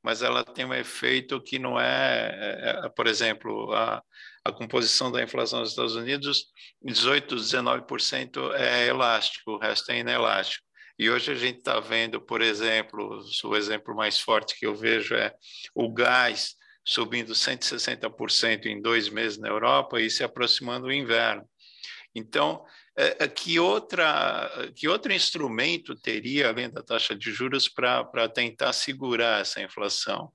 mas 0.02 0.20
ela 0.20 0.44
tem 0.44 0.66
um 0.66 0.74
efeito 0.74 1.42
que 1.42 1.58
não 1.58 1.80
é, 1.80 2.82
é, 2.84 2.86
é 2.86 2.88
por 2.90 3.06
exemplo, 3.06 3.72
a, 3.72 4.02
a 4.44 4.52
composição 4.52 5.10
da 5.10 5.22
inflação 5.22 5.60
nos 5.60 5.70
Estados 5.70 5.96
Unidos, 5.96 6.48
18, 6.82 7.34
19% 7.34 8.52
é 8.52 8.86
elástico, 8.86 9.52
o 9.52 9.58
resto 9.58 9.90
é 9.92 10.00
inelástico. 10.00 10.66
E 10.98 11.08
hoje 11.08 11.32
a 11.32 11.34
gente 11.34 11.60
está 11.60 11.80
vendo, 11.80 12.20
por 12.20 12.42
exemplo, 12.42 13.22
o 13.44 13.56
exemplo 13.56 13.96
mais 13.96 14.20
forte 14.20 14.54
que 14.58 14.66
eu 14.66 14.74
vejo 14.74 15.14
é 15.14 15.32
o 15.74 15.90
gás 15.90 16.59
subindo 16.84 17.34
160% 17.34 18.66
em 18.66 18.80
dois 18.80 19.08
meses 19.08 19.38
na 19.38 19.48
Europa 19.48 20.00
e 20.00 20.10
se 20.10 20.24
aproximando 20.24 20.86
do 20.86 20.92
inverno. 20.92 21.44
Então, 22.14 22.64
é, 22.96 23.24
é, 23.24 23.28
que, 23.28 23.58
outra, 23.58 24.50
que 24.74 24.88
outro 24.88 25.12
instrumento 25.12 25.94
teria, 25.94 26.48
além 26.48 26.68
da 26.70 26.82
taxa 26.82 27.14
de 27.14 27.30
juros, 27.30 27.68
para 27.68 28.28
tentar 28.28 28.72
segurar 28.72 29.40
essa 29.40 29.62
inflação? 29.62 30.32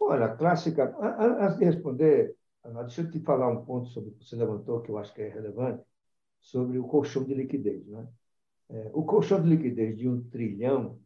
Olha, 0.00 0.28
clássica. 0.28 0.96
Antes 1.00 1.58
de 1.58 1.64
responder, 1.64 2.34
deixa 2.64 3.02
eu 3.02 3.10
te 3.10 3.20
falar 3.20 3.48
um 3.48 3.64
ponto 3.64 3.88
sobre 3.90 4.10
o 4.10 4.12
que 4.14 4.24
você 4.24 4.36
levantou, 4.36 4.80
que 4.80 4.90
eu 4.90 4.98
acho 4.98 5.12
que 5.12 5.22
é 5.22 5.28
relevante, 5.28 5.82
sobre 6.40 6.78
o 6.78 6.84
colchão 6.84 7.24
de 7.24 7.34
liquidez. 7.34 7.86
Né? 7.86 8.08
É, 8.70 8.90
o 8.94 9.04
colchão 9.04 9.42
de 9.42 9.48
liquidez 9.48 9.96
de 9.96 10.08
um 10.08 10.22
trilhão 10.30 10.98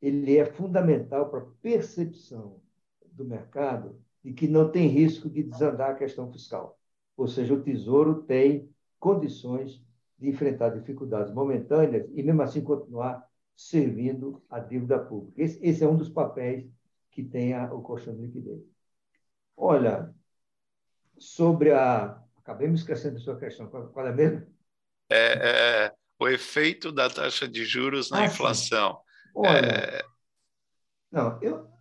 ele 0.00 0.36
é 0.36 0.44
fundamental 0.44 1.30
para 1.30 1.40
a 1.40 1.46
percepção 1.62 2.61
do 3.12 3.24
mercado 3.24 4.00
de 4.22 4.32
que 4.32 4.46
não 4.46 4.70
tem 4.70 4.88
risco 4.88 5.28
de 5.28 5.42
desandar 5.42 5.90
a 5.90 5.94
questão 5.94 6.30
fiscal. 6.32 6.78
Ou 7.16 7.26
seja, 7.26 7.54
o 7.54 7.62
Tesouro 7.62 8.22
tem 8.22 8.70
condições 8.98 9.82
de 10.18 10.28
enfrentar 10.28 10.70
dificuldades 10.70 11.32
momentâneas 11.32 12.08
e, 12.12 12.22
mesmo 12.22 12.42
assim, 12.42 12.62
continuar 12.62 13.26
servindo 13.56 14.42
a 14.48 14.60
dívida 14.60 14.98
pública. 14.98 15.42
Esse, 15.42 15.58
esse 15.64 15.84
é 15.84 15.88
um 15.88 15.96
dos 15.96 16.08
papéis 16.08 16.68
que 17.10 17.22
tem 17.22 17.54
a, 17.54 17.72
o 17.72 17.82
colchão 17.82 18.14
de 18.14 18.22
liquidez. 18.22 18.62
Olha, 19.56 20.14
sobre 21.18 21.72
a. 21.72 22.20
Acabei 22.38 22.66
me 22.66 22.74
esquecendo 22.74 23.14
da 23.14 23.20
sua 23.20 23.38
questão. 23.38 23.68
Qual 23.68 24.06
é 24.06 24.12
mesmo? 24.12 24.44
É, 25.08 25.84
é, 25.86 25.94
o 26.18 26.28
efeito 26.28 26.90
da 26.90 27.08
taxa 27.08 27.46
de 27.46 27.64
juros 27.64 28.10
na 28.10 28.22
ah, 28.22 28.26
inflação. 28.26 28.94
Sim. 28.94 29.32
Olha, 29.34 29.66
é... 29.66 30.04
não, 31.10 31.40
eu, 31.40 31.71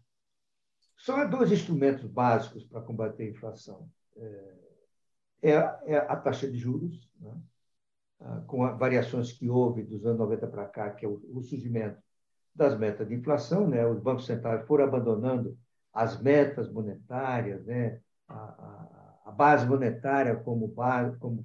só 1.01 1.17
há 1.17 1.25
dois 1.25 1.51
instrumentos 1.51 2.05
básicos 2.05 2.63
para 2.63 2.81
combater 2.81 3.23
a 3.23 3.29
inflação. 3.29 3.89
É, 4.17 4.53
é, 5.41 5.53
é 5.87 5.97
a 5.97 6.15
taxa 6.15 6.49
de 6.49 6.57
juros, 6.57 7.09
né? 7.19 7.35
Ah, 8.19 8.43
com 8.45 8.59
variações 8.77 9.31
que 9.31 9.49
houve 9.49 9.81
dos 9.83 10.05
anos 10.05 10.19
90 10.19 10.47
para 10.47 10.67
cá, 10.67 10.91
que 10.91 11.05
é 11.05 11.09
o, 11.09 11.41
surgimento 11.41 11.99
das 12.53 12.77
metas 12.77 13.07
de 13.07 13.15
inflação, 13.15 13.67
né? 13.67 13.85
Os 13.87 13.99
bancos 13.99 14.27
centrais 14.27 14.65
foram 14.67 14.85
abandonando 14.85 15.57
as 15.91 16.21
metas 16.21 16.71
monetárias, 16.71 17.65
né? 17.65 17.99
a, 18.27 18.35
a, 18.35 19.21
a 19.25 19.31
base 19.31 19.65
monetária 19.65 20.35
como, 20.35 20.67
base, 20.67 21.17
como, 21.17 21.43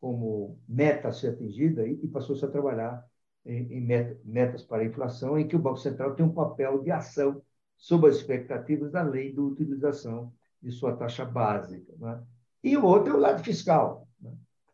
como 0.00 0.58
meta 0.68 1.08
a 1.08 1.12
ser 1.12 1.28
atingida 1.28 1.86
e, 1.86 1.98
e 2.02 2.08
passou-se 2.08 2.44
a 2.44 2.50
trabalhar 2.50 3.02
em, 3.44 3.72
em 3.72 4.20
metas 4.24 4.62
para 4.62 4.82
a 4.82 4.86
inflação, 4.86 5.38
em 5.38 5.48
que 5.48 5.56
o 5.56 5.58
Banco 5.58 5.78
Central 5.78 6.14
tem 6.14 6.26
um 6.26 6.34
papel 6.34 6.82
de 6.82 6.90
ação 6.90 7.42
sobre 7.78 8.10
as 8.10 8.16
expectativas 8.16 8.90
da 8.90 9.02
lei 9.02 9.32
de 9.32 9.40
utilização 9.40 10.32
de 10.60 10.70
sua 10.72 10.96
taxa 10.96 11.24
básica. 11.24 11.94
Né? 11.98 12.20
E 12.62 12.76
o 12.76 12.84
outro 12.84 13.14
é 13.14 13.16
o 13.16 13.20
lado 13.20 13.42
fiscal. 13.42 14.06
Né? 14.20 14.32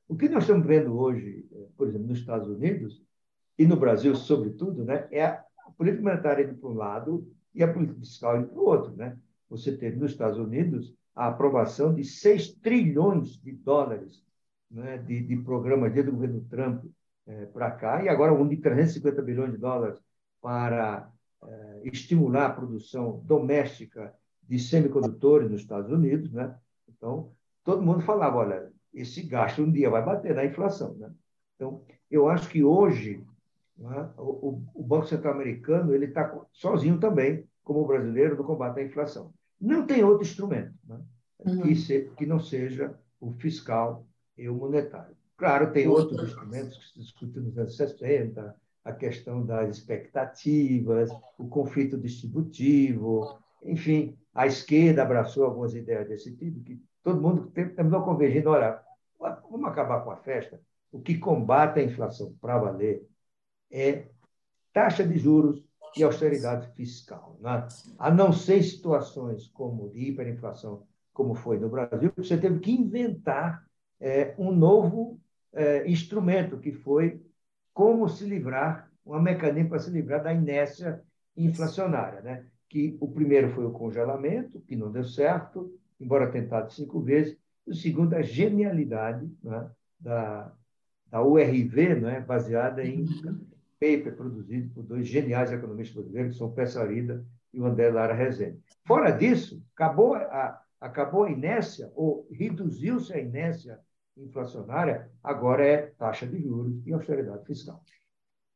O 0.08 0.16
que 0.16 0.28
nós 0.28 0.44
estamos 0.44 0.66
vendo 0.66 0.98
hoje, 0.98 1.46
eh, 1.52 1.66
por 1.76 1.86
exemplo, 1.86 2.08
nos 2.08 2.18
Estados 2.18 2.48
Unidos 2.48 3.02
e 3.58 3.66
no 3.66 3.76
Brasil, 3.76 4.16
sobretudo, 4.16 4.84
né, 4.84 5.06
é 5.12 5.24
a 5.24 5.44
política 5.76 6.02
monetária 6.02 6.44
indo 6.44 6.56
para 6.56 6.70
um 6.70 6.74
lado 6.74 7.30
e 7.54 7.62
a 7.62 7.72
política 7.72 8.00
fiscal 8.00 8.38
indo 8.38 8.48
para 8.48 8.60
o 8.60 8.64
outro. 8.64 8.96
Né? 8.96 9.16
Você 9.50 9.76
teve 9.76 9.96
nos 9.96 10.12
Estados 10.12 10.38
Unidos 10.38 10.94
a 11.14 11.28
aprovação 11.28 11.94
de 11.94 12.02
6 12.02 12.54
trilhões 12.54 13.36
de 13.36 13.52
dólares 13.52 14.24
né, 14.70 14.98
de, 14.98 15.22
de 15.22 15.36
programas 15.36 15.92
desde 15.92 16.10
o 16.10 16.14
governo 16.14 16.40
Trump 16.50 16.84
é, 17.26 17.46
para 17.46 17.70
cá, 17.70 18.02
e 18.02 18.08
agora 18.08 18.34
um 18.34 18.46
de 18.46 18.56
350 18.56 19.22
bilhões 19.22 19.52
de 19.52 19.58
dólares 19.58 19.98
para 20.42 21.08
é, 21.08 21.13
estimular 21.82 22.46
a 22.46 22.52
produção 22.52 23.22
doméstica 23.24 24.14
de 24.42 24.58
semicondutores 24.58 25.50
nos 25.50 25.60
Estados 25.60 25.90
Unidos. 25.90 26.32
Né? 26.32 26.54
Então, 26.88 27.32
todo 27.62 27.82
mundo 27.82 28.00
falava, 28.02 28.36
olha, 28.36 28.72
esse 28.92 29.22
gasto 29.22 29.62
um 29.62 29.70
dia 29.70 29.90
vai 29.90 30.04
bater 30.04 30.34
na 30.34 30.44
inflação. 30.44 30.94
Né? 30.94 31.10
Então, 31.56 31.82
eu 32.10 32.28
acho 32.28 32.48
que 32.48 32.62
hoje 32.62 33.24
né, 33.76 34.10
o, 34.16 34.62
o, 34.74 34.82
Banco 34.82 35.06
Central 35.06 35.34
americano 35.34 35.94
ele 35.94 36.06
está 36.06 36.40
sozinho 36.52 36.98
também, 36.98 37.46
como 37.62 37.80
o 37.80 37.86
brasileiro, 37.86 38.36
no 38.36 38.44
combate 38.44 38.80
à 38.80 38.84
inflação. 38.84 39.32
Não 39.60 39.86
tem 39.86 40.04
outro 40.04 40.22
instrumento 40.22 40.74
né, 40.86 41.00
uhum. 41.38 41.62
que, 41.62 41.74
se, 41.74 42.10
que 42.16 42.26
não 42.26 42.38
seja 42.38 42.94
o 43.20 43.32
fiscal 43.32 44.06
e 44.36 44.48
o 44.48 44.54
monetário. 44.54 45.16
Claro, 45.36 45.72
tem 45.72 45.88
outros 45.88 46.28
instrumentos 46.28 46.76
que 46.76 46.92
se 46.92 46.98
discutem 47.00 47.42
nos 47.42 47.58
anos 47.58 47.76
60, 47.76 48.54
a 48.84 48.92
questão 48.92 49.44
das 49.44 49.78
expectativas, 49.78 51.10
o 51.38 51.48
conflito 51.48 51.96
distributivo, 51.96 53.38
enfim, 53.62 54.16
a 54.34 54.46
esquerda 54.46 55.02
abraçou 55.02 55.44
algumas 55.44 55.74
ideias 55.74 56.06
desse 56.06 56.36
tipo, 56.36 56.60
que 56.60 56.82
todo 57.02 57.20
mundo 57.20 57.50
terminou 57.50 58.02
convergindo, 58.02 58.50
olha, 58.50 58.80
vamos 59.18 59.66
acabar 59.66 60.04
com 60.04 60.10
a 60.10 60.16
festa. 60.16 60.60
O 60.92 61.00
que 61.00 61.18
combate 61.18 61.80
a 61.80 61.82
inflação 61.82 62.34
para 62.40 62.58
valer 62.58 63.08
é 63.70 64.06
taxa 64.72 65.06
de 65.06 65.16
juros 65.18 65.64
e 65.96 66.02
austeridade 66.02 66.70
fiscal. 66.74 67.38
Né? 67.40 67.66
A 67.98 68.10
não 68.10 68.32
ser 68.32 68.62
situações 68.62 69.48
como 69.48 69.90
de 69.90 70.10
hiperinflação, 70.10 70.86
como 71.12 71.34
foi 71.34 71.58
no 71.58 71.68
Brasil, 71.68 72.12
você 72.16 72.36
teve 72.36 72.58
que 72.58 72.72
inventar 72.72 73.64
é, 74.00 74.34
um 74.36 74.52
novo 74.52 75.20
é, 75.52 75.88
instrumento, 75.88 76.58
que 76.58 76.72
foi 76.72 77.22
como 77.74 78.08
se 78.08 78.24
livrar, 78.24 78.90
um 79.04 79.20
mecanismo 79.20 79.70
para 79.70 79.80
se 79.80 79.90
livrar 79.90 80.22
da 80.22 80.32
inércia 80.32 81.02
inflacionária. 81.36 82.22
Né? 82.22 82.46
Que 82.70 82.96
o 83.00 83.08
primeiro 83.08 83.50
foi 83.50 83.66
o 83.66 83.72
congelamento, 83.72 84.60
que 84.60 84.76
não 84.76 84.90
deu 84.90 85.04
certo, 85.04 85.76
embora 86.00 86.30
tentado 86.30 86.72
cinco 86.72 87.00
vezes, 87.00 87.36
e 87.66 87.70
o 87.70 87.74
segundo, 87.74 88.14
a 88.14 88.22
genialidade 88.22 89.28
né, 89.42 89.70
da, 89.98 90.52
da 91.10 91.22
URV, 91.22 91.94
né, 91.96 92.20
baseada 92.20 92.84
em 92.84 93.06
paper 93.80 94.14
produzido 94.16 94.72
por 94.74 94.84
dois 94.84 95.06
geniais 95.06 95.50
economistas 95.50 95.96
brasileiros, 95.96 96.32
que 96.32 96.38
são 96.38 96.48
o 96.48 96.52
Peça 96.52 96.80
Arida 96.80 97.24
e 97.52 97.60
o 97.60 97.66
André 97.66 97.90
Lara 97.90 98.14
Rezende. 98.14 98.58
Fora 98.86 99.10
disso, 99.10 99.62
acabou 99.74 100.14
a, 100.14 100.60
acabou 100.80 101.24
a 101.24 101.30
inércia, 101.30 101.90
ou 101.94 102.28
reduziu-se 102.30 103.12
a 103.12 103.18
inércia 103.18 103.80
inflacionária, 104.16 105.10
agora 105.22 105.66
é 105.66 105.78
taxa 105.98 106.26
de 106.26 106.40
juros 106.42 106.86
e 106.86 106.92
austeridade 106.92 107.44
fiscal. 107.46 107.82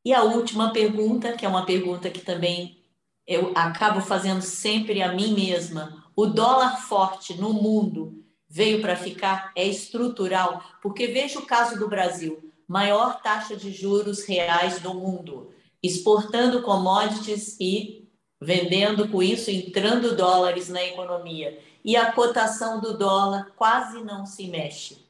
E 0.04 0.14
a 0.14 0.22
última 0.22 0.72
pergunta, 0.72 1.32
que 1.32 1.44
é 1.44 1.48
uma 1.48 1.66
pergunta 1.66 2.10
que 2.10 2.20
também 2.20 2.82
eu 3.26 3.52
acabo 3.54 4.00
fazendo 4.00 4.42
sempre 4.42 5.02
a 5.02 5.12
mim 5.12 5.34
mesma: 5.34 6.04
o 6.16 6.26
dólar 6.26 6.78
forte 6.82 7.38
no 7.38 7.52
mundo 7.52 8.24
veio 8.48 8.80
para 8.80 8.96
ficar? 8.96 9.52
É 9.54 9.66
estrutural? 9.66 10.62
Porque 10.80 11.08
veja 11.08 11.38
o 11.38 11.46
caso 11.46 11.78
do 11.78 11.88
Brasil 11.88 12.48
maior 12.68 13.22
taxa 13.22 13.56
de 13.56 13.72
juros 13.72 14.26
reais 14.26 14.78
do 14.78 14.92
mundo, 14.92 15.50
exportando 15.82 16.62
commodities 16.62 17.56
e 17.58 18.06
vendendo 18.40 19.08
com 19.08 19.22
isso, 19.22 19.50
entrando 19.50 20.14
dólares 20.14 20.68
na 20.68 20.84
economia. 20.84 21.58
E 21.82 21.96
a 21.96 22.12
cotação 22.12 22.78
do 22.78 22.98
dólar 22.98 23.52
quase 23.56 24.04
não 24.04 24.26
se 24.26 24.46
mexe. 24.48 25.07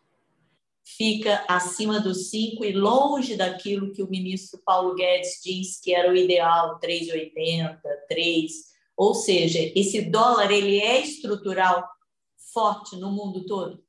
Fica 0.96 1.44
acima 1.48 2.00
dos 2.00 2.30
5 2.30 2.64
e 2.64 2.72
longe 2.72 3.36
daquilo 3.36 3.92
que 3.92 4.02
o 4.02 4.10
ministro 4.10 4.60
Paulo 4.64 4.94
Guedes 4.94 5.40
diz 5.44 5.80
que 5.80 5.94
era 5.94 6.10
o 6.10 6.16
ideal, 6.16 6.80
3,80, 6.80 7.78
3. 8.08 8.52
Ou 8.96 9.14
seja, 9.14 9.58
esse 9.76 10.02
dólar 10.02 10.50
ele 10.50 10.80
é 10.80 11.00
estrutural 11.00 11.86
forte 12.52 12.96
no 12.96 13.12
mundo 13.12 13.44
todo? 13.46 13.82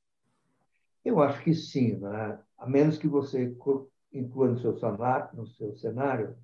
Eu 1.03 1.21
acho 1.21 1.41
que 1.43 1.53
sim. 1.53 1.97
Né? 1.97 2.39
a 2.59 2.67
menos 2.67 2.97
que 2.97 3.07
você 3.07 3.55
inclua 4.13 4.49
no 4.49 4.59
seu, 4.59 4.77
cenário, 4.77 5.29
no 5.33 5.47
seu 5.47 5.73
cenário 5.75 6.35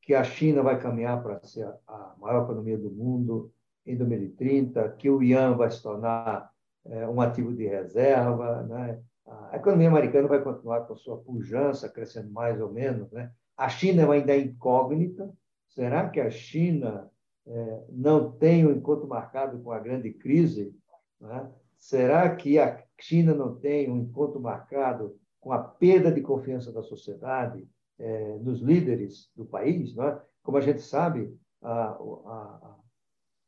que 0.00 0.14
a 0.14 0.24
China 0.24 0.62
vai 0.62 0.80
caminhar 0.80 1.22
para 1.22 1.44
ser 1.44 1.70
a 1.86 2.14
maior 2.18 2.44
economia 2.44 2.78
do 2.78 2.90
mundo 2.90 3.52
em 3.84 3.96
2030, 3.96 4.88
que 4.92 5.10
o 5.10 5.22
Ian 5.22 5.54
vai 5.54 5.70
se 5.70 5.82
tornar 5.82 6.50
é, 6.86 7.06
um 7.06 7.20
ativo 7.20 7.54
de 7.54 7.66
reserva, 7.66 8.62
né? 8.62 9.02
A 9.50 9.56
economia 9.56 9.88
americana 9.88 10.28
vai 10.28 10.42
continuar 10.42 10.82
com 10.82 10.96
sua 10.96 11.18
pujança, 11.18 11.88
crescendo 11.88 12.30
mais 12.30 12.60
ou 12.60 12.72
menos. 12.72 13.10
Né? 13.12 13.30
A 13.56 13.68
China 13.68 14.10
ainda 14.10 14.32
é 14.32 14.40
incógnita. 14.40 15.32
Será 15.68 16.08
que 16.08 16.20
a 16.20 16.30
China 16.30 17.10
é, 17.46 17.84
não 17.90 18.32
tem 18.32 18.66
um 18.66 18.72
encontro 18.72 19.06
marcado 19.06 19.58
com 19.60 19.72
a 19.72 19.78
grande 19.78 20.12
crise? 20.12 20.74
Né? 21.20 21.50
Será 21.76 22.34
que 22.34 22.58
a 22.58 22.82
China 22.98 23.34
não 23.34 23.54
tem 23.54 23.90
um 23.90 23.98
encontro 23.98 24.40
marcado 24.40 25.18
com 25.40 25.52
a 25.52 25.58
perda 25.58 26.10
de 26.10 26.20
confiança 26.20 26.72
da 26.72 26.82
sociedade 26.82 27.68
é, 27.98 28.38
nos 28.38 28.60
líderes 28.60 29.30
do 29.34 29.44
país. 29.44 29.96
É? 29.98 30.20
Como 30.42 30.56
a 30.56 30.60
gente 30.60 30.82
sabe, 30.82 31.36
a, 31.60 31.90
a, 31.90 32.76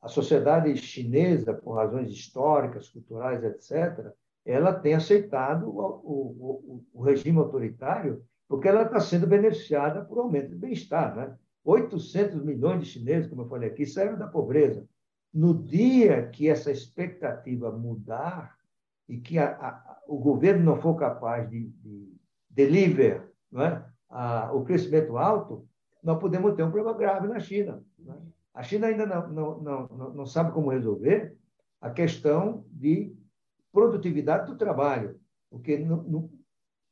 a 0.03 0.09
sociedade 0.09 0.77
chinesa, 0.77 1.55
por 1.55 1.75
razões 1.75 2.11
históricas, 2.11 2.89
culturais, 2.89 3.43
etc., 3.45 4.13
ela 4.45 4.73
tem 4.73 4.95
aceitado 4.95 5.69
o, 5.69 5.81
o, 5.81 6.85
o 6.93 7.03
regime 7.03 7.39
autoritário 7.39 8.25
porque 8.51 8.67
ela 8.67 8.83
está 8.83 8.99
sendo 8.99 9.29
beneficiada 9.29 10.05
por 10.05 10.19
aumento 10.19 10.51
de 10.51 10.57
bem-estar. 10.57 11.15
Né? 11.15 11.37
800 11.65 12.43
milhões 12.43 12.81
de 12.81 12.87
chineses, 12.87 13.29
como 13.29 13.43
eu 13.43 13.49
falei 13.49 13.71
aqui, 13.71 13.87
saíram 13.87 14.19
da 14.19 14.27
pobreza. 14.27 14.85
No 15.33 15.55
dia 15.55 16.27
que 16.27 16.49
essa 16.49 16.73
expectativa 16.73 17.71
mudar 17.71 18.57
e 19.09 19.19
que 19.19 19.39
a, 19.39 19.51
a, 19.53 20.01
o 20.09 20.19
governo 20.19 20.65
não 20.65 20.81
for 20.81 20.97
capaz 20.97 21.49
de, 21.49 21.69
de 21.69 22.13
deliver 22.51 23.33
é? 23.55 23.83
a, 24.09 24.53
o 24.53 24.65
crescimento 24.65 25.17
alto, 25.17 25.65
nós 26.03 26.19
podemos 26.19 26.55
ter 26.55 26.65
um 26.65 26.73
problema 26.73 26.99
grave 26.99 27.29
na 27.29 27.39
China. 27.39 27.85
É? 28.05 28.13
A 28.53 28.65
China 28.65 28.89
ainda 28.89 29.07
não, 29.07 29.29
não, 29.29 29.61
não, 29.61 30.15
não 30.15 30.27
sabe 30.27 30.51
como 30.51 30.71
resolver 30.71 31.37
a 31.81 31.89
questão 31.89 32.65
de 32.73 33.15
produtividade 33.73 34.51
do 34.51 34.57
trabalho, 34.57 35.19
porque 35.51 35.79
no, 35.79 36.03
no, 36.03 36.33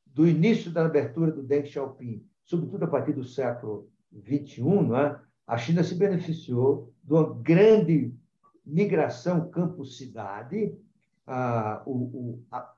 do 0.07 0.27
início 0.27 0.71
da 0.71 0.85
abertura 0.85 1.31
do 1.31 1.43
Deng 1.43 1.67
Xiaoping, 1.67 2.25
sobretudo 2.45 2.85
a 2.85 2.89
partir 2.89 3.13
do 3.13 3.25
século 3.25 3.91
XXI, 4.13 4.63
é? 4.97 5.21
a 5.47 5.57
China 5.57 5.83
se 5.83 5.95
beneficiou 5.95 6.93
de 7.03 7.13
uma 7.13 7.35
grande 7.41 8.15
migração 8.65 9.49
campo-cidade, 9.51 10.77
ah, 11.27 11.83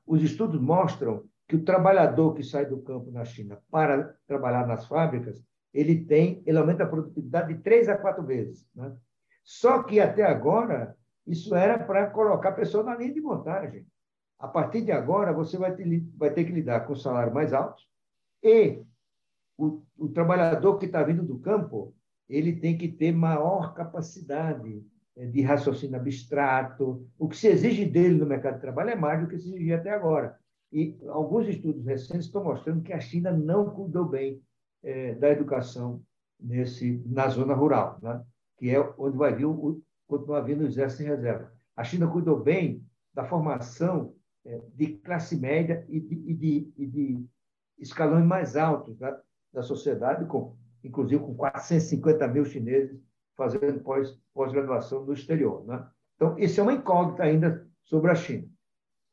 os 0.07 0.23
estudos 0.23 0.61
mostram 0.61 1.25
que 1.49 1.57
o 1.57 1.65
trabalhador 1.65 2.35
que 2.35 2.45
sai 2.45 2.67
do 2.67 2.81
campo 2.83 3.11
na 3.11 3.25
China 3.25 3.59
para 3.71 4.17
trabalhar 4.27 4.67
nas 4.67 4.87
fábricas, 4.87 5.43
ele 5.73 6.05
tem, 6.05 6.43
ele 6.47 6.59
aumenta 6.59 6.85
a 6.85 6.89
produtividade 6.89 7.55
de 7.55 7.61
três 7.61 7.89
a 7.89 7.97
quatro 7.97 8.25
vezes. 8.25 8.69
Né? 8.75 8.93
Só 9.43 9.83
que 9.83 9.99
até 10.01 10.25
agora 10.25 10.97
Isso 11.31 11.55
era 11.55 11.79
para 11.79 12.11
colocar 12.11 12.49
a 12.49 12.53
pessoa 12.53 12.83
na 12.83 12.97
linha 12.97 13.15
de 13.15 13.21
montagem. 13.21 13.87
A 14.37 14.49
partir 14.49 14.83
de 14.83 14.91
agora, 14.91 15.33
você 15.33 15.57
vai 15.57 15.75
ter, 15.75 16.05
vai 16.17 16.33
ter 16.33 16.45
que 16.45 16.53
lidar 16.53 16.81
com 16.81 16.95
salário 16.97 17.33
mais 17.33 17.53
alto 17.53 17.85
e 18.43 18.83
o, 19.57 19.83
o 19.97 20.09
trabalhador 20.09 20.79
que 20.79 20.87
está 20.87 21.03
vindo 21.03 21.23
do 21.23 21.39
campo 21.39 21.95
ele 22.29 22.57
tem 22.57 22.77
que 22.77 22.89
ter 22.89 23.13
maior 23.13 23.75
capacidade 23.75 24.83
eh, 25.17 25.27
de 25.27 25.43
raciocínio 25.43 25.97
abstrato. 25.97 27.07
O 27.19 27.29
que 27.29 27.37
se 27.37 27.49
exige 27.49 27.85
dele 27.85 28.15
no 28.15 28.27
mercado 28.27 28.55
de 28.55 28.61
trabalho 28.61 28.91
é 28.91 28.95
mais 28.97 29.21
do 29.21 29.29
que 29.29 29.39
se 29.39 29.49
exigia 29.49 29.77
até 29.77 29.91
agora. 29.91 30.39
E 30.73 30.97
alguns 31.09 31.49
estudos 31.49 31.85
recentes 31.85 32.27
estão 32.27 32.45
mostrando 32.45 32.83
que 32.83 32.93
a 32.93 33.01
China 33.01 33.33
não 33.33 33.71
cuidou 33.71 34.05
bem 34.05 34.41
é, 34.83 35.15
da 35.15 35.29
educação 35.29 36.01
nesse, 36.39 37.03
na 37.05 37.29
zona 37.29 37.55
rural, 37.55 37.99
né? 38.01 38.23
que 38.57 38.71
é 38.71 38.95
onde 38.97 39.17
vai 39.17 39.35
vir 39.35 39.47
o, 39.47 39.83
continuar 40.11 40.43
vindo 40.43 40.63
o 40.63 40.67
exército 40.67 41.05
em 41.05 41.07
reserva. 41.07 41.53
A 41.77 41.85
China 41.85 42.07
cuidou 42.09 42.39
bem 42.39 42.85
da 43.15 43.25
formação 43.25 44.15
é, 44.45 44.61
de 44.75 44.95
classe 44.99 45.37
média 45.37 45.85
e 45.89 46.01
de, 46.01 46.15
e 46.15 46.35
de, 46.35 46.73
e 46.77 46.87
de 46.87 47.27
escalões 47.79 48.25
mais 48.25 48.57
altos 48.57 48.99
da, 48.99 49.19
da 49.53 49.63
sociedade, 49.63 50.27
com, 50.27 50.57
inclusive 50.85 51.23
com 51.23 51.35
450 51.35 52.29
mil 52.29 52.45
chineses 52.45 53.01
fazendo 53.37 53.83
pós-graduação 54.35 55.05
no 55.05 55.15
exterior. 55.15 55.65
Né? 55.65 55.87
Então, 56.17 56.39
isso 56.39 56.61
é 56.61 56.63
uma 56.63 56.75
incógnita 56.75 57.23
ainda 57.23 57.67
sobre 57.83 58.11
a 58.11 58.15
China. 58.15 58.47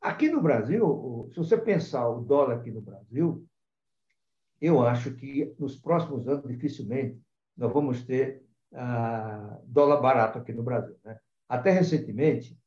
Aqui 0.00 0.28
no 0.28 0.40
Brasil, 0.40 1.28
se 1.32 1.38
você 1.38 1.56
pensar 1.56 2.08
o 2.08 2.20
dólar 2.20 2.56
aqui 2.56 2.70
no 2.70 2.80
Brasil, 2.80 3.44
eu 4.60 4.86
acho 4.86 5.14
que 5.14 5.54
nos 5.58 5.76
próximos 5.76 6.28
anos, 6.28 6.46
dificilmente, 6.46 7.18
nós 7.56 7.72
vamos 7.72 8.04
ter 8.04 8.44
dólar 9.66 10.00
barato 10.00 10.38
aqui 10.38 10.52
no 10.52 10.62
Brasil. 10.62 10.96
Né? 11.04 11.18
Até 11.48 11.70
recentemente, 11.70 12.58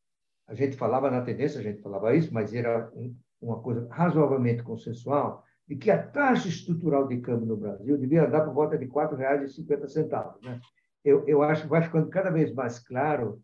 a 0.48 0.54
gente 0.54 0.76
falava 0.76 1.10
na 1.10 1.22
tendência, 1.22 1.60
a 1.60 1.64
gente 1.64 1.82
falava 1.82 2.16
isso, 2.16 2.34
mas 2.34 2.54
era 2.54 2.92
um, 2.94 3.16
uma 3.40 3.62
coisa 3.62 3.88
razoavelmente 3.90 4.64
consensual, 4.64 5.44
de 5.68 5.76
que 5.76 5.90
a 5.90 6.02
taxa 6.02 6.48
estrutural 6.48 7.08
de 7.08 7.22
câmbio 7.22 7.48
no 7.48 7.58
Brasil 7.58 7.98
devia 7.98 8.26
andar 8.26 8.42
por 8.42 8.54
volta 8.54 8.78
de 8.78 8.86
R$ 8.86 8.92
4,50. 8.92 10.36
Né? 10.44 10.60
Eu, 11.04 11.26
eu 11.28 11.42
acho 11.42 11.64
que 11.64 11.70
vai 11.70 11.82
ficando 11.82 12.10
cada 12.10 12.30
vez 12.30 12.54
mais 12.54 12.80
claro 12.80 13.42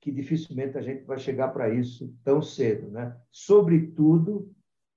que 0.00 0.10
dificilmente 0.10 0.78
a 0.78 0.82
gente 0.82 1.04
vai 1.04 1.18
chegar 1.18 1.48
para 1.48 1.68
isso 1.68 2.14
tão 2.24 2.40
cedo, 2.40 2.90
né? 2.90 3.14
Sobretudo 3.30 4.50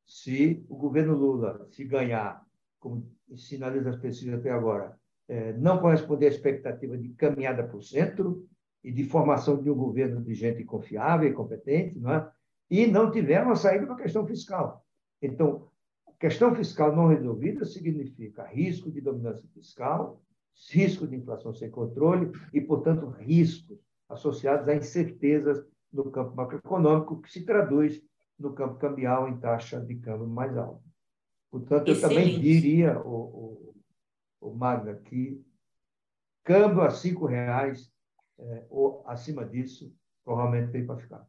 se 0.06 0.66
o 0.70 0.78
governo 0.78 1.14
Lula, 1.14 1.68
se 1.72 1.84
ganhar, 1.84 2.42
como 2.80 3.10
sinaliza 3.36 3.90
as 3.90 3.98
pesquisas 3.98 4.40
até 4.40 4.50
agora, 4.50 4.98
não 5.58 5.80
corresponder 5.80 6.28
à 6.28 6.30
expectativa 6.30 6.98
de 6.98 7.10
caminhada 7.10 7.64
para 7.64 7.78
o 7.78 7.82
centro 7.82 8.46
e 8.84 8.92
de 8.92 9.06
formação 9.06 9.62
de 9.62 9.70
um 9.70 9.76
governo 9.76 10.22
de 10.22 10.34
gente 10.34 10.64
confiável 10.64 11.30
e 11.30 11.34
competente, 11.34 11.98
não 11.98 12.14
é? 12.14 12.30
e 12.70 12.88
não 12.88 13.12
tiver 13.12 13.42
uma 13.44 13.56
saída 13.56 13.86
para 13.86 13.96
a 13.96 14.02
questão 14.02 14.26
fiscal. 14.26 14.84
Então, 15.22 15.68
a 16.08 16.12
questão 16.14 16.56
fiscal 16.56 16.96
não 16.96 17.08
resolvida 17.08 17.66
significa 17.66 18.46
risco 18.46 18.92
de 18.92 19.00
dominância 19.00 19.48
fiscal, 19.54 20.22
risco 20.72 21.08
de 21.08 21.16
inflação 21.16 21.54
sem 21.54 21.70
controle 21.70 22.32
e, 22.54 22.60
portanto, 22.60 23.08
riscos 23.08 23.78
associados 24.10 24.68
a 24.68 24.76
incertezas 24.76 25.64
no 25.92 26.10
campo 26.12 26.36
macroeconômico, 26.36 27.22
que 27.22 27.32
se 27.32 27.46
traduz 27.46 28.02
no 28.40 28.54
campo 28.54 28.76
cambial 28.76 29.28
em 29.30 29.38
taxa 29.38 29.80
de 29.80 29.96
câmbio 29.96 30.28
mais 30.28 30.58
alta. 30.58 30.84
Portanto, 31.52 31.88
eu 31.90 31.94
Excelente. 31.94 32.32
também 32.32 32.42
diria, 32.42 33.00
o, 33.00 33.12
o, 33.12 33.73
o 34.44 34.54
Magna, 34.54 34.96
que 34.96 35.44
câmbio 36.44 36.82
a 36.82 36.90
cinco 36.90 37.26
reais 37.26 37.92
é, 38.38 38.66
ou 38.70 39.04
acima 39.08 39.46
disso, 39.46 39.94
provavelmente 40.24 40.72
tem 40.72 40.86
para 40.86 40.98
ficar. 40.98 41.28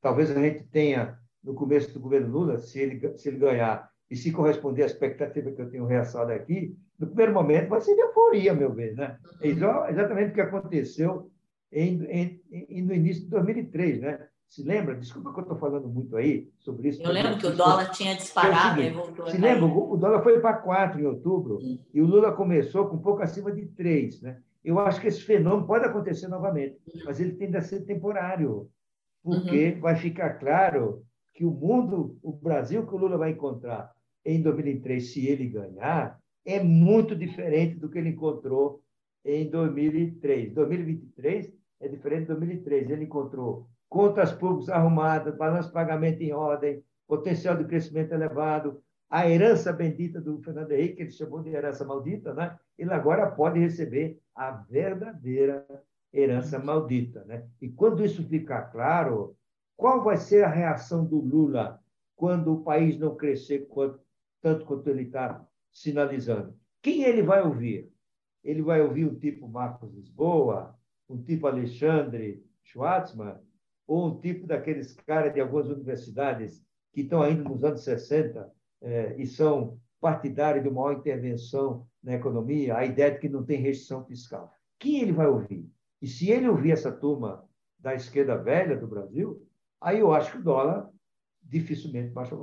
Talvez 0.00 0.30
a 0.30 0.40
gente 0.40 0.64
tenha, 0.64 1.18
no 1.42 1.54
começo 1.54 1.92
do 1.92 2.00
governo 2.00 2.30
Lula, 2.30 2.58
se 2.58 2.80
ele, 2.80 3.18
se 3.18 3.28
ele 3.28 3.38
ganhar 3.38 3.90
e 4.10 4.16
se 4.16 4.32
corresponder 4.32 4.82
à 4.82 4.86
expectativa 4.86 5.52
que 5.52 5.60
eu 5.60 5.70
tenho 5.70 5.86
reaçado 5.86 6.32
aqui, 6.32 6.76
no 6.98 7.06
primeiro 7.06 7.32
momento 7.32 7.68
vai 7.68 7.80
ser 7.80 7.94
de 7.94 8.00
euforia, 8.00 8.54
meu 8.54 8.72
ver. 8.72 8.94
Né? 8.94 9.18
É 9.40 9.48
exatamente 9.48 10.30
o 10.30 10.34
que 10.34 10.40
aconteceu 10.40 11.30
em, 11.70 12.02
em, 12.04 12.42
em, 12.50 12.82
no 12.82 12.94
início 12.94 13.24
de 13.24 13.30
2003, 13.30 14.00
né? 14.00 14.28
Se 14.48 14.62
lembra? 14.62 14.94
Desculpa 14.94 15.32
que 15.32 15.40
eu 15.40 15.42
estou 15.42 15.58
falando 15.58 15.88
muito 15.88 16.16
aí 16.16 16.50
sobre 16.58 16.88
isso. 16.88 17.02
Eu 17.02 17.12
lembro 17.12 17.38
que 17.38 17.46
o 17.46 17.54
dólar 17.54 17.90
tinha 17.90 18.14
disparado 18.14 18.80
e 18.80 18.90
voltou. 18.90 19.26
Se 19.26 19.36
lembra? 19.36 19.66
O 19.66 19.96
dólar 19.96 20.22
foi 20.22 20.40
para 20.40 20.56
4 20.56 21.00
em 21.00 21.06
outubro 21.06 21.60
Sim. 21.60 21.78
e 21.92 22.00
o 22.00 22.06
Lula 22.06 22.32
começou 22.32 22.86
com 22.86 22.96
um 22.96 23.02
pouco 23.02 23.22
acima 23.22 23.52
de 23.52 23.66
3. 23.66 24.22
Né? 24.22 24.40
Eu 24.64 24.78
acho 24.78 25.00
que 25.00 25.06
esse 25.06 25.22
fenômeno 25.22 25.66
pode 25.66 25.84
acontecer 25.84 26.28
novamente, 26.28 26.78
mas 27.04 27.20
ele 27.20 27.32
tende 27.32 27.58
a 27.58 27.62
ser 27.62 27.84
temporário, 27.84 28.70
porque 29.22 29.74
uhum. 29.74 29.80
vai 29.80 29.96
ficar 29.96 30.34
claro 30.34 31.04
que 31.34 31.44
o 31.44 31.50
mundo, 31.50 32.18
o 32.22 32.32
Brasil 32.32 32.86
que 32.86 32.94
o 32.94 32.98
Lula 32.98 33.18
vai 33.18 33.32
encontrar 33.32 33.92
em 34.24 34.42
2003, 34.42 35.12
se 35.12 35.26
ele 35.26 35.46
ganhar, 35.46 36.18
é 36.44 36.62
muito 36.62 37.14
diferente 37.14 37.78
do 37.78 37.88
que 37.90 37.98
ele 37.98 38.10
encontrou 38.10 38.82
em 39.24 39.48
2003. 39.50 40.54
2023 40.54 41.52
é 41.80 41.88
diferente 41.88 42.22
de 42.22 42.28
2003. 42.28 42.90
Ele 42.90 43.04
encontrou 43.04 43.68
contas 43.88 44.32
públicas 44.32 44.68
arrumadas, 44.68 45.36
balanço 45.36 45.68
de 45.68 45.74
pagamento 45.74 46.22
em 46.22 46.32
ordem, 46.32 46.82
potencial 47.06 47.56
de 47.56 47.64
crescimento 47.64 48.12
elevado, 48.12 48.82
a 49.10 49.28
herança 49.28 49.72
bendita 49.72 50.20
do 50.20 50.38
Fernando 50.42 50.72
Henrique, 50.72 50.96
que 50.96 51.02
ele 51.02 51.10
chamou 51.10 51.42
de 51.42 51.50
herança 51.50 51.84
maldita, 51.84 52.34
né? 52.34 52.58
ele 52.78 52.92
agora 52.92 53.30
pode 53.30 53.58
receber 53.58 54.20
a 54.34 54.50
verdadeira 54.50 55.66
herança 56.12 56.58
maldita. 56.58 57.24
Né? 57.24 57.46
E 57.60 57.70
quando 57.70 58.04
isso 58.04 58.22
ficar 58.28 58.62
claro, 58.70 59.34
qual 59.76 60.02
vai 60.02 60.18
ser 60.18 60.44
a 60.44 60.50
reação 60.50 61.04
do 61.04 61.18
Lula 61.18 61.80
quando 62.14 62.52
o 62.52 62.62
país 62.62 62.98
não 62.98 63.16
crescer 63.16 63.66
quanto, 63.68 64.00
tanto 64.42 64.66
quanto 64.66 64.88
ele 64.88 65.04
está 65.04 65.42
sinalizando? 65.72 66.54
Quem 66.82 67.04
ele 67.04 67.22
vai 67.22 67.42
ouvir? 67.42 67.90
Ele 68.44 68.60
vai 68.60 68.82
ouvir 68.82 69.06
um 69.06 69.14
tipo 69.14 69.48
Marcos 69.48 69.92
Lisboa, 69.94 70.78
um 71.08 71.22
tipo 71.22 71.46
Alexandre 71.46 72.44
Schwartzman, 72.62 73.36
ou 73.88 74.06
um 74.06 74.20
tipo 74.20 74.46
daqueles 74.46 74.94
caras 75.06 75.32
de 75.32 75.40
algumas 75.40 75.66
universidades 75.68 76.62
que 76.92 77.00
estão 77.00 77.22
ainda 77.22 77.42
nos 77.42 77.64
anos 77.64 77.82
60 77.82 78.52
eh, 78.82 79.14
e 79.18 79.26
são 79.26 79.80
partidários 79.98 80.62
de 80.62 80.70
maior 80.70 80.92
intervenção 80.92 81.86
na 82.02 82.14
economia, 82.14 82.76
a 82.76 82.84
ideia 82.84 83.10
de 83.10 83.18
que 83.18 83.28
não 83.28 83.44
tem 83.44 83.58
restrição 83.60 84.04
fiscal. 84.04 84.52
Quem 84.78 85.00
ele 85.00 85.12
vai 85.12 85.26
ouvir? 85.26 85.68
E 86.00 86.06
se 86.06 86.30
ele 86.30 86.48
ouvir 86.48 86.72
essa 86.72 86.92
turma 86.92 87.44
da 87.78 87.94
esquerda 87.94 88.36
velha 88.36 88.76
do 88.76 88.86
Brasil, 88.86 89.42
aí 89.80 89.98
eu 89.98 90.12
acho 90.12 90.32
que 90.32 90.38
o 90.38 90.42
dólar 90.42 90.90
dificilmente 91.42 92.10
baixa, 92.10 92.36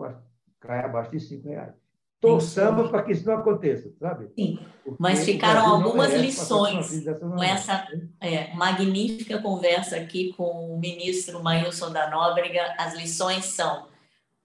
cai 0.60 0.80
abaixo 0.80 1.12
de 1.12 1.20
cinco 1.20 1.48
reais. 1.48 1.76
Torçamos 2.26 2.89
para 2.89 3.03
que 3.03 3.11
isso 3.11 3.26
não 3.26 3.38
aconteça, 3.38 3.91
sabe? 3.99 4.30
Sim, 4.38 4.59
Porque 4.84 4.97
mas 4.99 5.23
ficaram 5.23 5.67
algumas 5.67 6.13
lições 6.13 7.03
com 7.19 7.43
essa 7.43 7.88
é, 8.19 8.53
magnífica 8.53 9.41
conversa 9.41 9.95
aqui 9.95 10.34
com 10.34 10.73
o 10.73 10.80
ministro 10.80 11.43
Mailson 11.43 11.91
da 11.91 12.09
Nóbrega. 12.09 12.76
As 12.78 12.95
lições 12.95 13.45
são: 13.45 13.88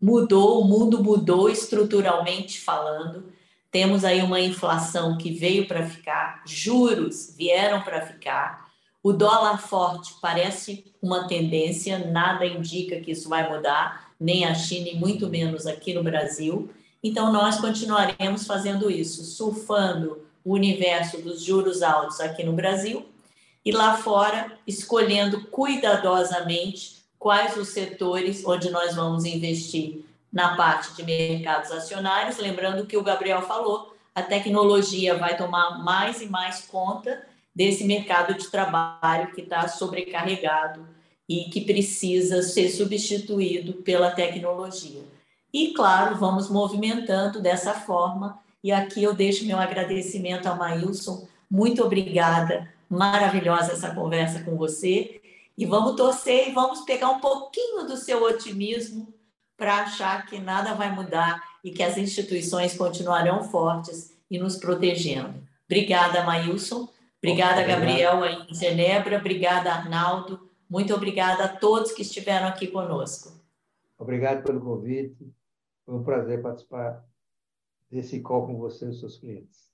mudou, 0.01 0.61
o 0.61 0.65
mundo 0.65 1.03
mudou 1.03 1.49
estruturalmente 1.49 2.61
falando. 2.61 3.33
Temos 3.71 4.05
aí 4.05 4.21
uma 4.21 4.41
inflação 4.41 5.17
que 5.17 5.33
veio 5.33 5.69
para 5.69 5.87
ficar, 5.87 6.43
juros 6.45 7.35
vieram 7.37 7.83
para 7.83 8.01
ficar. 8.01 8.69
O 9.03 9.13
dólar 9.13 9.59
forte 9.59 10.15
parece 10.21 10.93
uma 11.01 11.27
tendência, 11.27 11.99
nada 11.99 12.45
indica 12.45 13.01
que 13.01 13.13
isso 13.13 13.29
vai 13.29 13.49
mudar, 13.49 14.13
nem 14.19 14.45
a 14.45 14.55
China 14.55 14.89
e 14.89 14.97
muito 14.97 15.29
menos 15.29 15.67
aqui 15.67 15.95
no 15.95 16.03
Brasil. 16.03 16.69
Então, 17.03 17.33
nós 17.33 17.59
continuaremos 17.59 18.47
fazendo 18.47 18.91
isso, 18.91 19.25
surfando 19.25 20.23
o 20.45 20.53
universo 20.53 21.19
dos 21.19 21.43
juros 21.43 21.83
altos 21.83 22.21
aqui 22.21 22.45
no 22.45 22.53
Brasil 22.53 23.07
e 23.65 23.73
lá 23.73 23.97
fora, 23.97 24.53
escolhendo 24.67 25.47
cuidadosamente 25.47 27.01
quais 27.19 27.57
os 27.57 27.69
setores 27.69 28.45
onde 28.45 28.71
nós 28.71 28.95
vamos 28.95 29.25
investir 29.25 30.05
na 30.33 30.57
parte 30.57 30.95
de 30.95 31.03
mercados 31.03 31.71
acionários. 31.71 32.39
Lembrando 32.39 32.87
que 32.87 32.97
o 32.97 33.03
Gabriel 33.03 33.43
falou, 33.43 33.95
a 34.15 34.23
tecnologia 34.23 35.17
vai 35.17 35.37
tomar 35.37 35.83
mais 35.83 36.21
e 36.21 36.27
mais 36.27 36.63
conta 36.63 37.23
desse 37.55 37.85
mercado 37.85 38.35
de 38.35 38.49
trabalho 38.49 39.33
que 39.33 39.43
está 39.43 39.69
sobrecarregado 39.69 40.87
e 41.29 41.45
que 41.45 41.61
precisa 41.61 42.43
ser 42.43 42.71
substituído 42.71 43.75
pela 43.75 44.11
tecnologia. 44.11 45.03
E, 45.53 45.73
claro, 45.75 46.17
vamos 46.17 46.49
movimentando 46.49 47.41
dessa 47.41 47.75
forma. 47.75 48.39
E 48.63 48.71
aqui 48.71 49.03
eu 49.03 49.15
deixo 49.15 49.47
meu 49.47 49.59
agradecimento 49.59 50.47
a 50.47 50.55
Maílson. 50.55 51.27
Muito 51.51 51.83
obrigada. 51.83 52.69
Maravilhosa 52.89 53.73
essa 53.73 53.95
conversa 53.95 54.43
com 54.43 54.57
você. 54.57 55.21
E 55.57 55.67
vamos 55.67 55.97
torcer 55.97 56.49
e 56.49 56.53
vamos 56.53 56.83
pegar 56.83 57.11
um 57.11 57.21
pouquinho 57.21 57.87
do 57.87 57.97
seu 57.97 58.23
otimismo 58.23 59.13
para 59.57 59.83
achar 59.83 60.27
que 60.27 60.39
nada 60.39 60.75
vai 60.75 60.95
mudar 60.95 61.43
e 61.63 61.71
que 61.71 61.83
as 61.83 61.99
instituições 61.99 62.75
continuarão 62.77 63.45
fortes 63.45 64.17
e 64.31 64.39
nos 64.39 64.57
protegendo. 64.57 65.35
Obrigada, 65.67 66.25
Maílson. 66.25 66.89
Obrigada, 67.19 67.63
Gabriel, 67.63 68.23
aí 68.23 68.47
em 68.49 68.55
Genebra. 68.55 69.19
Obrigada, 69.19 69.71
Arnaldo. 69.71 70.49
Muito 70.69 70.95
obrigada 70.95 71.45
a 71.45 71.49
todos 71.49 71.93
que 71.93 72.03
estiveram 72.03 72.47
aqui 72.47 72.69
conosco. 72.69 73.33
Obrigado 73.99 74.43
pelo 74.43 74.61
convite. 74.61 75.31
Foi 75.91 75.99
um 75.99 76.05
prazer 76.05 76.41
participar 76.41 77.05
desse 77.91 78.21
call 78.21 78.47
com 78.47 78.57
você 78.57 78.89
e 78.91 78.95
seus 78.95 79.19
clientes. 79.19 79.69